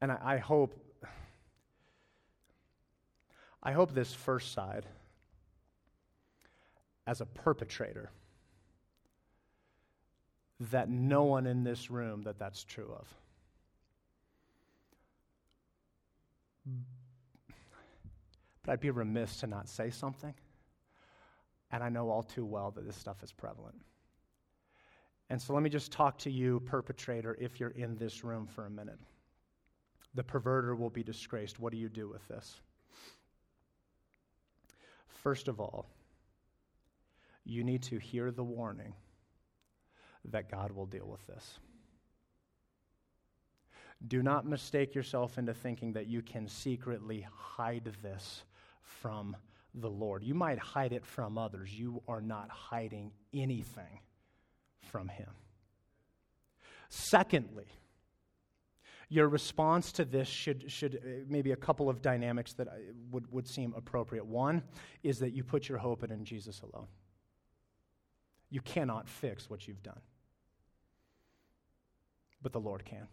And 0.00 0.12
I, 0.12 0.18
I 0.22 0.36
hope 0.38 0.74
I 3.62 3.72
hope 3.72 3.92
this 3.92 4.14
first 4.14 4.52
side, 4.52 4.86
as 7.06 7.20
a 7.20 7.26
perpetrator, 7.26 8.10
that 10.70 10.88
no 10.88 11.24
one 11.24 11.46
in 11.46 11.62
this 11.62 11.90
room 11.90 12.22
that 12.22 12.38
that's 12.38 12.64
true 12.64 12.90
of. 12.98 13.08
But 18.62 18.72
I'd 18.72 18.80
be 18.80 18.90
remiss 18.90 19.40
to 19.40 19.46
not 19.46 19.68
say 19.68 19.90
something. 19.90 20.34
And 21.70 21.84
I 21.84 21.88
know 21.88 22.10
all 22.10 22.22
too 22.22 22.44
well 22.44 22.70
that 22.72 22.86
this 22.86 22.96
stuff 22.96 23.22
is 23.22 23.32
prevalent. 23.32 23.76
And 25.28 25.40
so 25.40 25.52
let 25.52 25.62
me 25.62 25.70
just 25.70 25.92
talk 25.92 26.18
to 26.18 26.30
you, 26.30 26.60
perpetrator, 26.60 27.36
if 27.40 27.60
you're 27.60 27.70
in 27.70 27.96
this 27.96 28.24
room 28.24 28.46
for 28.46 28.66
a 28.66 28.70
minute. 28.70 28.98
The 30.14 30.24
perverter 30.24 30.76
will 30.76 30.90
be 30.90 31.02
disgraced. 31.02 31.60
What 31.60 31.72
do 31.72 31.78
you 31.78 31.88
do 31.88 32.08
with 32.08 32.26
this? 32.28 32.60
First 35.06 35.48
of 35.48 35.60
all, 35.60 35.86
you 37.44 37.62
need 37.64 37.82
to 37.84 37.98
hear 37.98 38.30
the 38.30 38.44
warning 38.44 38.94
that 40.26 40.50
God 40.50 40.72
will 40.72 40.86
deal 40.86 41.06
with 41.06 41.26
this. 41.26 41.58
Do 44.06 44.22
not 44.22 44.46
mistake 44.46 44.94
yourself 44.94 45.36
into 45.36 45.52
thinking 45.52 45.92
that 45.92 46.06
you 46.06 46.22
can 46.22 46.48
secretly 46.48 47.26
hide 47.34 47.92
this 48.02 48.44
from 48.82 49.36
the 49.74 49.90
Lord. 49.90 50.24
You 50.24 50.34
might 50.34 50.58
hide 50.58 50.92
it 50.92 51.04
from 51.04 51.36
others. 51.36 51.72
You 51.72 52.02
are 52.08 52.22
not 52.22 52.48
hiding 52.50 53.12
anything 53.34 54.00
from 54.90 55.08
him. 55.08 55.28
Secondly, 56.88 57.66
Your 59.12 59.28
response 59.28 59.90
to 59.92 60.04
this 60.04 60.28
should, 60.28 60.70
should 60.70 60.94
uh, 60.96 61.08
maybe 61.28 61.50
a 61.50 61.56
couple 61.56 61.90
of 61.90 62.00
dynamics 62.00 62.52
that 62.54 62.68
would, 63.10 63.30
would 63.32 63.46
seem 63.46 63.74
appropriate. 63.76 64.24
One 64.24 64.62
is 65.02 65.18
that 65.18 65.32
you 65.32 65.42
put 65.42 65.68
your 65.68 65.78
hope 65.78 66.04
in 66.04 66.24
Jesus 66.24 66.62
alone. 66.62 66.86
You 68.50 68.60
cannot 68.60 69.08
fix 69.08 69.50
what 69.50 69.66
you've 69.66 69.82
done, 69.82 70.00
but 72.40 72.52
the 72.52 72.60
Lord 72.60 72.84
can. 72.84 73.08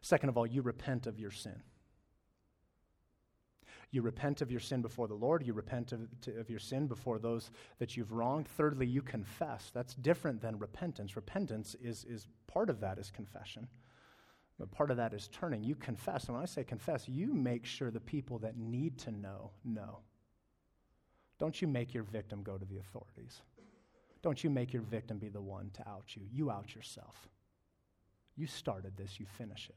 Second 0.00 0.30
of 0.30 0.38
all, 0.38 0.46
you 0.46 0.62
repent 0.62 1.06
of 1.06 1.18
your 1.18 1.30
sin. 1.30 1.62
You 3.90 4.02
repent 4.02 4.40
of 4.40 4.50
your 4.50 4.60
sin 4.60 4.82
before 4.82 5.06
the 5.06 5.14
Lord. 5.14 5.46
You 5.46 5.52
repent 5.52 5.92
of, 5.92 6.00
to, 6.22 6.38
of, 6.38 6.50
your 6.50 6.58
sin 6.58 6.86
before 6.86 7.18
those 7.18 7.50
that 7.78 7.96
you've 7.96 8.12
wronged. 8.12 8.48
Thirdly, 8.48 8.86
you 8.86 9.00
confess. 9.00 9.70
That's 9.72 9.94
different 9.94 10.40
than 10.40 10.58
repentance. 10.58 11.14
Repentance 11.14 11.76
is, 11.82 12.04
is 12.04 12.26
part 12.46 12.68
of 12.68 12.80
that 12.80 12.98
is 12.98 13.10
confession. 13.10 13.68
But 14.58 14.70
part 14.70 14.90
of 14.90 14.96
that 14.96 15.12
is 15.12 15.28
turning. 15.28 15.62
You 15.62 15.74
confess. 15.74 16.24
And 16.24 16.34
when 16.34 16.42
I 16.42 16.46
say 16.46 16.64
confess, 16.64 17.08
you 17.08 17.34
make 17.34 17.66
sure 17.66 17.90
the 17.90 18.00
people 18.00 18.38
that 18.38 18.56
need 18.56 18.98
to 19.00 19.10
know 19.10 19.50
know. 19.64 19.98
Don't 21.38 21.60
you 21.60 21.68
make 21.68 21.92
your 21.92 22.04
victim 22.04 22.42
go 22.42 22.56
to 22.56 22.64
the 22.64 22.78
authorities. 22.78 23.42
Don't 24.22 24.42
you 24.42 24.48
make 24.48 24.72
your 24.72 24.82
victim 24.82 25.18
be 25.18 25.28
the 25.28 25.40
one 25.40 25.70
to 25.74 25.86
out 25.86 26.16
you. 26.16 26.22
You 26.32 26.50
out 26.50 26.74
yourself. 26.74 27.28
You 28.34 28.46
started 28.46 28.96
this, 28.96 29.20
you 29.20 29.26
finish 29.26 29.68
it. 29.68 29.76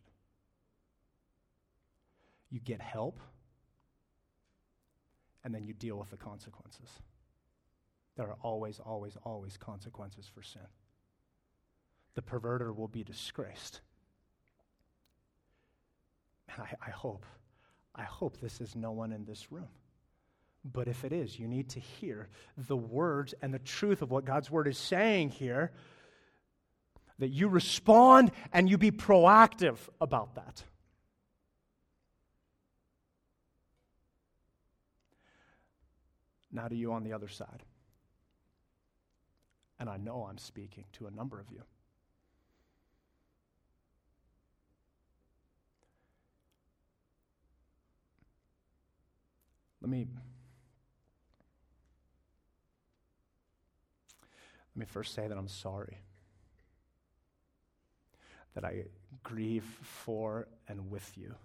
You 2.50 2.60
get 2.60 2.82
help, 2.82 3.20
and 5.44 5.54
then 5.54 5.66
you 5.66 5.74
deal 5.74 5.98
with 5.98 6.10
the 6.10 6.18
consequences. 6.18 6.90
There 8.16 8.28
are 8.28 8.38
always, 8.42 8.80
always, 8.80 9.18
always 9.24 9.56
consequences 9.56 10.26
for 10.34 10.42
sin. 10.42 10.68
The 12.16 12.22
perverter 12.22 12.76
will 12.76 12.88
be 12.88 13.04
disgraced. 13.04 13.82
And 16.54 16.64
I, 16.64 16.88
I 16.88 16.92
hope, 16.92 17.26
I 17.96 18.04
hope 18.04 18.40
this 18.40 18.62
is 18.62 18.76
no 18.76 18.92
one 18.92 19.12
in 19.12 19.26
this 19.26 19.52
room. 19.52 19.70
But 20.66 20.88
if 20.88 21.06
it 21.06 21.14
is, 21.14 21.40
you 21.40 21.48
need 21.48 21.70
to 21.70 21.80
hear 21.80 22.28
the 22.58 22.76
words 22.76 23.34
and 23.42 23.54
the 23.54 23.60
truth 23.60 24.02
of 24.02 24.12
what 24.12 24.26
God's 24.26 24.52
word 24.52 24.68
is 24.68 24.78
saying 24.78 25.30
here. 25.30 25.72
That 27.20 27.30
you 27.30 27.50
respond 27.50 28.32
and 28.54 28.70
you 28.70 28.78
be 28.78 28.92
proactive 28.92 29.78
about 30.00 30.36
that. 30.36 30.64
Now 36.52 36.68
to 36.68 36.76
you 36.76 36.94
on 36.94 37.04
the 37.04 37.14
other 37.14 37.28
side. 37.28 37.64
And 39.80 39.90
I 39.90 39.98
know 39.98 40.28
I'm 40.30 40.38
speaking 40.38 40.86
to 40.94 41.08
a 41.08 41.12
number 41.12 41.40
of 41.40 41.52
you. 41.52 41.62
Let 49.82 49.90
me 49.90 50.08
let 54.76 54.80
me 54.80 54.86
first 54.86 55.14
say 55.14 55.28
that 55.28 55.38
I'm 55.38 55.48
sorry. 55.48 55.98
That 58.56 58.66
I 58.66 58.86
grieve 59.24 59.64
for 59.82 60.48
and 60.68 60.90
with 60.90 61.12
you. 61.18 61.36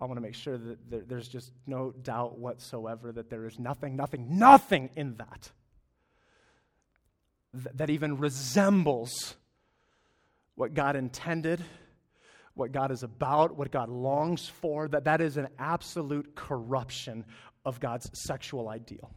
I 0.00 0.06
want 0.06 0.16
to 0.16 0.22
make 0.22 0.34
sure 0.34 0.56
that 0.56 0.90
there, 0.90 1.02
there's 1.06 1.28
just 1.28 1.52
no 1.66 1.92
doubt 1.92 2.38
whatsoever 2.38 3.12
that 3.12 3.28
there 3.28 3.46
is 3.46 3.58
nothing, 3.58 3.96
nothing, 3.96 4.38
nothing 4.38 4.90
in 4.96 5.16
that 5.16 5.50
th- 7.52 7.74
that 7.74 7.90
even 7.90 8.18
resembles 8.18 9.36
what 10.54 10.74
God 10.74 10.96
intended, 10.96 11.64
what 12.54 12.72
God 12.72 12.90
is 12.90 13.02
about, 13.02 13.56
what 13.56 13.70
God 13.70 13.88
longs 13.88 14.48
for, 14.48 14.88
that 14.88 15.04
that 15.04 15.20
is 15.20 15.36
an 15.36 15.48
absolute 15.58 16.34
corruption 16.34 17.24
of 17.64 17.80
God's 17.80 18.10
sexual 18.18 18.68
ideal. 18.68 19.10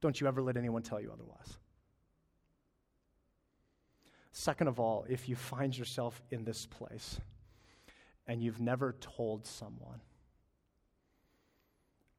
Don't 0.00 0.20
you 0.20 0.26
ever 0.26 0.42
let 0.42 0.56
anyone 0.56 0.82
tell 0.82 1.00
you 1.00 1.10
otherwise. 1.12 1.58
Second 4.32 4.68
of 4.68 4.78
all, 4.78 5.04
if 5.08 5.28
you 5.28 5.36
find 5.36 5.76
yourself 5.76 6.22
in 6.30 6.44
this 6.44 6.66
place, 6.66 7.18
and 8.26 8.40
you've 8.42 8.60
never 8.60 8.94
told 9.00 9.44
someone, 9.46 10.00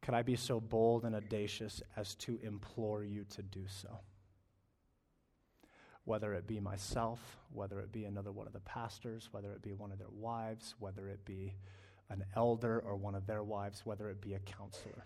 could 0.02 0.14
I 0.14 0.24
be 0.24 0.36
so 0.36 0.60
bold 0.60 1.06
and 1.06 1.16
audacious 1.16 1.82
as 1.96 2.16
to 2.16 2.38
implore 2.44 3.04
you 3.04 3.24
to 3.36 3.42
do 3.42 3.64
so? 3.68 4.00
Whether 6.12 6.34
it 6.34 6.46
be 6.46 6.60
myself, 6.60 7.22
whether 7.54 7.80
it 7.80 7.94
be 7.94 8.04
another 8.04 8.34
one 8.34 8.46
of 8.46 8.52
the 8.52 8.60
pastors, 8.60 9.30
whether 9.32 9.54
it 9.54 9.62
be 9.62 9.72
one 9.72 9.94
of 9.94 9.98
their 9.98 10.10
wives, 10.10 10.76
whether 10.78 11.08
it 11.08 11.24
be 11.24 11.54
an 12.10 12.26
elder 12.36 12.84
or 12.86 12.98
one 12.98 13.16
of 13.16 13.28
their 13.28 13.42
wives, 13.42 13.86
whether 13.86 14.10
it 14.10 14.20
be 14.20 14.34
a 14.34 14.40
counselor. 14.40 15.06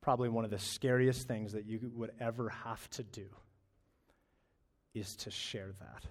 Probably 0.00 0.28
one 0.28 0.44
of 0.44 0.50
the 0.50 0.58
scariest 0.58 1.28
things 1.28 1.52
that 1.52 1.66
you 1.66 1.88
would 1.94 2.10
ever 2.18 2.48
have 2.48 2.90
to 2.90 3.04
do 3.04 3.28
is 4.92 5.14
to 5.18 5.30
share 5.30 5.70
that 5.78 6.02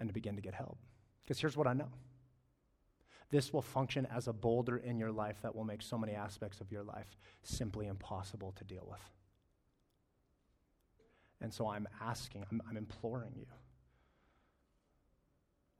and 0.00 0.08
to 0.08 0.12
begin 0.12 0.34
to 0.34 0.42
get 0.42 0.54
help. 0.54 0.76
Because 1.22 1.40
here's 1.40 1.56
what 1.56 1.68
I 1.68 1.72
know 1.72 1.90
this 3.30 3.52
will 3.52 3.62
function 3.62 4.08
as 4.12 4.26
a 4.26 4.32
boulder 4.32 4.76
in 4.76 4.98
your 4.98 5.12
life 5.12 5.36
that 5.42 5.54
will 5.54 5.62
make 5.62 5.82
so 5.82 5.96
many 5.96 6.14
aspects 6.14 6.60
of 6.60 6.72
your 6.72 6.82
life 6.82 7.16
simply 7.44 7.86
impossible 7.86 8.52
to 8.56 8.64
deal 8.64 8.88
with. 8.90 9.21
And 11.42 11.52
so 11.52 11.68
I'm 11.68 11.86
asking, 12.00 12.44
I'm, 12.50 12.62
I'm 12.68 12.76
imploring 12.76 13.32
you 13.36 13.46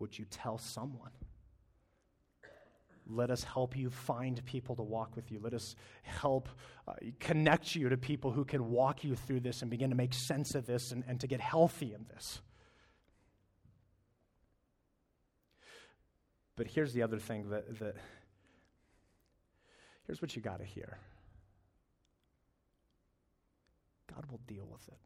would 0.03 0.19
you 0.19 0.25
tell 0.25 0.59
someone? 0.59 1.13
Let 3.07 3.31
us 3.31 3.45
help 3.45 3.77
you 3.77 3.89
find 3.89 4.45
people 4.45 4.75
to 4.75 4.83
walk 4.83 5.15
with 5.15 5.31
you. 5.31 5.39
Let 5.41 5.55
us 5.55 5.77
help 6.03 6.49
uh, 6.89 6.95
connect 7.21 7.77
you 7.77 7.89
to 7.89 7.97
people 7.97 8.33
who 8.33 8.45
can 8.45 8.69
walk 8.69 9.05
you 9.05 9.15
through 9.15 9.41
this 9.41 9.63
and 9.63 9.71
begin 9.71 9.91
to 9.91 9.97
make 9.97 10.13
sense 10.13 10.57
of 10.57 10.67
this 10.67 10.91
and, 10.91 11.05
and 11.07 11.21
to 11.21 11.29
get 11.29 11.41
healthy 11.41 11.95
in 11.95 12.05
this. 12.13 12.41
But 16.57 16.67
here's 16.67 16.93
the 16.93 17.03
other 17.03 17.19
thing 17.19 17.51
that, 17.51 17.79
that 17.79 17.95
here's 20.07 20.21
what 20.21 20.35
you 20.35 20.43
got 20.43 20.59
to 20.59 20.65
hear 20.65 20.99
God 24.13 24.27
will 24.29 24.41
deal 24.49 24.67
with 24.71 24.87
it. 24.89 24.99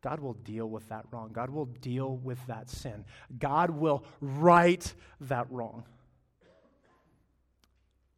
God 0.00 0.20
will 0.20 0.34
deal 0.34 0.68
with 0.68 0.88
that 0.88 1.04
wrong. 1.10 1.30
God 1.32 1.50
will 1.50 1.66
deal 1.66 2.16
with 2.16 2.38
that 2.46 2.70
sin. 2.70 3.04
God 3.38 3.70
will 3.70 4.04
right 4.20 4.92
that 5.22 5.50
wrong. 5.50 5.84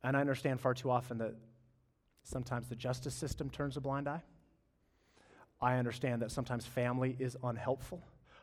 And 0.02 0.16
I 0.16 0.20
understand 0.20 0.60
far 0.60 0.74
too 0.74 0.90
often 0.90 1.18
that 1.18 1.34
sometimes 2.24 2.68
the 2.68 2.76
justice 2.76 3.14
system 3.14 3.50
turns 3.50 3.76
a 3.76 3.80
blind 3.80 4.08
eye. 4.08 4.22
I 5.60 5.76
understand 5.76 6.22
that 6.22 6.30
sometimes 6.30 6.64
family 6.66 7.16
is 7.18 7.36
unhelpful. 7.42 8.02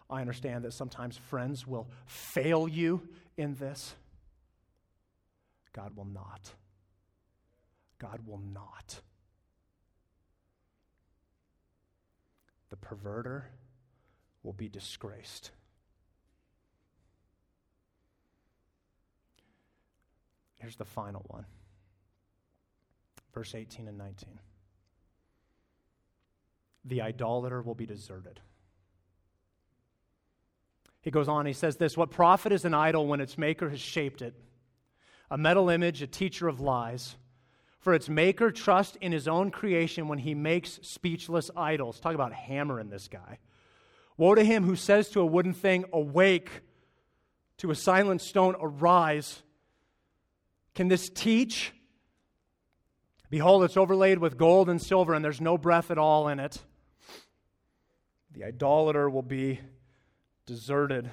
I 0.09 0.21
understand 0.21 0.63
that 0.65 0.73
sometimes 0.73 1.17
friends 1.17 1.65
will 1.65 1.89
fail 2.05 2.67
you 2.67 3.07
in 3.37 3.55
this. 3.55 3.95
God 5.73 5.95
will 5.95 6.05
not. 6.05 6.53
God 7.99 8.21
will 8.25 8.41
not. 8.53 9.01
The 12.69 12.75
perverter 12.75 13.43
will 14.43 14.53
be 14.53 14.69
disgraced. 14.69 15.51
Here's 20.59 20.75
the 20.75 20.85
final 20.85 21.23
one 21.27 21.45
verse 23.33 23.53
18 23.53 23.87
and 23.87 23.99
19. 23.99 24.39
The 26.85 27.03
idolater 27.03 27.61
will 27.61 27.75
be 27.75 27.85
deserted. 27.85 28.39
He 31.01 31.11
goes 31.11 31.27
on, 31.27 31.45
he 31.45 31.53
says 31.53 31.77
this 31.77 31.95
What 31.95 32.09
profit 32.09 32.51
is 32.51 32.65
an 32.65 32.73
idol 32.73 33.05
when 33.05 33.21
its 33.21 33.37
maker 33.37 33.69
has 33.69 33.79
shaped 33.79 34.23
it? 34.23 34.33
A 35.29 35.37
metal 35.37 35.69
image, 35.69 36.01
a 36.01 36.07
teacher 36.07 36.47
of 36.47 36.59
lies. 36.59 37.15
For 37.79 37.93
its 37.93 38.09
maker 38.09 38.51
trusts 38.51 38.97
in 38.99 39.11
his 39.11 39.27
own 39.27 39.51
creation 39.51 40.07
when 40.07 40.19
he 40.19 40.33
makes 40.33 40.79
speechless 40.81 41.49
idols. 41.55 41.99
Talk 41.99 42.15
about 42.15 42.33
hammering 42.33 42.89
this 42.89 43.07
guy. 43.07 43.39
Woe 44.17 44.35
to 44.35 44.43
him 44.43 44.63
who 44.63 44.75
says 44.75 45.09
to 45.09 45.21
a 45.21 45.25
wooden 45.25 45.53
thing, 45.53 45.85
Awake, 45.93 46.49
to 47.57 47.71
a 47.71 47.75
silent 47.75 48.21
stone, 48.21 48.55
Arise. 48.59 49.43
Can 50.73 50.87
this 50.87 51.09
teach? 51.09 51.71
Behold, 53.29 53.63
it's 53.63 53.77
overlaid 53.77 54.19
with 54.19 54.37
gold 54.37 54.69
and 54.69 54.81
silver, 54.81 55.13
and 55.13 55.23
there's 55.23 55.41
no 55.41 55.57
breath 55.57 55.91
at 55.91 55.97
all 55.97 56.29
in 56.29 56.39
it. 56.39 56.59
The 58.33 58.45
idolater 58.45 59.09
will 59.09 59.23
be 59.23 59.59
deserted. 60.45 61.09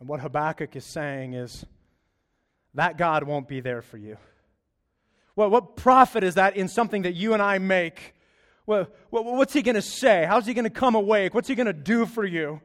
And 0.00 0.08
what 0.08 0.20
Habakkuk 0.20 0.76
is 0.76 0.84
saying 0.84 1.34
is 1.34 1.64
that 2.74 2.98
God 2.98 3.22
won't 3.22 3.48
be 3.48 3.60
there 3.60 3.82
for 3.82 3.96
you. 3.96 4.18
What 5.36 5.76
profit 5.76 6.24
is 6.24 6.34
that 6.34 6.56
in 6.56 6.66
something 6.66 7.02
that 7.02 7.14
you 7.14 7.32
and 7.34 7.42
I 7.42 7.58
make 7.58 8.14
Well, 8.66 8.88
what's 9.10 9.52
he 9.52 9.62
going 9.62 9.76
to 9.76 9.82
say? 9.82 10.24
How's 10.26 10.46
he 10.46 10.54
going 10.54 10.64
to 10.64 10.70
come 10.70 10.96
awake? 10.96 11.34
What's 11.34 11.46
he 11.46 11.54
going 11.54 11.68
to 11.68 11.72
do 11.72 12.04
for 12.06 12.24
you? 12.24 12.60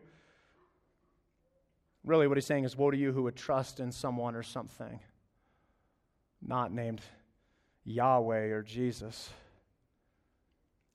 Really, 2.04 2.28
what 2.28 2.38
he's 2.38 2.48
saying 2.48 2.64
is, 2.64 2.76
Woe 2.76 2.90
to 2.90 2.98
you 2.98 3.12
who 3.12 3.24
would 3.24 3.36
trust 3.36 3.80
in 3.80 3.92
someone 3.92 4.34
or 4.34 4.42
something 4.42 5.00
not 6.42 6.72
named 6.72 7.02
Yahweh 7.84 8.50
or 8.50 8.64
Jesus. 8.64 9.30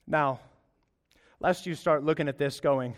Now, 0.05 0.39
lest 1.39 1.65
you 1.65 1.75
start 1.75 2.03
looking 2.03 2.27
at 2.27 2.37
this 2.37 2.59
going, 2.59 2.95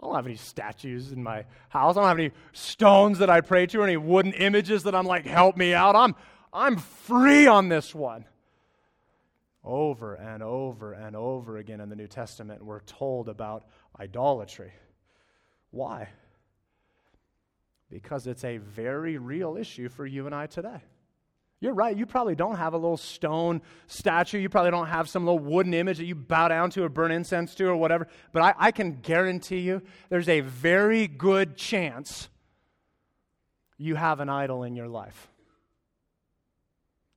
I 0.00 0.06
don't 0.06 0.14
have 0.14 0.26
any 0.26 0.36
statues 0.36 1.12
in 1.12 1.22
my 1.22 1.44
house. 1.68 1.96
I 1.96 2.00
don't 2.00 2.08
have 2.08 2.18
any 2.18 2.32
stones 2.52 3.18
that 3.18 3.28
I 3.28 3.42
pray 3.42 3.66
to 3.66 3.80
or 3.80 3.84
any 3.84 3.98
wooden 3.98 4.32
images 4.32 4.84
that 4.84 4.94
I'm 4.94 5.04
like, 5.04 5.26
help 5.26 5.56
me 5.56 5.74
out. 5.74 5.94
I'm, 5.94 6.14
I'm 6.52 6.76
free 6.76 7.46
on 7.46 7.68
this 7.68 7.94
one. 7.94 8.24
Over 9.62 10.14
and 10.14 10.42
over 10.42 10.92
and 10.94 11.14
over 11.14 11.58
again 11.58 11.80
in 11.80 11.88
the 11.88 11.96
New 11.96 12.06
Testament, 12.06 12.64
we're 12.64 12.80
told 12.80 13.28
about 13.28 13.64
idolatry. 13.98 14.72
Why? 15.70 16.08
Because 17.90 18.26
it's 18.26 18.44
a 18.44 18.56
very 18.56 19.18
real 19.18 19.56
issue 19.56 19.88
for 19.88 20.06
you 20.06 20.26
and 20.26 20.34
I 20.34 20.46
today. 20.46 20.82
You're 21.60 21.74
right. 21.74 21.94
You 21.94 22.06
probably 22.06 22.34
don't 22.34 22.56
have 22.56 22.72
a 22.72 22.78
little 22.78 22.96
stone 22.96 23.60
statue. 23.86 24.38
You 24.38 24.48
probably 24.48 24.70
don't 24.70 24.86
have 24.86 25.10
some 25.10 25.26
little 25.26 25.38
wooden 25.38 25.74
image 25.74 25.98
that 25.98 26.06
you 26.06 26.14
bow 26.14 26.48
down 26.48 26.70
to 26.70 26.84
or 26.84 26.88
burn 26.88 27.10
incense 27.10 27.54
to 27.56 27.66
or 27.66 27.76
whatever. 27.76 28.08
But 28.32 28.42
I, 28.42 28.54
I 28.56 28.70
can 28.70 29.00
guarantee 29.02 29.58
you 29.58 29.82
there's 30.08 30.28
a 30.30 30.40
very 30.40 31.06
good 31.06 31.56
chance 31.56 32.30
you 33.76 33.94
have 33.94 34.20
an 34.20 34.30
idol 34.30 34.62
in 34.62 34.74
your 34.74 34.88
life. 34.88 35.28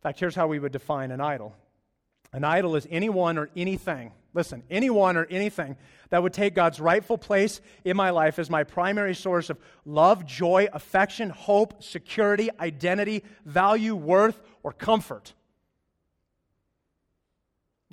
Fact, 0.04 0.20
here's 0.20 0.36
how 0.36 0.48
we 0.48 0.60
would 0.60 0.74
define 0.74 1.12
an 1.12 1.22
idol 1.22 1.56
an 2.34 2.44
idol 2.44 2.76
is 2.76 2.88
anyone 2.90 3.38
or 3.38 3.50
anything, 3.56 4.12
listen, 4.34 4.64
anyone 4.70 5.18
or 5.18 5.26
anything 5.30 5.78
that 6.10 6.22
would 6.22 6.34
take 6.34 6.56
God's 6.56 6.80
rightful 6.80 7.18
place 7.18 7.62
in 7.86 7.96
my 7.96 8.10
life 8.10 8.40
as 8.40 8.50
my 8.50 8.64
primary 8.64 9.14
source 9.14 9.50
of 9.52 9.60
love, 9.86 10.26
joy, 10.26 10.68
affection, 10.74 11.30
hope, 11.30 11.84
security, 11.84 12.50
identity, 12.60 13.24
value, 13.46 13.96
worth, 13.96 14.42
or 14.64 14.74
comfort. 14.74 15.34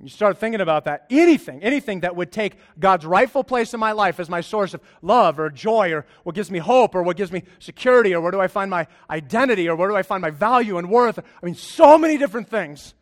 You 0.03 0.09
start 0.09 0.39
thinking 0.39 0.63
about 0.63 0.85
that. 0.85 1.05
Anything, 1.11 1.63
anything 1.63 2.01
that 2.01 2.17
would 2.17 2.33
take 2.33 2.57
God's 2.79 3.05
rightful 3.05 3.45
place 3.45 3.75
in 3.75 3.81
my 3.81 3.93
life 3.93 4.19
as 4.19 4.31
my 4.31 4.41
source 4.41 4.73
of 4.73 4.81
love 5.03 5.39
or 5.39 5.51
joy 5.51 5.93
or 5.93 6.07
what 6.23 6.35
gives 6.35 6.51
me 6.51 6.59
hope 6.59 6.95
or 6.95 7.03
what 7.03 7.19
gives 7.19 7.31
me 7.31 7.43
security 7.59 8.15
or 8.15 8.23
where 8.23 8.31
do 8.31 8.41
I 8.41 8.49
find 8.49 8.71
my 8.71 8.87
identity 9.11 9.69
or 9.69 9.77
where 9.77 9.91
do 9.91 9.97
I 9.97 10.03
find 10.03 10.23
my 10.23 10.31
value 10.31 10.79
and 10.79 10.89
worth. 10.89 11.19
I 11.19 11.45
mean, 11.45 11.55
so 11.55 11.99
many 11.99 12.17
different 12.17 12.49
things. 12.49 12.95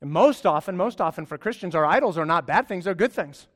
And 0.00 0.10
most 0.10 0.46
often, 0.46 0.76
most 0.76 1.00
often 1.00 1.26
for 1.26 1.36
Christians, 1.36 1.74
our 1.74 1.84
idols 1.84 2.16
are 2.16 2.26
not 2.26 2.46
bad 2.46 2.68
things, 2.68 2.84
they're 2.84 2.94
good 2.94 3.12
things. 3.12 3.48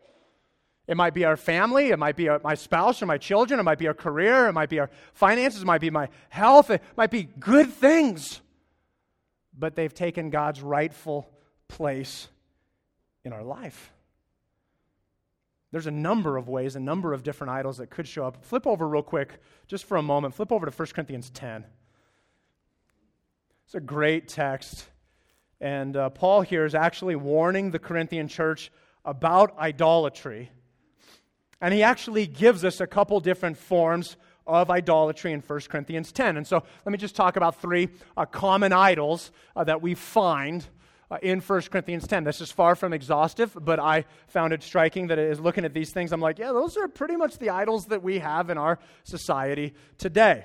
It 0.88 0.96
might 0.96 1.14
be 1.14 1.24
our 1.24 1.36
family, 1.36 1.90
it 1.90 1.98
might 1.98 2.16
be 2.16 2.28
our, 2.28 2.40
my 2.42 2.54
spouse 2.54 3.02
or 3.02 3.06
my 3.06 3.18
children, 3.18 3.60
it 3.60 3.64
might 3.64 3.78
be 3.78 3.88
our 3.88 3.94
career, 3.94 4.48
it 4.48 4.52
might 4.52 4.68
be 4.68 4.80
our 4.80 4.90
finances, 5.14 5.62
it 5.62 5.66
might 5.66 5.80
be 5.80 5.90
my 5.90 6.08
health, 6.28 6.70
it 6.70 6.82
might 6.96 7.10
be 7.10 7.24
good 7.24 7.72
things. 7.72 8.40
But 9.56 9.76
they've 9.76 9.94
taken 9.94 10.30
God's 10.30 10.60
rightful 10.60 11.28
place 11.68 12.28
in 13.24 13.32
our 13.32 13.42
life. 13.42 13.92
There's 15.72 15.86
a 15.86 15.90
number 15.90 16.36
of 16.36 16.48
ways, 16.48 16.76
a 16.76 16.80
number 16.80 17.12
of 17.12 17.22
different 17.22 17.50
idols 17.50 17.78
that 17.78 17.90
could 17.90 18.06
show 18.06 18.24
up. 18.24 18.44
Flip 18.44 18.66
over 18.66 18.88
real 18.88 19.02
quick, 19.02 19.40
just 19.66 19.84
for 19.84 19.96
a 19.96 20.02
moment. 20.02 20.34
Flip 20.34 20.52
over 20.52 20.64
to 20.64 20.72
1 20.72 20.88
Corinthians 20.94 21.28
10. 21.30 21.64
It's 23.66 23.74
a 23.74 23.80
great 23.80 24.28
text. 24.28 24.86
And 25.60 25.96
uh, 25.96 26.10
Paul 26.10 26.42
here 26.42 26.64
is 26.64 26.74
actually 26.74 27.16
warning 27.16 27.72
the 27.72 27.78
Corinthian 27.78 28.28
church 28.28 28.70
about 29.04 29.58
idolatry. 29.58 30.50
And 31.60 31.74
he 31.74 31.82
actually 31.82 32.26
gives 32.26 32.64
us 32.64 32.80
a 32.80 32.86
couple 32.86 33.18
different 33.20 33.56
forms 33.56 34.16
of 34.46 34.70
idolatry 34.70 35.32
in 35.32 35.40
1 35.40 35.60
Corinthians 35.68 36.12
10. 36.12 36.36
And 36.36 36.46
so 36.46 36.62
let 36.84 36.92
me 36.92 36.98
just 36.98 37.16
talk 37.16 37.36
about 37.36 37.60
three 37.60 37.88
uh, 38.16 38.24
common 38.26 38.72
idols 38.72 39.32
uh, 39.56 39.64
that 39.64 39.82
we 39.82 39.94
find 39.94 40.66
uh, 41.10 41.18
in 41.22 41.40
1 41.40 41.62
Corinthians 41.62 42.06
10. 42.06 42.24
This 42.24 42.40
is 42.40 42.50
far 42.50 42.74
from 42.74 42.92
exhaustive, 42.92 43.56
but 43.60 43.78
I 43.78 44.04
found 44.28 44.52
it 44.52 44.62
striking 44.62 45.08
that 45.08 45.18
as 45.18 45.40
looking 45.40 45.64
at 45.64 45.74
these 45.74 45.92
things, 45.92 46.12
I'm 46.12 46.20
like, 46.20 46.38
yeah, 46.38 46.52
those 46.52 46.76
are 46.76 46.88
pretty 46.88 47.16
much 47.16 47.38
the 47.38 47.50
idols 47.50 47.86
that 47.86 48.02
we 48.02 48.18
have 48.18 48.50
in 48.50 48.58
our 48.58 48.78
society 49.04 49.74
today. 49.98 50.44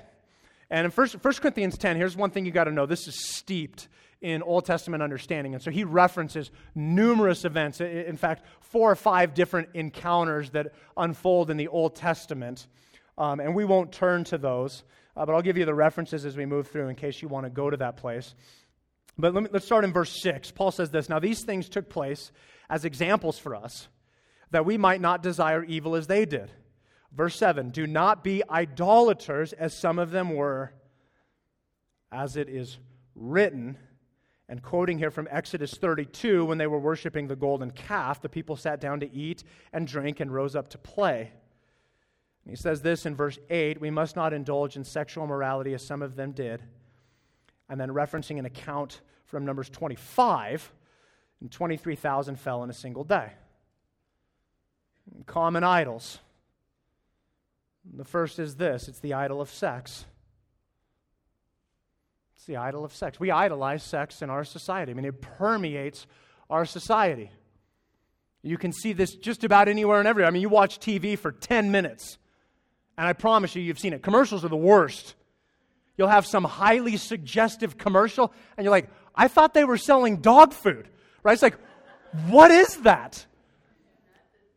And 0.70 0.84
in 0.86 0.90
1, 0.90 1.08
1 1.08 1.34
Corinthians 1.34 1.76
10, 1.76 1.96
here's 1.96 2.16
one 2.16 2.30
thing 2.30 2.46
you 2.46 2.52
got 2.52 2.64
to 2.64 2.70
know 2.70 2.86
this 2.86 3.06
is 3.06 3.28
steeped 3.34 3.88
in 4.22 4.42
Old 4.42 4.64
Testament 4.64 5.02
understanding. 5.02 5.52
And 5.52 5.62
so 5.62 5.70
he 5.70 5.84
references 5.84 6.50
numerous 6.74 7.44
events, 7.44 7.80
in 7.80 8.16
fact, 8.16 8.44
four 8.60 8.90
or 8.90 8.96
five 8.96 9.34
different 9.34 9.70
encounters 9.74 10.50
that 10.50 10.72
unfold 10.96 11.50
in 11.50 11.56
the 11.56 11.68
Old 11.68 11.96
Testament. 11.96 12.68
Um, 13.18 13.40
and 13.40 13.54
we 13.54 13.64
won't 13.64 13.92
turn 13.92 14.24
to 14.24 14.38
those, 14.38 14.84
uh, 15.16 15.26
but 15.26 15.34
I'll 15.34 15.42
give 15.42 15.58
you 15.58 15.64
the 15.64 15.74
references 15.74 16.24
as 16.24 16.36
we 16.36 16.46
move 16.46 16.68
through 16.68 16.88
in 16.88 16.94
case 16.94 17.20
you 17.20 17.28
want 17.28 17.44
to 17.44 17.50
go 17.50 17.68
to 17.68 17.76
that 17.78 17.96
place. 17.96 18.34
But 19.18 19.34
let 19.34 19.44
me, 19.44 19.50
let's 19.52 19.66
start 19.66 19.84
in 19.84 19.92
verse 19.92 20.10
6. 20.22 20.50
Paul 20.52 20.70
says 20.70 20.90
this 20.90 21.08
Now 21.08 21.18
these 21.18 21.42
things 21.42 21.68
took 21.68 21.88
place 21.88 22.32
as 22.70 22.84
examples 22.84 23.38
for 23.38 23.54
us, 23.54 23.88
that 24.50 24.64
we 24.64 24.78
might 24.78 25.00
not 25.00 25.22
desire 25.22 25.64
evil 25.64 25.94
as 25.94 26.06
they 26.06 26.24
did. 26.24 26.50
Verse 27.12 27.36
7 27.36 27.70
Do 27.70 27.86
not 27.86 28.24
be 28.24 28.42
idolaters 28.48 29.52
as 29.52 29.74
some 29.74 29.98
of 29.98 30.10
them 30.10 30.34
were, 30.34 30.72
as 32.10 32.36
it 32.36 32.48
is 32.48 32.78
written 33.14 33.76
and 34.52 34.62
quoting 34.62 34.98
here 34.98 35.10
from 35.10 35.28
Exodus 35.30 35.72
32, 35.72 36.44
when 36.44 36.58
they 36.58 36.66
were 36.66 36.78
worshiping 36.78 37.26
the 37.26 37.34
golden 37.34 37.70
calf, 37.70 38.20
the 38.20 38.28
people 38.28 38.54
sat 38.54 38.82
down 38.82 39.00
to 39.00 39.10
eat 39.10 39.44
and 39.72 39.86
drink 39.86 40.20
and 40.20 40.30
rose 40.30 40.54
up 40.54 40.68
to 40.68 40.78
play. 40.78 41.32
And 42.44 42.50
he 42.50 42.56
says 42.56 42.82
this 42.82 43.06
in 43.06 43.16
verse 43.16 43.38
8 43.48 43.80
We 43.80 43.90
must 43.90 44.14
not 44.14 44.34
indulge 44.34 44.76
in 44.76 44.84
sexual 44.84 45.24
immorality 45.24 45.72
as 45.72 45.82
some 45.82 46.02
of 46.02 46.16
them 46.16 46.32
did. 46.32 46.62
And 47.68 47.80
then 47.80 47.90
referencing 47.90 48.38
an 48.38 48.44
account 48.44 49.00
from 49.24 49.44
Numbers 49.44 49.70
25, 49.70 50.72
and 51.40 51.50
23,000 51.50 52.38
fell 52.38 52.62
in 52.62 52.70
a 52.70 52.74
single 52.74 53.04
day. 53.04 53.32
Common 55.26 55.64
idols. 55.64 56.18
The 57.94 58.04
first 58.04 58.38
is 58.38 58.56
this 58.56 58.88
it's 58.88 59.00
the 59.00 59.14
idol 59.14 59.40
of 59.40 59.50
sex. 59.50 60.04
It's 62.36 62.44
the 62.44 62.56
idol 62.56 62.84
of 62.84 62.92
sex. 62.92 63.20
We 63.20 63.30
idolize 63.30 63.82
sex 63.82 64.22
in 64.22 64.30
our 64.30 64.44
society. 64.44 64.92
I 64.92 64.94
mean, 64.94 65.04
it 65.04 65.20
permeates 65.20 66.06
our 66.50 66.64
society. 66.64 67.30
You 68.42 68.58
can 68.58 68.72
see 68.72 68.92
this 68.92 69.14
just 69.14 69.44
about 69.44 69.68
anywhere 69.68 70.00
and 70.00 70.08
everywhere. 70.08 70.28
I 70.28 70.32
mean, 70.32 70.42
you 70.42 70.48
watch 70.48 70.80
TV 70.80 71.16
for 71.16 71.30
10 71.30 71.70
minutes, 71.70 72.18
and 72.98 73.06
I 73.06 73.12
promise 73.12 73.54
you, 73.54 73.62
you've 73.62 73.78
seen 73.78 73.92
it. 73.92 74.02
Commercials 74.02 74.44
are 74.44 74.48
the 74.48 74.56
worst. 74.56 75.14
You'll 75.96 76.08
have 76.08 76.26
some 76.26 76.44
highly 76.44 76.96
suggestive 76.96 77.76
commercial, 77.78 78.32
and 78.56 78.64
you're 78.64 78.70
like, 78.70 78.88
I 79.14 79.28
thought 79.28 79.54
they 79.54 79.64
were 79.64 79.76
selling 79.76 80.18
dog 80.18 80.52
food, 80.52 80.88
right? 81.22 81.32
It's 81.32 81.42
like, 81.42 81.58
what 82.28 82.50
is 82.50 82.78
that? 82.78 83.26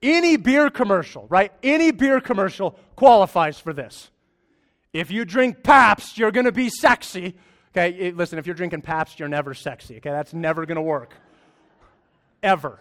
Any 0.01 0.37
beer 0.37 0.69
commercial, 0.69 1.25
right? 1.29 1.51
Any 1.63 1.91
beer 1.91 2.21
commercial 2.21 2.77
qualifies 2.95 3.59
for 3.59 3.73
this. 3.73 4.11
If 4.93 5.11
you 5.11 5.25
drink 5.25 5.63
Pabst, 5.63 6.17
you're 6.17 6.31
going 6.31 6.45
to 6.45 6.51
be 6.51 6.69
sexy. 6.69 7.35
Okay, 7.71 8.09
eh, 8.09 8.11
listen, 8.15 8.39
if 8.39 8.45
you're 8.45 8.55
drinking 8.55 8.81
Pabst, 8.81 9.19
you're 9.19 9.27
never 9.27 9.53
sexy. 9.53 9.97
Okay, 9.97 10.09
that's 10.09 10.33
never 10.33 10.65
going 10.65 10.77
to 10.77 10.81
work. 10.81 11.13
Ever. 12.41 12.79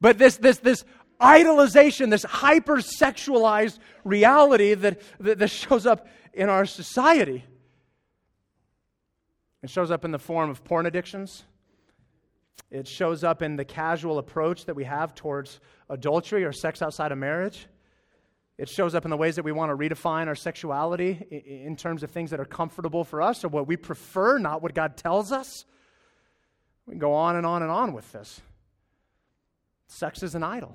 But 0.00 0.16
this, 0.16 0.38
this, 0.38 0.58
this 0.58 0.84
idolization, 1.20 2.10
this 2.10 2.24
hypersexualized 2.24 3.78
reality 4.04 4.74
that, 4.74 5.00
that, 5.20 5.38
that 5.38 5.48
shows 5.48 5.86
up 5.86 6.06
in 6.32 6.48
our 6.48 6.64
society, 6.64 7.44
it 9.62 9.70
shows 9.70 9.90
up 9.90 10.04
in 10.04 10.10
the 10.10 10.18
form 10.18 10.50
of 10.50 10.64
porn 10.64 10.86
addictions. 10.86 11.44
It 12.70 12.86
shows 12.86 13.24
up 13.24 13.42
in 13.42 13.56
the 13.56 13.64
casual 13.64 14.18
approach 14.18 14.66
that 14.66 14.76
we 14.76 14.84
have 14.84 15.14
towards 15.14 15.60
adultery 15.88 16.44
or 16.44 16.52
sex 16.52 16.82
outside 16.82 17.10
of 17.10 17.18
marriage. 17.18 17.66
It 18.58 18.68
shows 18.68 18.94
up 18.94 19.04
in 19.04 19.10
the 19.10 19.16
ways 19.16 19.36
that 19.36 19.42
we 19.42 19.52
want 19.52 19.70
to 19.70 19.76
redefine 19.76 20.26
our 20.26 20.34
sexuality 20.34 21.12
in 21.30 21.76
terms 21.76 22.02
of 22.02 22.10
things 22.10 22.30
that 22.30 22.40
are 22.40 22.44
comfortable 22.44 23.04
for 23.04 23.22
us 23.22 23.42
or 23.42 23.48
what 23.48 23.66
we 23.66 23.76
prefer, 23.76 24.38
not 24.38 24.62
what 24.62 24.74
God 24.74 24.96
tells 24.96 25.32
us. 25.32 25.64
We 26.86 26.92
can 26.92 26.98
go 26.98 27.14
on 27.14 27.36
and 27.36 27.46
on 27.46 27.62
and 27.62 27.70
on 27.70 27.92
with 27.92 28.10
this. 28.12 28.40
Sex 29.86 30.22
is 30.22 30.34
an 30.34 30.42
idol. 30.42 30.74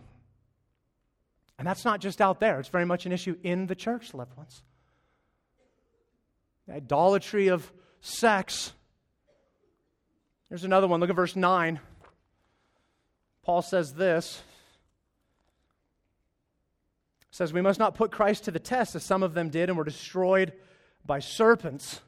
And 1.58 1.68
that's 1.68 1.86
not 1.86 2.02
just 2.02 2.22
out 2.22 2.40
there, 2.40 2.60
it's 2.60 2.70
very 2.70 2.86
much 2.86 3.06
an 3.06 3.12
issue 3.12 3.38
in 3.44 3.68
the 3.68 3.76
church, 3.76 4.14
loved 4.14 4.36
ones. 4.36 4.64
The 6.68 6.76
idolatry 6.76 7.48
of 7.48 7.72
sex. 8.02 8.74
Here's 10.50 10.64
another 10.64 10.88
one. 10.88 11.00
Look 11.00 11.10
at 11.10 11.16
verse 11.16 11.36
9. 11.36 11.80
Paul 13.44 13.62
says 13.62 13.94
this 13.94 14.42
says 17.36 17.52
we 17.52 17.62
must 17.62 17.80
not 17.80 17.96
put 17.96 18.12
Christ 18.12 18.46
to 18.46 18.52
the 18.52 18.60
test 18.60 18.96
as 18.96 19.04
some 19.04 19.22
of 19.22 19.34
them 19.34 19.50
did 19.50 19.68
and 19.68 19.78
were 19.78 19.84
destroyed 19.84 20.54
by 21.06 21.20
serpents. 21.20 22.00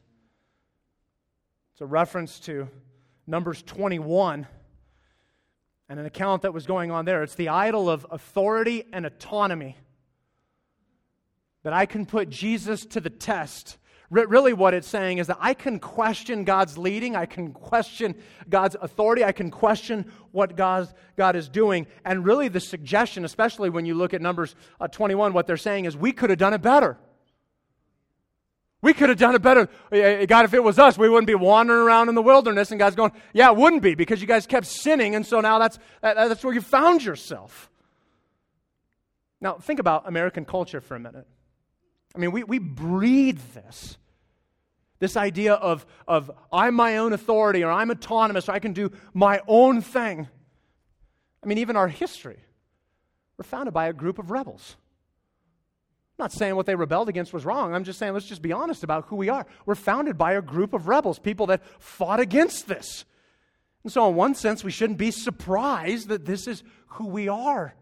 It's 1.73 1.81
a 1.81 1.85
reference 1.85 2.39
to 2.41 2.69
Numbers 3.27 3.61
21 3.61 4.47
and 5.89 5.99
an 5.99 6.05
account 6.05 6.41
that 6.41 6.53
was 6.53 6.65
going 6.65 6.91
on 6.91 7.05
there. 7.05 7.23
It's 7.23 7.35
the 7.35 7.49
idol 7.49 7.89
of 7.89 8.05
authority 8.11 8.83
and 8.91 9.05
autonomy. 9.05 9.77
That 11.63 11.73
I 11.73 11.85
can 11.85 12.05
put 12.05 12.29
Jesus 12.29 12.85
to 12.87 13.01
the 13.01 13.09
test. 13.09 13.77
really, 14.09 14.53
what 14.53 14.73
it's 14.73 14.87
saying 14.87 15.17
is 15.17 15.27
that 15.27 15.37
I 15.39 15.53
can 15.53 15.79
question 15.79 16.43
God's 16.43 16.77
leading, 16.77 17.15
I 17.15 17.25
can 17.25 17.51
question 17.51 18.15
God's 18.49 18.75
authority, 18.79 19.23
I 19.23 19.31
can 19.31 19.51
question 19.51 20.11
what 20.31 20.55
God, 20.55 20.93
God 21.15 21.35
is 21.35 21.49
doing. 21.49 21.87
And 22.05 22.25
really, 22.25 22.47
the 22.47 22.59
suggestion, 22.59 23.25
especially 23.25 23.69
when 23.69 23.85
you 23.85 23.95
look 23.95 24.13
at 24.13 24.21
Numbers 24.21 24.55
uh, 24.79 24.87
21, 24.87 25.33
what 25.33 25.47
they're 25.47 25.57
saying 25.57 25.85
is 25.85 25.97
we 25.97 26.11
could 26.11 26.29
have 26.29 26.39
done 26.39 26.53
it 26.53 26.61
better. 26.61 26.97
We 28.81 28.93
could 28.93 29.09
have 29.09 29.17
done 29.17 29.33
it 29.33 29.41
better. 29.41 29.69
Eh, 29.91 29.97
eh, 29.97 30.25
God, 30.25 30.45
if 30.45 30.53
it 30.53 30.63
was 30.63 30.77
us, 30.77 30.97
we 30.97 31.09
wouldn't 31.09 31.27
be 31.27 31.35
wandering 31.35 31.81
around 31.81 32.09
in 32.09 32.15
the 32.15 32.21
wilderness. 32.21 32.69
And 32.71 32.79
God's 32.79 32.95
going, 32.95 33.11
Yeah, 33.33 33.49
it 33.51 33.57
wouldn't 33.57 33.81
be 33.81 33.95
because 33.95 34.21
you 34.21 34.27
guys 34.27 34.45
kept 34.45 34.67
sinning. 34.67 35.15
And 35.15 35.25
so 35.25 35.41
now 35.41 35.59
that's, 35.59 35.79
that's 36.01 36.43
where 36.43 36.53
you 36.53 36.61
found 36.61 37.03
yourself. 37.03 37.71
Now, 39.41 39.53
think 39.55 39.79
about 39.79 40.07
American 40.07 40.45
culture 40.45 40.81
for 40.81 40.95
a 40.95 40.99
minute. 40.99 41.27
I 42.15 42.19
mean, 42.19 42.31
we, 42.31 42.43
we 42.43 42.59
breed 42.59 43.37
this. 43.53 43.97
This 44.99 45.15
idea 45.15 45.53
of, 45.53 45.85
of 46.07 46.31
I'm 46.51 46.73
my 46.73 46.97
own 46.97 47.13
authority 47.13 47.63
or 47.63 47.71
I'm 47.71 47.91
autonomous 47.91 48.49
or 48.49 48.53
I 48.53 48.59
can 48.59 48.73
do 48.73 48.91
my 49.13 49.41
own 49.47 49.81
thing. 49.81 50.27
I 51.43 51.47
mean, 51.47 51.59
even 51.59 51.75
our 51.75 51.87
history. 51.87 52.39
We're 53.37 53.43
founded 53.43 53.73
by 53.73 53.87
a 53.87 53.93
group 53.93 54.17
of 54.17 54.31
rebels. 54.31 54.75
I'm 56.17 56.23
not 56.23 56.31
saying 56.31 56.55
what 56.55 56.65
they 56.65 56.73
rebelled 56.73 57.09
against 57.09 57.31
was 57.31 57.45
wrong. 57.45 57.75
I'm 57.75 57.83
just 57.83 57.99
saying 57.99 58.13
let's 58.13 58.25
just 58.25 58.41
be 58.41 58.51
honest 58.51 58.83
about 58.83 59.05
who 59.05 59.15
we 59.15 59.29
are. 59.29 59.45
We're 59.67 59.75
founded 59.75 60.17
by 60.17 60.33
a 60.33 60.41
group 60.41 60.73
of 60.73 60.87
rebels, 60.87 61.19
people 61.19 61.45
that 61.47 61.61
fought 61.79 62.19
against 62.19 62.67
this. 62.67 63.05
And 63.83 63.91
so, 63.91 64.09
in 64.09 64.15
one 64.15 64.33
sense, 64.33 64.63
we 64.63 64.71
shouldn't 64.71 64.97
be 64.97 65.11
surprised 65.11 66.07
that 66.07 66.25
this 66.25 66.47
is 66.47 66.63
who 66.87 67.05
we 67.07 67.27
are. 67.27 67.75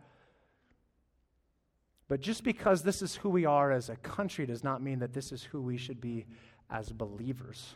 But 2.10 2.20
just 2.20 2.44
because 2.44 2.84
this 2.84 3.02
is 3.02 3.16
who 3.16 3.30
we 3.30 3.46
are 3.46 3.72
as 3.72 3.90
a 3.90 3.96
country 3.96 4.46
does 4.46 4.64
not 4.64 4.84
mean 4.84 5.00
that 5.00 5.14
this 5.14 5.32
is 5.32 5.44
who 5.44 5.62
we 5.62 5.78
should 5.78 6.02
be 6.02 6.26
as 6.70 6.92
believers. 6.92 7.76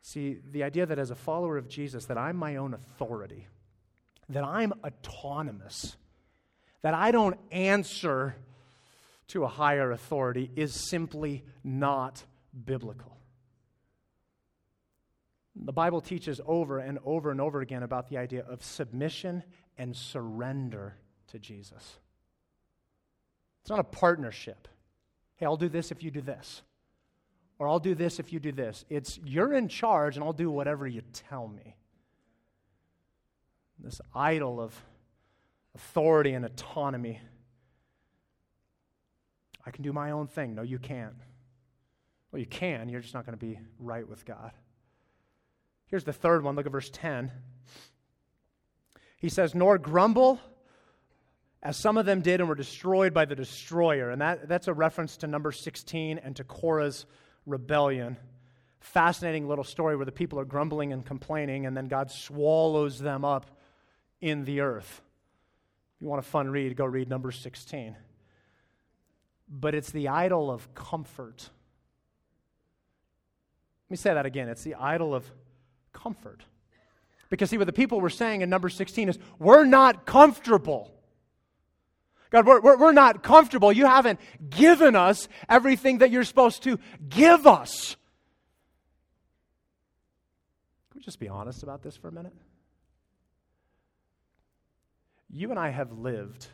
See, 0.00 0.38
the 0.52 0.62
idea 0.62 0.86
that 0.86 0.98
as 0.98 1.10
a 1.10 1.14
follower 1.14 1.58
of 1.58 1.68
Jesus 1.68 2.06
that 2.06 2.16
I'm 2.16 2.36
my 2.36 2.56
own 2.56 2.72
authority, 2.72 3.46
that 4.30 4.42
I'm 4.42 4.72
autonomous, 4.84 5.96
that 6.82 6.94
I 6.94 7.10
don't 7.10 7.38
answer 7.52 8.36
to 9.28 9.44
a 9.44 9.48
higher 9.48 9.90
authority 9.90 10.50
is 10.56 10.88
simply 10.88 11.44
not 11.64 12.22
biblical. 12.64 13.16
The 15.56 15.72
Bible 15.72 16.00
teaches 16.00 16.40
over 16.46 16.78
and 16.78 16.98
over 17.04 17.30
and 17.30 17.40
over 17.40 17.60
again 17.60 17.82
about 17.82 18.08
the 18.08 18.18
idea 18.18 18.44
of 18.46 18.62
submission 18.62 19.42
and 19.78 19.96
surrender 19.96 20.96
to 21.28 21.38
Jesus. 21.38 21.98
It's 23.62 23.70
not 23.70 23.80
a 23.80 23.84
partnership. 23.84 24.68
Hey, 25.36 25.46
I'll 25.46 25.56
do 25.56 25.68
this 25.68 25.90
if 25.90 26.02
you 26.02 26.10
do 26.10 26.20
this. 26.20 26.62
Or 27.58 27.68
I'll 27.68 27.80
do 27.80 27.94
this 27.94 28.20
if 28.20 28.32
you 28.32 28.38
do 28.38 28.52
this. 28.52 28.84
It's 28.90 29.18
you're 29.24 29.54
in 29.54 29.68
charge 29.68 30.16
and 30.16 30.24
I'll 30.24 30.34
do 30.34 30.50
whatever 30.50 30.86
you 30.86 31.02
tell 31.12 31.48
me. 31.48 31.74
This 33.78 34.00
idol 34.14 34.60
of 34.60 34.74
authority 35.74 36.32
and 36.32 36.44
autonomy 36.44 37.20
I 39.66 39.72
can 39.72 39.82
do 39.82 39.92
my 39.92 40.12
own 40.12 40.28
thing. 40.28 40.54
No, 40.54 40.62
you 40.62 40.78
can't. 40.78 41.16
Well, 42.30 42.40
you 42.40 42.46
can, 42.46 42.88
you're 42.88 43.00
just 43.00 43.14
not 43.14 43.26
going 43.26 43.36
to 43.36 43.44
be 43.44 43.58
right 43.80 44.08
with 44.08 44.24
God. 44.24 44.52
Here's 45.86 46.04
the 46.04 46.12
third 46.12 46.44
one. 46.44 46.54
Look 46.54 46.66
at 46.66 46.72
verse 46.72 46.90
10. 46.90 47.32
He 49.18 49.28
says, 49.28 49.54
Nor 49.54 49.78
grumble 49.78 50.40
as 51.62 51.76
some 51.76 51.96
of 51.96 52.06
them 52.06 52.20
did 52.20 52.40
and 52.40 52.48
were 52.48 52.54
destroyed 52.54 53.12
by 53.12 53.24
the 53.24 53.34
destroyer. 53.34 54.10
And 54.10 54.20
that, 54.20 54.48
that's 54.48 54.68
a 54.68 54.74
reference 54.74 55.16
to 55.18 55.26
number 55.26 55.50
16 55.50 56.18
and 56.18 56.36
to 56.36 56.44
Korah's 56.44 57.06
rebellion. 57.44 58.16
Fascinating 58.80 59.48
little 59.48 59.64
story 59.64 59.96
where 59.96 60.04
the 60.04 60.12
people 60.12 60.38
are 60.38 60.44
grumbling 60.44 60.92
and 60.92 61.04
complaining, 61.04 61.66
and 61.66 61.76
then 61.76 61.88
God 61.88 62.10
swallows 62.10 63.00
them 63.00 63.24
up 63.24 63.46
in 64.20 64.44
the 64.44 64.60
earth. 64.60 65.02
If 65.96 66.02
you 66.02 66.08
want 66.08 66.20
a 66.20 66.28
fun 66.28 66.50
read, 66.50 66.76
go 66.76 66.84
read 66.84 67.08
number 67.08 67.32
16 67.32 67.96
but 69.48 69.74
it's 69.74 69.90
the 69.90 70.08
idol 70.08 70.50
of 70.50 70.74
comfort. 70.74 71.50
Let 73.86 73.90
me 73.90 73.96
say 73.96 74.14
that 74.14 74.26
again. 74.26 74.48
It's 74.48 74.62
the 74.62 74.74
idol 74.74 75.14
of 75.14 75.30
comfort. 75.92 76.42
Because, 77.30 77.50
see, 77.50 77.58
what 77.58 77.66
the 77.66 77.72
people 77.72 78.00
were 78.00 78.10
saying 78.10 78.42
in 78.42 78.50
number 78.50 78.68
16 78.68 79.08
is, 79.08 79.18
we're 79.38 79.64
not 79.64 80.06
comfortable. 80.06 80.92
God, 82.30 82.46
we're, 82.46 82.60
we're, 82.60 82.92
not 82.92 83.22
comfortable. 83.22 83.72
You 83.72 83.86
haven't 83.86 84.20
given 84.50 84.96
us 84.96 85.28
everything 85.48 85.98
that 85.98 86.10
you're 86.10 86.24
supposed 86.24 86.64
to 86.64 86.78
give 87.08 87.46
us. 87.46 87.96
Can 90.90 90.98
we 90.98 91.04
just 91.04 91.20
be 91.20 91.28
honest 91.28 91.62
about 91.62 91.82
this 91.82 91.96
for 91.96 92.08
a 92.08 92.12
minute? 92.12 92.34
You 95.30 95.50
and 95.50 95.58
I 95.58 95.70
have 95.70 95.92
lived 95.92 96.48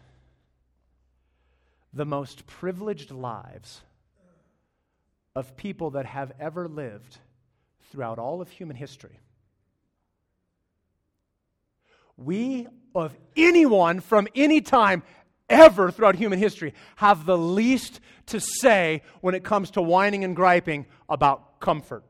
the 1.92 2.04
most 2.04 2.46
privileged 2.46 3.10
lives 3.10 3.82
of 5.34 5.56
people 5.56 5.90
that 5.90 6.06
have 6.06 6.32
ever 6.38 6.68
lived 6.68 7.18
throughout 7.90 8.18
all 8.18 8.40
of 8.40 8.50
human 8.50 8.76
history. 8.76 9.18
We, 12.16 12.66
of 12.94 13.16
anyone 13.36 14.00
from 14.00 14.28
any 14.34 14.60
time 14.60 15.02
ever 15.48 15.90
throughout 15.90 16.16
human 16.16 16.38
history, 16.38 16.74
have 16.96 17.26
the 17.26 17.38
least 17.38 18.00
to 18.26 18.40
say 18.40 19.02
when 19.20 19.34
it 19.34 19.44
comes 19.44 19.70
to 19.72 19.82
whining 19.82 20.24
and 20.24 20.36
griping 20.36 20.86
about 21.08 21.60
comfort. 21.60 22.04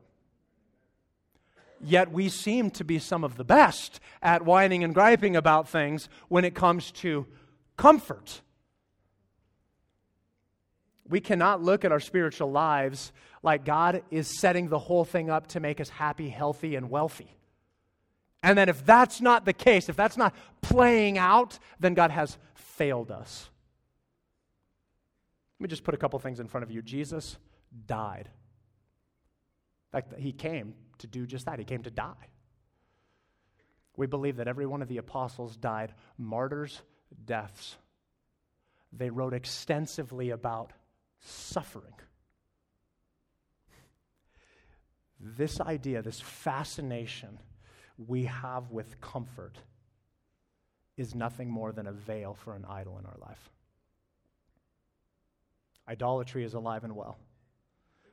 Yet 1.81 2.11
we 2.11 2.29
seem 2.29 2.71
to 2.71 2.85
be 2.85 2.99
some 2.99 3.23
of 3.23 3.35
the 3.35 3.43
best 3.43 3.99
at 4.21 4.45
whining 4.45 4.83
and 4.83 4.93
griping 4.93 5.35
about 5.35 5.67
things 5.67 6.07
when 6.29 6.45
it 6.45 6.55
comes 6.55 6.91
to 6.91 7.25
comfort. 7.75 8.41
We 11.09 11.19
cannot 11.19 11.61
look 11.61 11.83
at 11.83 11.91
our 11.91 11.99
spiritual 11.99 12.51
lives 12.51 13.11
like 13.41 13.65
God 13.65 14.03
is 14.09 14.39
setting 14.39 14.69
the 14.69 14.79
whole 14.79 15.03
thing 15.03 15.29
up 15.29 15.47
to 15.47 15.59
make 15.59 15.81
us 15.81 15.89
happy, 15.89 16.29
healthy, 16.29 16.75
and 16.75 16.89
wealthy. 16.89 17.37
And 18.41 18.57
then, 18.57 18.67
if 18.69 18.85
that's 18.85 19.21
not 19.21 19.45
the 19.45 19.53
case, 19.53 19.89
if 19.89 19.95
that's 19.95 20.17
not 20.17 20.35
playing 20.61 21.17
out, 21.17 21.59
then 21.79 21.93
God 21.93 22.11
has 22.11 22.37
failed 22.55 23.11
us. 23.11 23.49
Let 25.59 25.63
me 25.63 25.69
just 25.69 25.83
put 25.83 25.93
a 25.93 25.97
couple 25.97 26.19
things 26.19 26.39
in 26.39 26.47
front 26.47 26.63
of 26.63 26.71
you. 26.71 26.81
Jesus 26.81 27.37
died. 27.85 28.29
In 29.87 30.01
fact, 30.01 30.19
he 30.19 30.33
came 30.33 30.73
to 30.97 31.07
do 31.07 31.25
just 31.25 31.45
that. 31.45 31.59
He 31.59 31.65
came 31.65 31.83
to 31.83 31.91
die. 31.91 32.27
We 33.95 34.07
believe 34.07 34.37
that 34.37 34.47
every 34.47 34.65
one 34.65 34.81
of 34.81 34.87
the 34.87 34.97
apostles 34.97 35.55
died 35.55 35.93
martyrs' 36.17 36.81
deaths. 37.25 37.77
They 38.91 39.09
wrote 39.09 39.33
extensively 39.33 40.31
about 40.31 40.71
suffering. 41.23 41.93
This 45.19 45.61
idea, 45.61 46.01
this 46.01 46.19
fascination 46.19 47.39
we 47.97 48.25
have 48.25 48.71
with 48.71 48.99
comfort 48.99 49.57
is 50.97 51.15
nothing 51.15 51.49
more 51.49 51.71
than 51.71 51.87
a 51.87 51.91
veil 51.91 52.33
for 52.33 52.55
an 52.55 52.65
idol 52.65 52.99
in 52.99 53.05
our 53.05 53.17
life. 53.19 53.49
Idolatry 55.87 56.43
is 56.43 56.53
alive 56.53 56.83
and 56.83 56.95
well. 56.95 57.17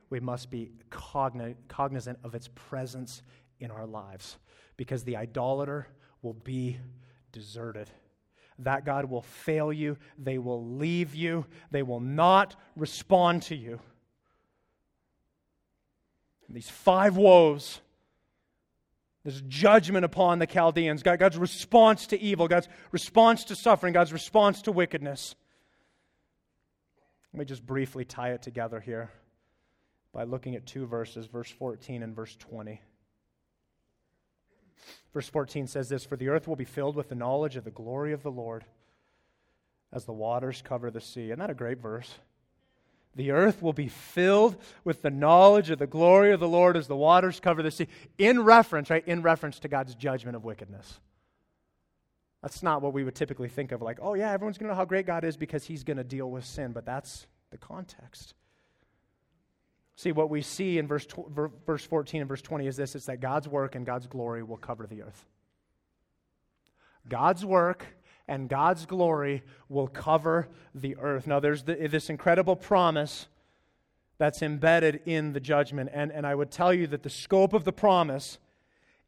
We 0.09 0.19
must 0.19 0.49
be 0.49 0.71
cogn- 0.89 1.55
cognizant 1.67 2.19
of 2.23 2.35
its 2.35 2.49
presence 2.53 3.21
in 3.59 3.71
our 3.71 3.85
lives 3.85 4.37
because 4.77 5.03
the 5.03 5.17
idolater 5.17 5.87
will 6.21 6.33
be 6.33 6.77
deserted 7.31 7.89
that 8.63 8.85
God 8.85 9.05
will 9.05 9.21
fail 9.21 9.71
you, 9.71 9.97
they 10.17 10.37
will 10.37 10.65
leave 10.75 11.15
you, 11.15 11.45
they 11.71 11.83
will 11.83 11.99
not 11.99 12.55
respond 12.75 13.43
to 13.43 13.55
you. 13.55 13.79
And 16.47 16.55
these 16.55 16.69
five 16.69 17.17
woes, 17.17 17.79
this 19.23 19.41
judgment 19.47 20.03
upon 20.03 20.39
the 20.39 20.47
Chaldeans, 20.47 21.03
God, 21.03 21.19
God's 21.19 21.37
response 21.37 22.07
to 22.07 22.19
evil, 22.19 22.47
God's 22.47 22.67
response 22.91 23.45
to 23.45 23.55
suffering, 23.55 23.93
God's 23.93 24.11
response 24.11 24.61
to 24.63 24.71
wickedness. 24.71 25.35
Let 27.33 27.39
me 27.39 27.45
just 27.45 27.65
briefly 27.65 28.03
tie 28.03 28.31
it 28.31 28.41
together 28.41 28.79
here 28.79 29.11
by 30.13 30.23
looking 30.23 30.55
at 30.55 30.65
two 30.65 30.85
verses, 30.85 31.27
verse 31.27 31.49
14 31.49 32.03
and 32.03 32.15
verse 32.15 32.35
20. 32.35 32.81
Verse 35.13 35.27
14 35.27 35.67
says 35.67 35.89
this 35.89 36.05
For 36.05 36.15
the 36.15 36.29
earth 36.29 36.47
will 36.47 36.55
be 36.55 36.65
filled 36.65 36.95
with 36.95 37.09
the 37.09 37.15
knowledge 37.15 37.55
of 37.55 37.63
the 37.63 37.71
glory 37.71 38.13
of 38.13 38.23
the 38.23 38.31
Lord 38.31 38.65
as 39.93 40.05
the 40.05 40.13
waters 40.13 40.61
cover 40.63 40.89
the 40.89 41.01
sea. 41.01 41.25
Isn't 41.25 41.39
that 41.39 41.49
a 41.49 41.55
great 41.55 41.79
verse? 41.79 42.15
The 43.15 43.31
earth 43.31 43.61
will 43.61 43.73
be 43.73 43.89
filled 43.89 44.55
with 44.85 45.01
the 45.01 45.09
knowledge 45.09 45.69
of 45.69 45.79
the 45.79 45.87
glory 45.87 46.31
of 46.31 46.39
the 46.39 46.47
Lord 46.47 46.77
as 46.77 46.87
the 46.87 46.95
waters 46.95 47.41
cover 47.41 47.61
the 47.61 47.71
sea. 47.71 47.87
In 48.17 48.43
reference, 48.43 48.89
right? 48.89 49.05
In 49.05 49.21
reference 49.21 49.59
to 49.59 49.67
God's 49.67 49.95
judgment 49.95 50.37
of 50.37 50.45
wickedness. 50.45 50.99
That's 52.41 52.63
not 52.63 52.81
what 52.81 52.93
we 52.93 53.03
would 53.03 53.13
typically 53.13 53.49
think 53.49 53.71
of, 53.71 53.81
like, 53.81 53.99
oh, 54.01 54.13
yeah, 54.13 54.31
everyone's 54.31 54.57
going 54.57 54.67
to 54.69 54.73
know 54.73 54.77
how 54.77 54.85
great 54.85 55.05
God 55.05 55.23
is 55.23 55.37
because 55.37 55.65
he's 55.65 55.83
going 55.83 55.97
to 55.97 56.03
deal 56.03 56.31
with 56.31 56.45
sin, 56.45 56.71
but 56.71 56.85
that's 56.85 57.27
the 57.51 57.57
context. 57.57 58.33
See, 60.01 60.11
what 60.11 60.31
we 60.31 60.41
see 60.41 60.79
in 60.79 60.87
verse, 60.87 61.05
verse 61.67 61.85
14 61.85 62.21
and 62.21 62.27
verse 62.27 62.41
20 62.41 62.65
is 62.65 62.75
this 62.75 62.95
it's 62.95 63.05
that 63.05 63.19
God's 63.19 63.47
work 63.47 63.75
and 63.75 63.85
God's 63.85 64.07
glory 64.07 64.41
will 64.41 64.57
cover 64.57 64.87
the 64.87 65.03
earth. 65.03 65.27
God's 67.07 67.45
work 67.45 67.85
and 68.27 68.49
God's 68.49 68.87
glory 68.87 69.43
will 69.69 69.85
cover 69.85 70.47
the 70.73 70.97
earth. 70.97 71.27
Now, 71.27 71.39
there's 71.39 71.65
the, 71.65 71.75
this 71.87 72.09
incredible 72.09 72.55
promise 72.55 73.27
that's 74.17 74.41
embedded 74.41 75.01
in 75.05 75.33
the 75.33 75.39
judgment. 75.39 75.91
And, 75.93 76.11
and 76.11 76.25
I 76.25 76.33
would 76.33 76.49
tell 76.49 76.73
you 76.73 76.87
that 76.87 77.03
the 77.03 77.09
scope 77.11 77.53
of 77.53 77.63
the 77.63 77.71
promise 77.71 78.39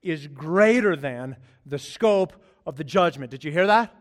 is 0.04 0.28
greater 0.28 0.96
than 0.96 1.38
the 1.66 1.80
scope 1.80 2.34
of 2.68 2.76
the 2.76 2.84
judgment. 2.84 3.32
Did 3.32 3.44
you 3.44 3.52
hear 3.52 3.66
that? 3.66 3.92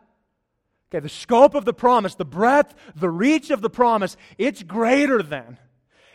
Okay, 0.90 1.00
the 1.00 1.08
scope 1.08 1.54
of 1.54 1.64
the 1.64 1.72
promise, 1.72 2.16
the 2.16 2.26
breadth, 2.26 2.74
the 2.94 3.08
reach 3.08 3.48
of 3.48 3.62
the 3.62 3.70
promise, 3.70 4.14
it's 4.36 4.62
greater 4.62 5.22
than. 5.22 5.56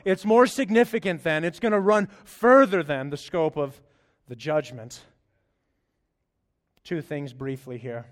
It's 0.08 0.24
more 0.24 0.47
significant 0.47 1.26
than. 1.26 1.43
It's 1.43 1.60
going 1.60 1.74
to 1.74 1.80
run 1.82 2.08
further 2.24 2.82
than 2.82 3.10
the 3.10 3.18
scope 3.18 3.58
of 3.58 3.82
the 4.30 4.38
judgment. 4.38 5.01
Two 6.86 7.01
things 7.01 7.34
briefly 7.34 7.78
here. 7.78 8.05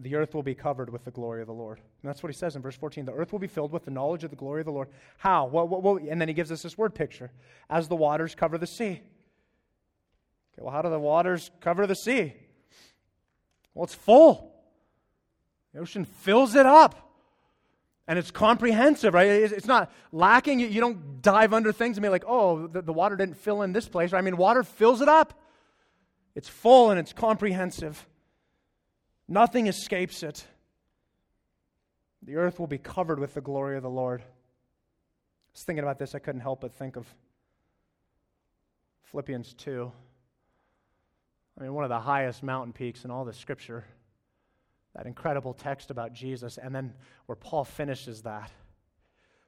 The 0.00 0.16
earth 0.16 0.34
will 0.34 0.42
be 0.42 0.56
covered 0.56 0.90
with 0.90 1.04
the 1.04 1.12
glory 1.12 1.42
of 1.42 1.46
the 1.46 1.54
Lord. 1.54 1.78
And 1.78 2.08
that's 2.08 2.24
what 2.24 2.32
he 2.32 2.36
says 2.36 2.56
in 2.56 2.62
verse 2.62 2.74
14. 2.74 3.04
The 3.04 3.12
earth 3.12 3.30
will 3.30 3.38
be 3.38 3.46
filled 3.46 3.70
with 3.70 3.84
the 3.84 3.92
knowledge 3.92 4.24
of 4.24 4.30
the 4.30 4.36
glory 4.36 4.62
of 4.62 4.64
the 4.64 4.72
Lord. 4.72 4.88
How? 5.18 5.46
What, 5.46 5.68
what, 5.68 5.84
what? 5.84 6.02
And 6.02 6.20
then 6.20 6.26
he 6.26 6.34
gives 6.34 6.50
us 6.50 6.62
this 6.62 6.76
word 6.76 6.92
picture 6.92 7.30
as 7.70 7.86
the 7.86 7.94
waters 7.94 8.34
cover 8.34 8.58
the 8.58 8.66
sea. 8.66 9.00
Okay, 10.54 10.62
well, 10.62 10.72
how 10.72 10.82
do 10.82 10.90
the 10.90 10.98
waters 10.98 11.52
cover 11.60 11.86
the 11.86 11.94
sea? 11.94 12.34
Well, 13.74 13.84
it's 13.84 13.94
full. 13.94 14.52
The 15.72 15.78
ocean 15.78 16.04
fills 16.04 16.56
it 16.56 16.66
up. 16.66 17.05
And 18.08 18.18
it's 18.18 18.30
comprehensive, 18.30 19.14
right? 19.14 19.26
It's 19.28 19.66
not 19.66 19.92
lacking. 20.12 20.60
You 20.60 20.80
don't 20.80 21.20
dive 21.22 21.52
under 21.52 21.72
things 21.72 21.96
and 21.96 22.02
be 22.02 22.08
like, 22.08 22.24
oh, 22.26 22.68
the, 22.68 22.92
water 22.92 23.16
didn't 23.16 23.36
fill 23.36 23.62
in 23.62 23.72
this 23.72 23.88
place. 23.88 24.12
I 24.12 24.20
mean, 24.20 24.36
water 24.36 24.62
fills 24.62 25.00
it 25.00 25.08
up. 25.08 25.34
It's 26.36 26.48
full 26.48 26.90
and 26.90 27.00
it's 27.00 27.12
comprehensive. 27.12 28.06
Nothing 29.26 29.66
escapes 29.66 30.22
it. 30.22 30.46
The 32.22 32.36
earth 32.36 32.60
will 32.60 32.68
be 32.68 32.78
covered 32.78 33.18
with 33.18 33.34
the 33.34 33.40
glory 33.40 33.76
of 33.76 33.82
the 33.82 33.90
Lord. 33.90 34.20
I 34.20 34.24
was 35.52 35.64
thinking 35.64 35.82
about 35.82 35.98
this, 35.98 36.14
I 36.14 36.18
couldn't 36.20 36.42
help 36.42 36.60
but 36.60 36.74
think 36.74 36.96
of 36.96 37.06
Philippians 39.04 39.54
2. 39.54 39.90
I 41.58 41.62
mean, 41.62 41.72
one 41.72 41.84
of 41.84 41.90
the 41.90 42.00
highest 42.00 42.42
mountain 42.42 42.72
peaks 42.72 43.04
in 43.04 43.10
all 43.10 43.24
the 43.24 43.32
scripture. 43.32 43.84
That 44.96 45.06
incredible 45.06 45.52
text 45.52 45.90
about 45.90 46.14
Jesus. 46.14 46.58
And 46.58 46.74
then 46.74 46.94
where 47.26 47.36
Paul 47.36 47.64
finishes 47.64 48.22
that. 48.22 48.50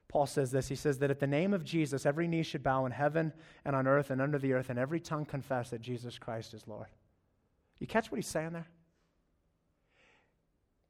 Paul 0.07 0.25
says 0.25 0.51
this 0.51 0.67
He 0.67 0.75
says 0.75 0.99
that 0.99 1.11
at 1.11 1.19
the 1.19 1.27
name 1.27 1.53
of 1.53 1.63
Jesus, 1.63 2.05
every 2.05 2.27
knee 2.27 2.43
should 2.43 2.63
bow 2.63 2.85
in 2.85 2.91
heaven 2.91 3.33
and 3.65 3.75
on 3.75 3.87
earth 3.87 4.11
and 4.11 4.21
under 4.21 4.37
the 4.37 4.53
earth, 4.53 4.69
and 4.69 4.77
every 4.77 4.99
tongue 4.99 5.25
confess 5.25 5.69
that 5.69 5.81
Jesus 5.81 6.17
Christ 6.17 6.53
is 6.53 6.67
Lord. 6.67 6.87
You 7.79 7.87
catch 7.87 8.11
what 8.11 8.17
he's 8.17 8.27
saying 8.27 8.53
there? 8.53 8.67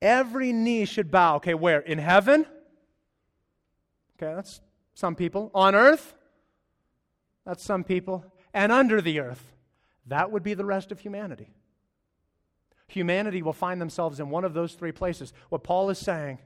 Every 0.02 0.54
knee 0.54 0.86
should 0.86 1.12
bow. 1.12 1.36
Okay, 1.38 1.54
where? 1.54 1.80
In 1.80 1.98
heaven? 1.98 2.46
Okay, 4.18 4.34
that's 4.34 4.62
some 4.94 5.16
people. 5.16 5.52
On 5.54 5.76
earth? 5.76 6.16
That's 7.46 7.64
some 7.64 7.84
people. 7.84 8.26
And 8.54 8.72
under 8.72 9.02
the 9.02 9.20
earth? 9.20 9.44
That 10.08 10.32
would 10.32 10.44
be 10.44 10.54
the 10.54 10.66
rest 10.66 10.92
of 10.92 11.00
humanity. 11.00 11.54
Humanity 12.90 13.42
will 13.42 13.54
find 13.54 13.80
themselves 13.80 14.20
in 14.20 14.30
one 14.30 14.44
of 14.44 14.54
those 14.54 14.74
three 14.74 14.92
places. 14.92 15.34
What 15.50 15.64
Paul 15.64 15.90
is 15.90 15.98
saying 15.98 16.40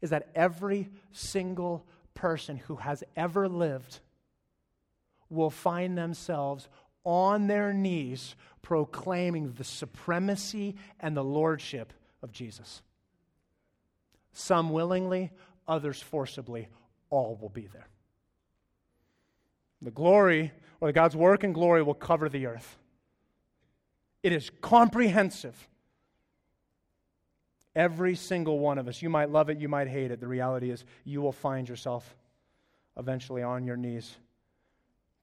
is 0.00 0.10
that 0.10 0.28
every 0.34 0.90
single 1.12 1.84
person 2.14 2.56
who 2.56 2.76
has 2.76 3.02
ever 3.16 3.48
lived 3.48 4.00
will 5.30 5.50
find 5.50 5.96
themselves 5.96 6.68
on 7.04 7.46
their 7.46 7.72
knees 7.72 8.36
proclaiming 8.60 9.52
the 9.52 9.64
supremacy 9.64 10.76
and 11.00 11.16
the 11.16 11.24
lordship 11.24 11.92
of 12.22 12.32
Jesus. 12.32 12.82
Some 14.32 14.70
willingly, 14.70 15.30
others 15.66 16.02
forcibly, 16.02 16.68
all 17.08 17.38
will 17.40 17.48
be 17.48 17.66
there. 17.72 17.88
The 19.80 19.90
glory, 19.90 20.52
or 20.80 20.92
God's 20.92 21.16
work 21.16 21.44
and 21.44 21.54
glory, 21.54 21.82
will 21.82 21.94
cover 21.94 22.28
the 22.28 22.46
earth. 22.46 22.76
It 24.22 24.32
is 24.32 24.50
comprehensive. 24.60 25.68
Every 27.74 28.16
single 28.16 28.58
one 28.58 28.78
of 28.78 28.88
us. 28.88 29.02
You 29.02 29.10
might 29.10 29.30
love 29.30 29.50
it, 29.50 29.58
you 29.58 29.68
might 29.68 29.88
hate 29.88 30.10
it. 30.10 30.20
The 30.20 30.26
reality 30.26 30.70
is, 30.70 30.84
you 31.04 31.20
will 31.20 31.32
find 31.32 31.68
yourself 31.68 32.16
eventually 32.96 33.42
on 33.42 33.64
your 33.64 33.76
knees 33.76 34.16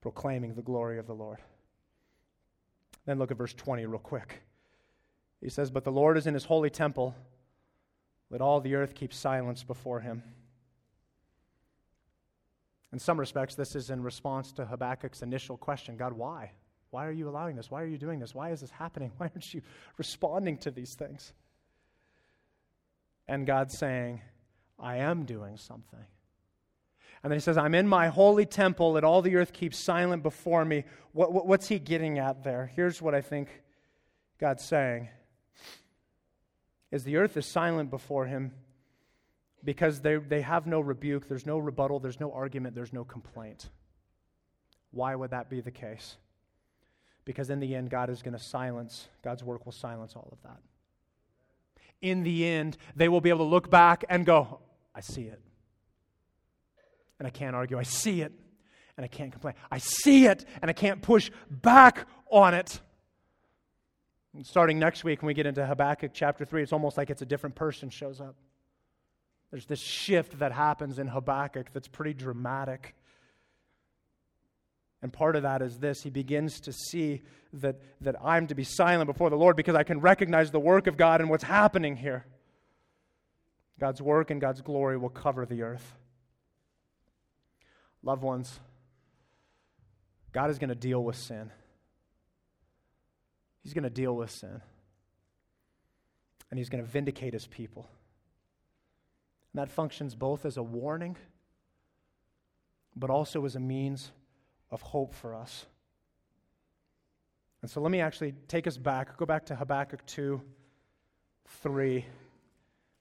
proclaiming 0.00 0.54
the 0.54 0.62
glory 0.62 0.98
of 0.98 1.06
the 1.06 1.12
Lord. 1.12 1.38
Then 3.04 3.18
look 3.18 3.30
at 3.30 3.36
verse 3.36 3.54
20 3.54 3.86
real 3.86 3.98
quick. 3.98 4.42
He 5.40 5.48
says, 5.48 5.70
But 5.70 5.84
the 5.84 5.92
Lord 5.92 6.16
is 6.16 6.26
in 6.26 6.34
his 6.34 6.44
holy 6.44 6.70
temple. 6.70 7.14
Let 8.30 8.40
all 8.40 8.60
the 8.60 8.74
earth 8.74 8.94
keep 8.94 9.12
silence 9.12 9.62
before 9.62 10.00
him. 10.00 10.22
In 12.92 12.98
some 12.98 13.20
respects, 13.20 13.54
this 13.54 13.76
is 13.76 13.90
in 13.90 14.02
response 14.02 14.52
to 14.52 14.64
Habakkuk's 14.64 15.22
initial 15.22 15.56
question 15.56 15.96
God, 15.96 16.12
why? 16.12 16.52
Why 16.96 17.04
are 17.04 17.12
you 17.12 17.28
allowing 17.28 17.56
this? 17.56 17.70
Why 17.70 17.82
are 17.82 17.86
you 17.86 17.98
doing 17.98 18.20
this? 18.20 18.34
Why 18.34 18.52
is 18.52 18.62
this 18.62 18.70
happening? 18.70 19.12
Why 19.18 19.26
aren't 19.26 19.52
you 19.52 19.60
responding 19.98 20.56
to 20.60 20.70
these 20.70 20.94
things? 20.94 21.34
And 23.28 23.46
God's 23.46 23.76
saying, 23.76 24.22
I 24.78 24.96
am 24.96 25.26
doing 25.26 25.58
something. 25.58 26.06
And 27.22 27.30
then 27.30 27.36
he 27.36 27.42
says, 27.42 27.58
I'm 27.58 27.74
in 27.74 27.86
my 27.86 28.08
holy 28.08 28.46
temple. 28.46 28.92
Let 28.92 29.04
all 29.04 29.20
the 29.20 29.36
earth 29.36 29.52
keep 29.52 29.74
silent 29.74 30.22
before 30.22 30.64
me. 30.64 30.84
What, 31.12 31.34
what, 31.34 31.46
what's 31.46 31.68
he 31.68 31.78
getting 31.78 32.18
at 32.18 32.44
there? 32.44 32.72
Here's 32.74 33.02
what 33.02 33.14
I 33.14 33.20
think 33.20 33.50
God's 34.40 34.64
saying 34.64 35.10
is 36.90 37.04
the 37.04 37.18
earth 37.18 37.36
is 37.36 37.44
silent 37.44 37.90
before 37.90 38.24
him 38.24 38.52
because 39.62 40.00
they, 40.00 40.16
they 40.16 40.40
have 40.40 40.66
no 40.66 40.80
rebuke, 40.80 41.28
there's 41.28 41.44
no 41.44 41.58
rebuttal, 41.58 42.00
there's 42.00 42.20
no 42.20 42.32
argument, 42.32 42.74
there's 42.74 42.94
no 42.94 43.04
complaint. 43.04 43.68
Why 44.92 45.14
would 45.14 45.32
that 45.32 45.50
be 45.50 45.60
the 45.60 45.70
case? 45.70 46.16
Because 47.26 47.50
in 47.50 47.60
the 47.60 47.74
end, 47.74 47.90
God 47.90 48.08
is 48.08 48.22
going 48.22 48.32
to 48.38 48.42
silence, 48.42 49.08
God's 49.22 49.44
work 49.44 49.66
will 49.66 49.72
silence 49.72 50.14
all 50.16 50.28
of 50.32 50.40
that. 50.44 50.60
In 52.00 52.22
the 52.22 52.46
end, 52.46 52.78
they 52.94 53.08
will 53.08 53.20
be 53.20 53.28
able 53.28 53.44
to 53.44 53.50
look 53.50 53.68
back 53.68 54.04
and 54.08 54.24
go, 54.24 54.60
I 54.94 55.00
see 55.00 55.24
it. 55.24 55.40
And 57.18 57.26
I 57.26 57.30
can't 57.30 57.56
argue. 57.56 57.78
I 57.78 57.82
see 57.82 58.22
it. 58.22 58.32
And 58.96 59.04
I 59.04 59.08
can't 59.08 59.32
complain. 59.32 59.54
I 59.70 59.78
see 59.78 60.26
it. 60.26 60.44
And 60.62 60.70
I 60.70 60.72
can't 60.72 61.02
push 61.02 61.30
back 61.50 62.06
on 62.30 62.54
it. 62.54 62.80
Starting 64.42 64.78
next 64.78 65.02
week, 65.02 65.22
when 65.22 65.26
we 65.26 65.34
get 65.34 65.46
into 65.46 65.66
Habakkuk 65.66 66.12
chapter 66.14 66.44
3, 66.44 66.62
it's 66.62 66.72
almost 66.72 66.96
like 66.96 67.10
it's 67.10 67.22
a 67.22 67.26
different 67.26 67.56
person 67.56 67.90
shows 67.90 68.20
up. 68.20 68.36
There's 69.50 69.66
this 69.66 69.80
shift 69.80 70.38
that 70.38 70.52
happens 70.52 70.98
in 70.98 71.08
Habakkuk 71.08 71.72
that's 71.72 71.88
pretty 71.88 72.12
dramatic. 72.12 72.94
And 75.02 75.12
part 75.12 75.36
of 75.36 75.42
that 75.42 75.62
is 75.62 75.78
this 75.78 76.02
he 76.02 76.10
begins 76.10 76.60
to 76.60 76.72
see 76.72 77.22
that, 77.52 77.76
that 78.00 78.16
I'm 78.22 78.46
to 78.48 78.54
be 78.54 78.64
silent 78.64 79.06
before 79.06 79.30
the 79.30 79.36
Lord 79.36 79.56
because 79.56 79.74
I 79.74 79.82
can 79.82 80.00
recognize 80.00 80.50
the 80.50 80.60
work 80.60 80.86
of 80.86 80.96
God 80.96 81.20
and 81.20 81.30
what's 81.30 81.44
happening 81.44 81.96
here. 81.96 82.24
God's 83.78 84.00
work 84.00 84.30
and 84.30 84.40
God's 84.40 84.62
glory 84.62 84.96
will 84.96 85.10
cover 85.10 85.44
the 85.44 85.62
earth. 85.62 85.94
Loved 88.02 88.22
ones, 88.22 88.60
God 90.32 90.50
is 90.50 90.58
going 90.58 90.68
to 90.68 90.74
deal 90.74 91.02
with 91.02 91.16
sin. 91.16 91.50
He's 93.62 93.74
going 93.74 93.84
to 93.84 93.90
deal 93.90 94.14
with 94.14 94.30
sin. 94.30 94.60
And 96.50 96.58
he's 96.58 96.68
going 96.68 96.84
to 96.84 96.88
vindicate 96.88 97.32
his 97.32 97.46
people. 97.46 97.88
And 99.52 99.60
that 99.60 99.72
functions 99.72 100.14
both 100.14 100.46
as 100.46 100.56
a 100.56 100.62
warning, 100.62 101.16
but 102.94 103.10
also 103.10 103.44
as 103.44 103.56
a 103.56 103.60
means 103.60 104.12
of 104.70 104.82
hope 104.82 105.14
for 105.14 105.34
us. 105.34 105.66
And 107.62 107.70
so 107.70 107.80
let 107.80 107.90
me 107.90 108.00
actually 108.00 108.34
take 108.48 108.66
us 108.66 108.76
back, 108.76 109.16
go 109.16 109.26
back 109.26 109.46
to 109.46 109.56
Habakkuk 109.56 110.04
2, 110.06 110.40
3. 111.62 112.04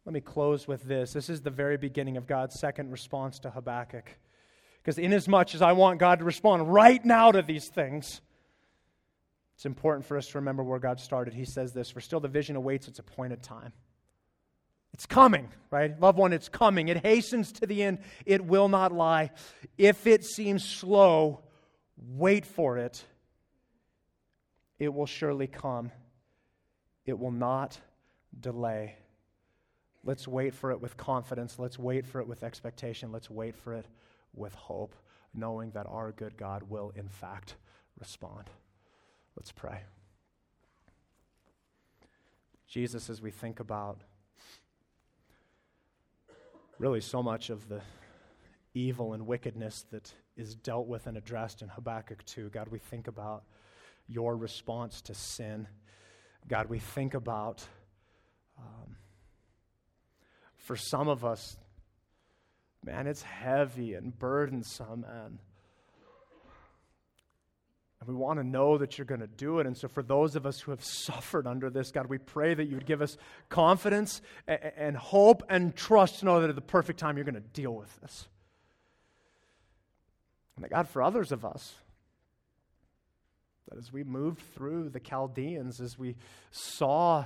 Let 0.06 0.14
me 0.14 0.22
close 0.22 0.68
with 0.68 0.84
this. 0.84 1.14
This 1.14 1.30
is 1.30 1.42
the 1.42 1.50
very 1.50 1.78
beginning 1.78 2.18
of 2.18 2.28
God's 2.28 2.60
second 2.60 2.92
response 2.92 3.40
to 3.40 3.50
Habakkuk. 3.50 4.10
Because, 4.82 5.00
inasmuch 5.00 5.18
as 5.18 5.28
much 5.28 5.56
as 5.56 5.62
I 5.64 5.72
want 5.72 6.00
God 6.00 6.20
to 6.20 6.26
respond 6.26 6.72
right 6.72 7.04
now 7.04 7.32
to 7.32 7.42
these 7.42 7.68
things, 7.68 8.22
it's 9.56 9.66
important 9.66 10.06
for 10.06 10.18
us 10.18 10.28
to 10.28 10.38
remember 10.38 10.64
where 10.64 10.80
God 10.80 11.00
started. 11.00 11.34
He 11.34 11.46
says 11.46 11.74
this 11.74 11.90
For 11.90 12.02
still 12.02 12.20
the 12.20 12.28
vision 12.28 12.56
awaits 12.56 12.88
its 12.88 13.00
appointed 13.00 13.42
time. 13.42 13.74
It's 14.94 15.06
coming, 15.06 15.50
right? 15.72 16.00
Loved 16.00 16.18
one, 16.18 16.34
it's 16.34 16.50
coming. 16.50 16.88
It 16.88 16.98
hastens 16.98 17.52
to 17.54 17.66
the 17.66 17.84
end. 17.84 18.00
It 18.26 18.46
will 18.46 18.70
not 18.70 18.92
lie. 18.92 19.32
If 19.78 20.08
it 20.08 20.24
seems 20.24 20.64
slow, 20.64 21.42
wait 21.98 22.46
for 22.46 22.78
it. 22.78 23.04
It 24.80 24.94
will 24.94 25.06
surely 25.06 25.48
come. 25.48 25.92
it 27.06 27.18
will 27.18 27.32
not 27.32 27.80
delay. 28.40 28.96
Let's 30.04 30.28
wait 30.28 30.54
for 30.54 30.72
it 30.72 30.82
with 30.82 30.98
confidence. 30.98 31.58
Let's 31.58 31.80
wait 31.80 32.06
for 32.06 32.20
it 32.20 32.28
with 32.28 32.44
expectation. 32.44 33.12
Let's 33.12 33.30
wait 33.30 33.56
for 33.56 33.74
it 33.74 33.86
with 34.34 34.54
hope, 34.54 34.96
knowing 35.34 35.72
that 35.72 35.88
our 35.88 36.12
good 36.12 36.38
God 36.38 36.64
will, 36.64 36.92
in 36.96 37.08
fact, 37.08 37.56
respond. 38.00 38.50
Let's 39.36 39.52
pray. 39.52 39.82
Jesus, 42.68 43.10
as 43.10 43.22
we 43.22 43.32
think 43.32 43.60
about 43.60 44.02
really 46.78 47.02
so 47.02 47.24
much 47.24 47.50
of 47.50 47.70
the 47.70 47.82
evil 48.74 49.14
and 49.14 49.26
wickedness 49.26 49.86
that 49.92 50.12
is 50.38 50.56
dealt 50.56 50.88
with 50.88 51.08
and 51.08 51.18
addressed 51.18 51.62
in 51.62 51.70
Habakkuk 51.70 52.26
2, 52.26 52.50
God, 52.50 52.68
we 52.70 52.80
think 52.80 53.08
about 53.08 53.44
your 54.08 54.36
response 54.36 55.02
to 55.04 55.14
sin. 55.14 55.68
God, 56.48 56.68
we 56.68 56.80
think 56.80 57.14
about, 57.14 57.66
um, 58.60 58.96
for 60.58 60.76
some 60.76 61.08
of 61.08 61.26
us, 61.26 61.58
man, 62.84 63.08
it's 63.08 63.24
heavy 63.24 63.94
and 63.94 64.18
burdensome 64.18 65.06
and 65.10 65.40
and 68.06 68.16
we 68.16 68.22
want 68.22 68.40
to 68.40 68.46
know 68.46 68.78
that 68.78 68.98
you're 68.98 69.06
going 69.06 69.22
to 69.22 69.28
do 69.28 69.60
it. 69.60 69.66
And 69.66 69.76
so, 69.76 69.88
for 69.88 70.04
those 70.04 70.36
of 70.36 70.46
us 70.46 70.60
who 70.60 70.72
have 70.72 70.84
suffered 70.84 71.48
under 71.48 71.70
this, 71.70 71.92
God, 71.92 72.08
we 72.08 72.18
pray 72.18 72.54
that 72.54 72.66
you 72.66 72.76
would 72.76 72.86
give 72.86 73.02
us 73.02 73.18
confidence 73.50 74.22
and, 74.48 74.60
and 74.78 74.98
hope 74.98 75.44
and 75.50 75.76
trust 75.76 76.20
to 76.20 76.26
know 76.26 76.42
that 76.42 76.50
at 76.50 76.56
the 76.56 76.62
perfect 76.62 77.00
time 77.00 77.18
you're 77.18 77.26
going 77.26 77.36
to 77.36 77.40
deal 77.40 77.74
with 77.74 78.00
this. 78.02 78.28
And 80.56 80.64
that, 80.64 80.72
God, 80.72 80.88
for 80.88 81.02
others 81.02 81.32
of 81.32 81.44
us, 81.44 81.74
that 83.70 83.78
as 83.78 83.92
we 83.92 84.04
moved 84.04 84.42
through 84.56 84.90
the 84.90 85.00
Chaldeans, 85.00 85.82
as 85.82 85.98
we 85.98 86.16
saw 86.52 87.26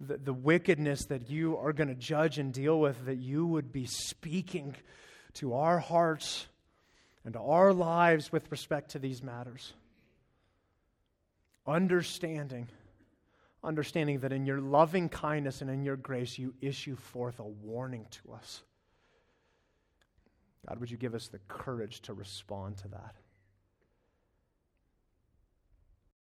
the, 0.00 0.16
the 0.16 0.34
wickedness 0.34 1.06
that 1.06 1.30
you 1.30 1.56
are 1.56 1.72
going 1.72 1.88
to 1.88 1.94
judge 1.94 2.38
and 2.38 2.52
deal 2.52 2.78
with, 2.78 3.06
that 3.06 3.16
you 3.16 3.46
would 3.46 3.72
be 3.72 3.86
speaking 3.86 4.76
to 5.34 5.54
our 5.54 5.78
hearts 5.78 6.46
and 7.24 7.34
to 7.34 7.40
our 7.40 7.72
lives 7.72 8.30
with 8.30 8.50
respect 8.50 8.92
to 8.92 8.98
these 8.98 9.22
matters 9.22 9.72
understanding, 11.68 12.66
understanding 13.62 14.20
that 14.20 14.32
in 14.32 14.46
your 14.46 14.60
loving 14.60 15.08
kindness 15.08 15.60
and 15.60 15.70
in 15.70 15.84
your 15.84 15.96
grace, 15.96 16.38
you 16.38 16.54
issue 16.60 16.96
forth 16.96 17.38
a 17.38 17.44
warning 17.44 18.06
to 18.10 18.32
us. 18.32 18.62
God, 20.66 20.80
would 20.80 20.90
you 20.90 20.96
give 20.96 21.14
us 21.14 21.28
the 21.28 21.38
courage 21.48 22.00
to 22.02 22.14
respond 22.14 22.76
to 22.78 22.88
that? 22.88 23.14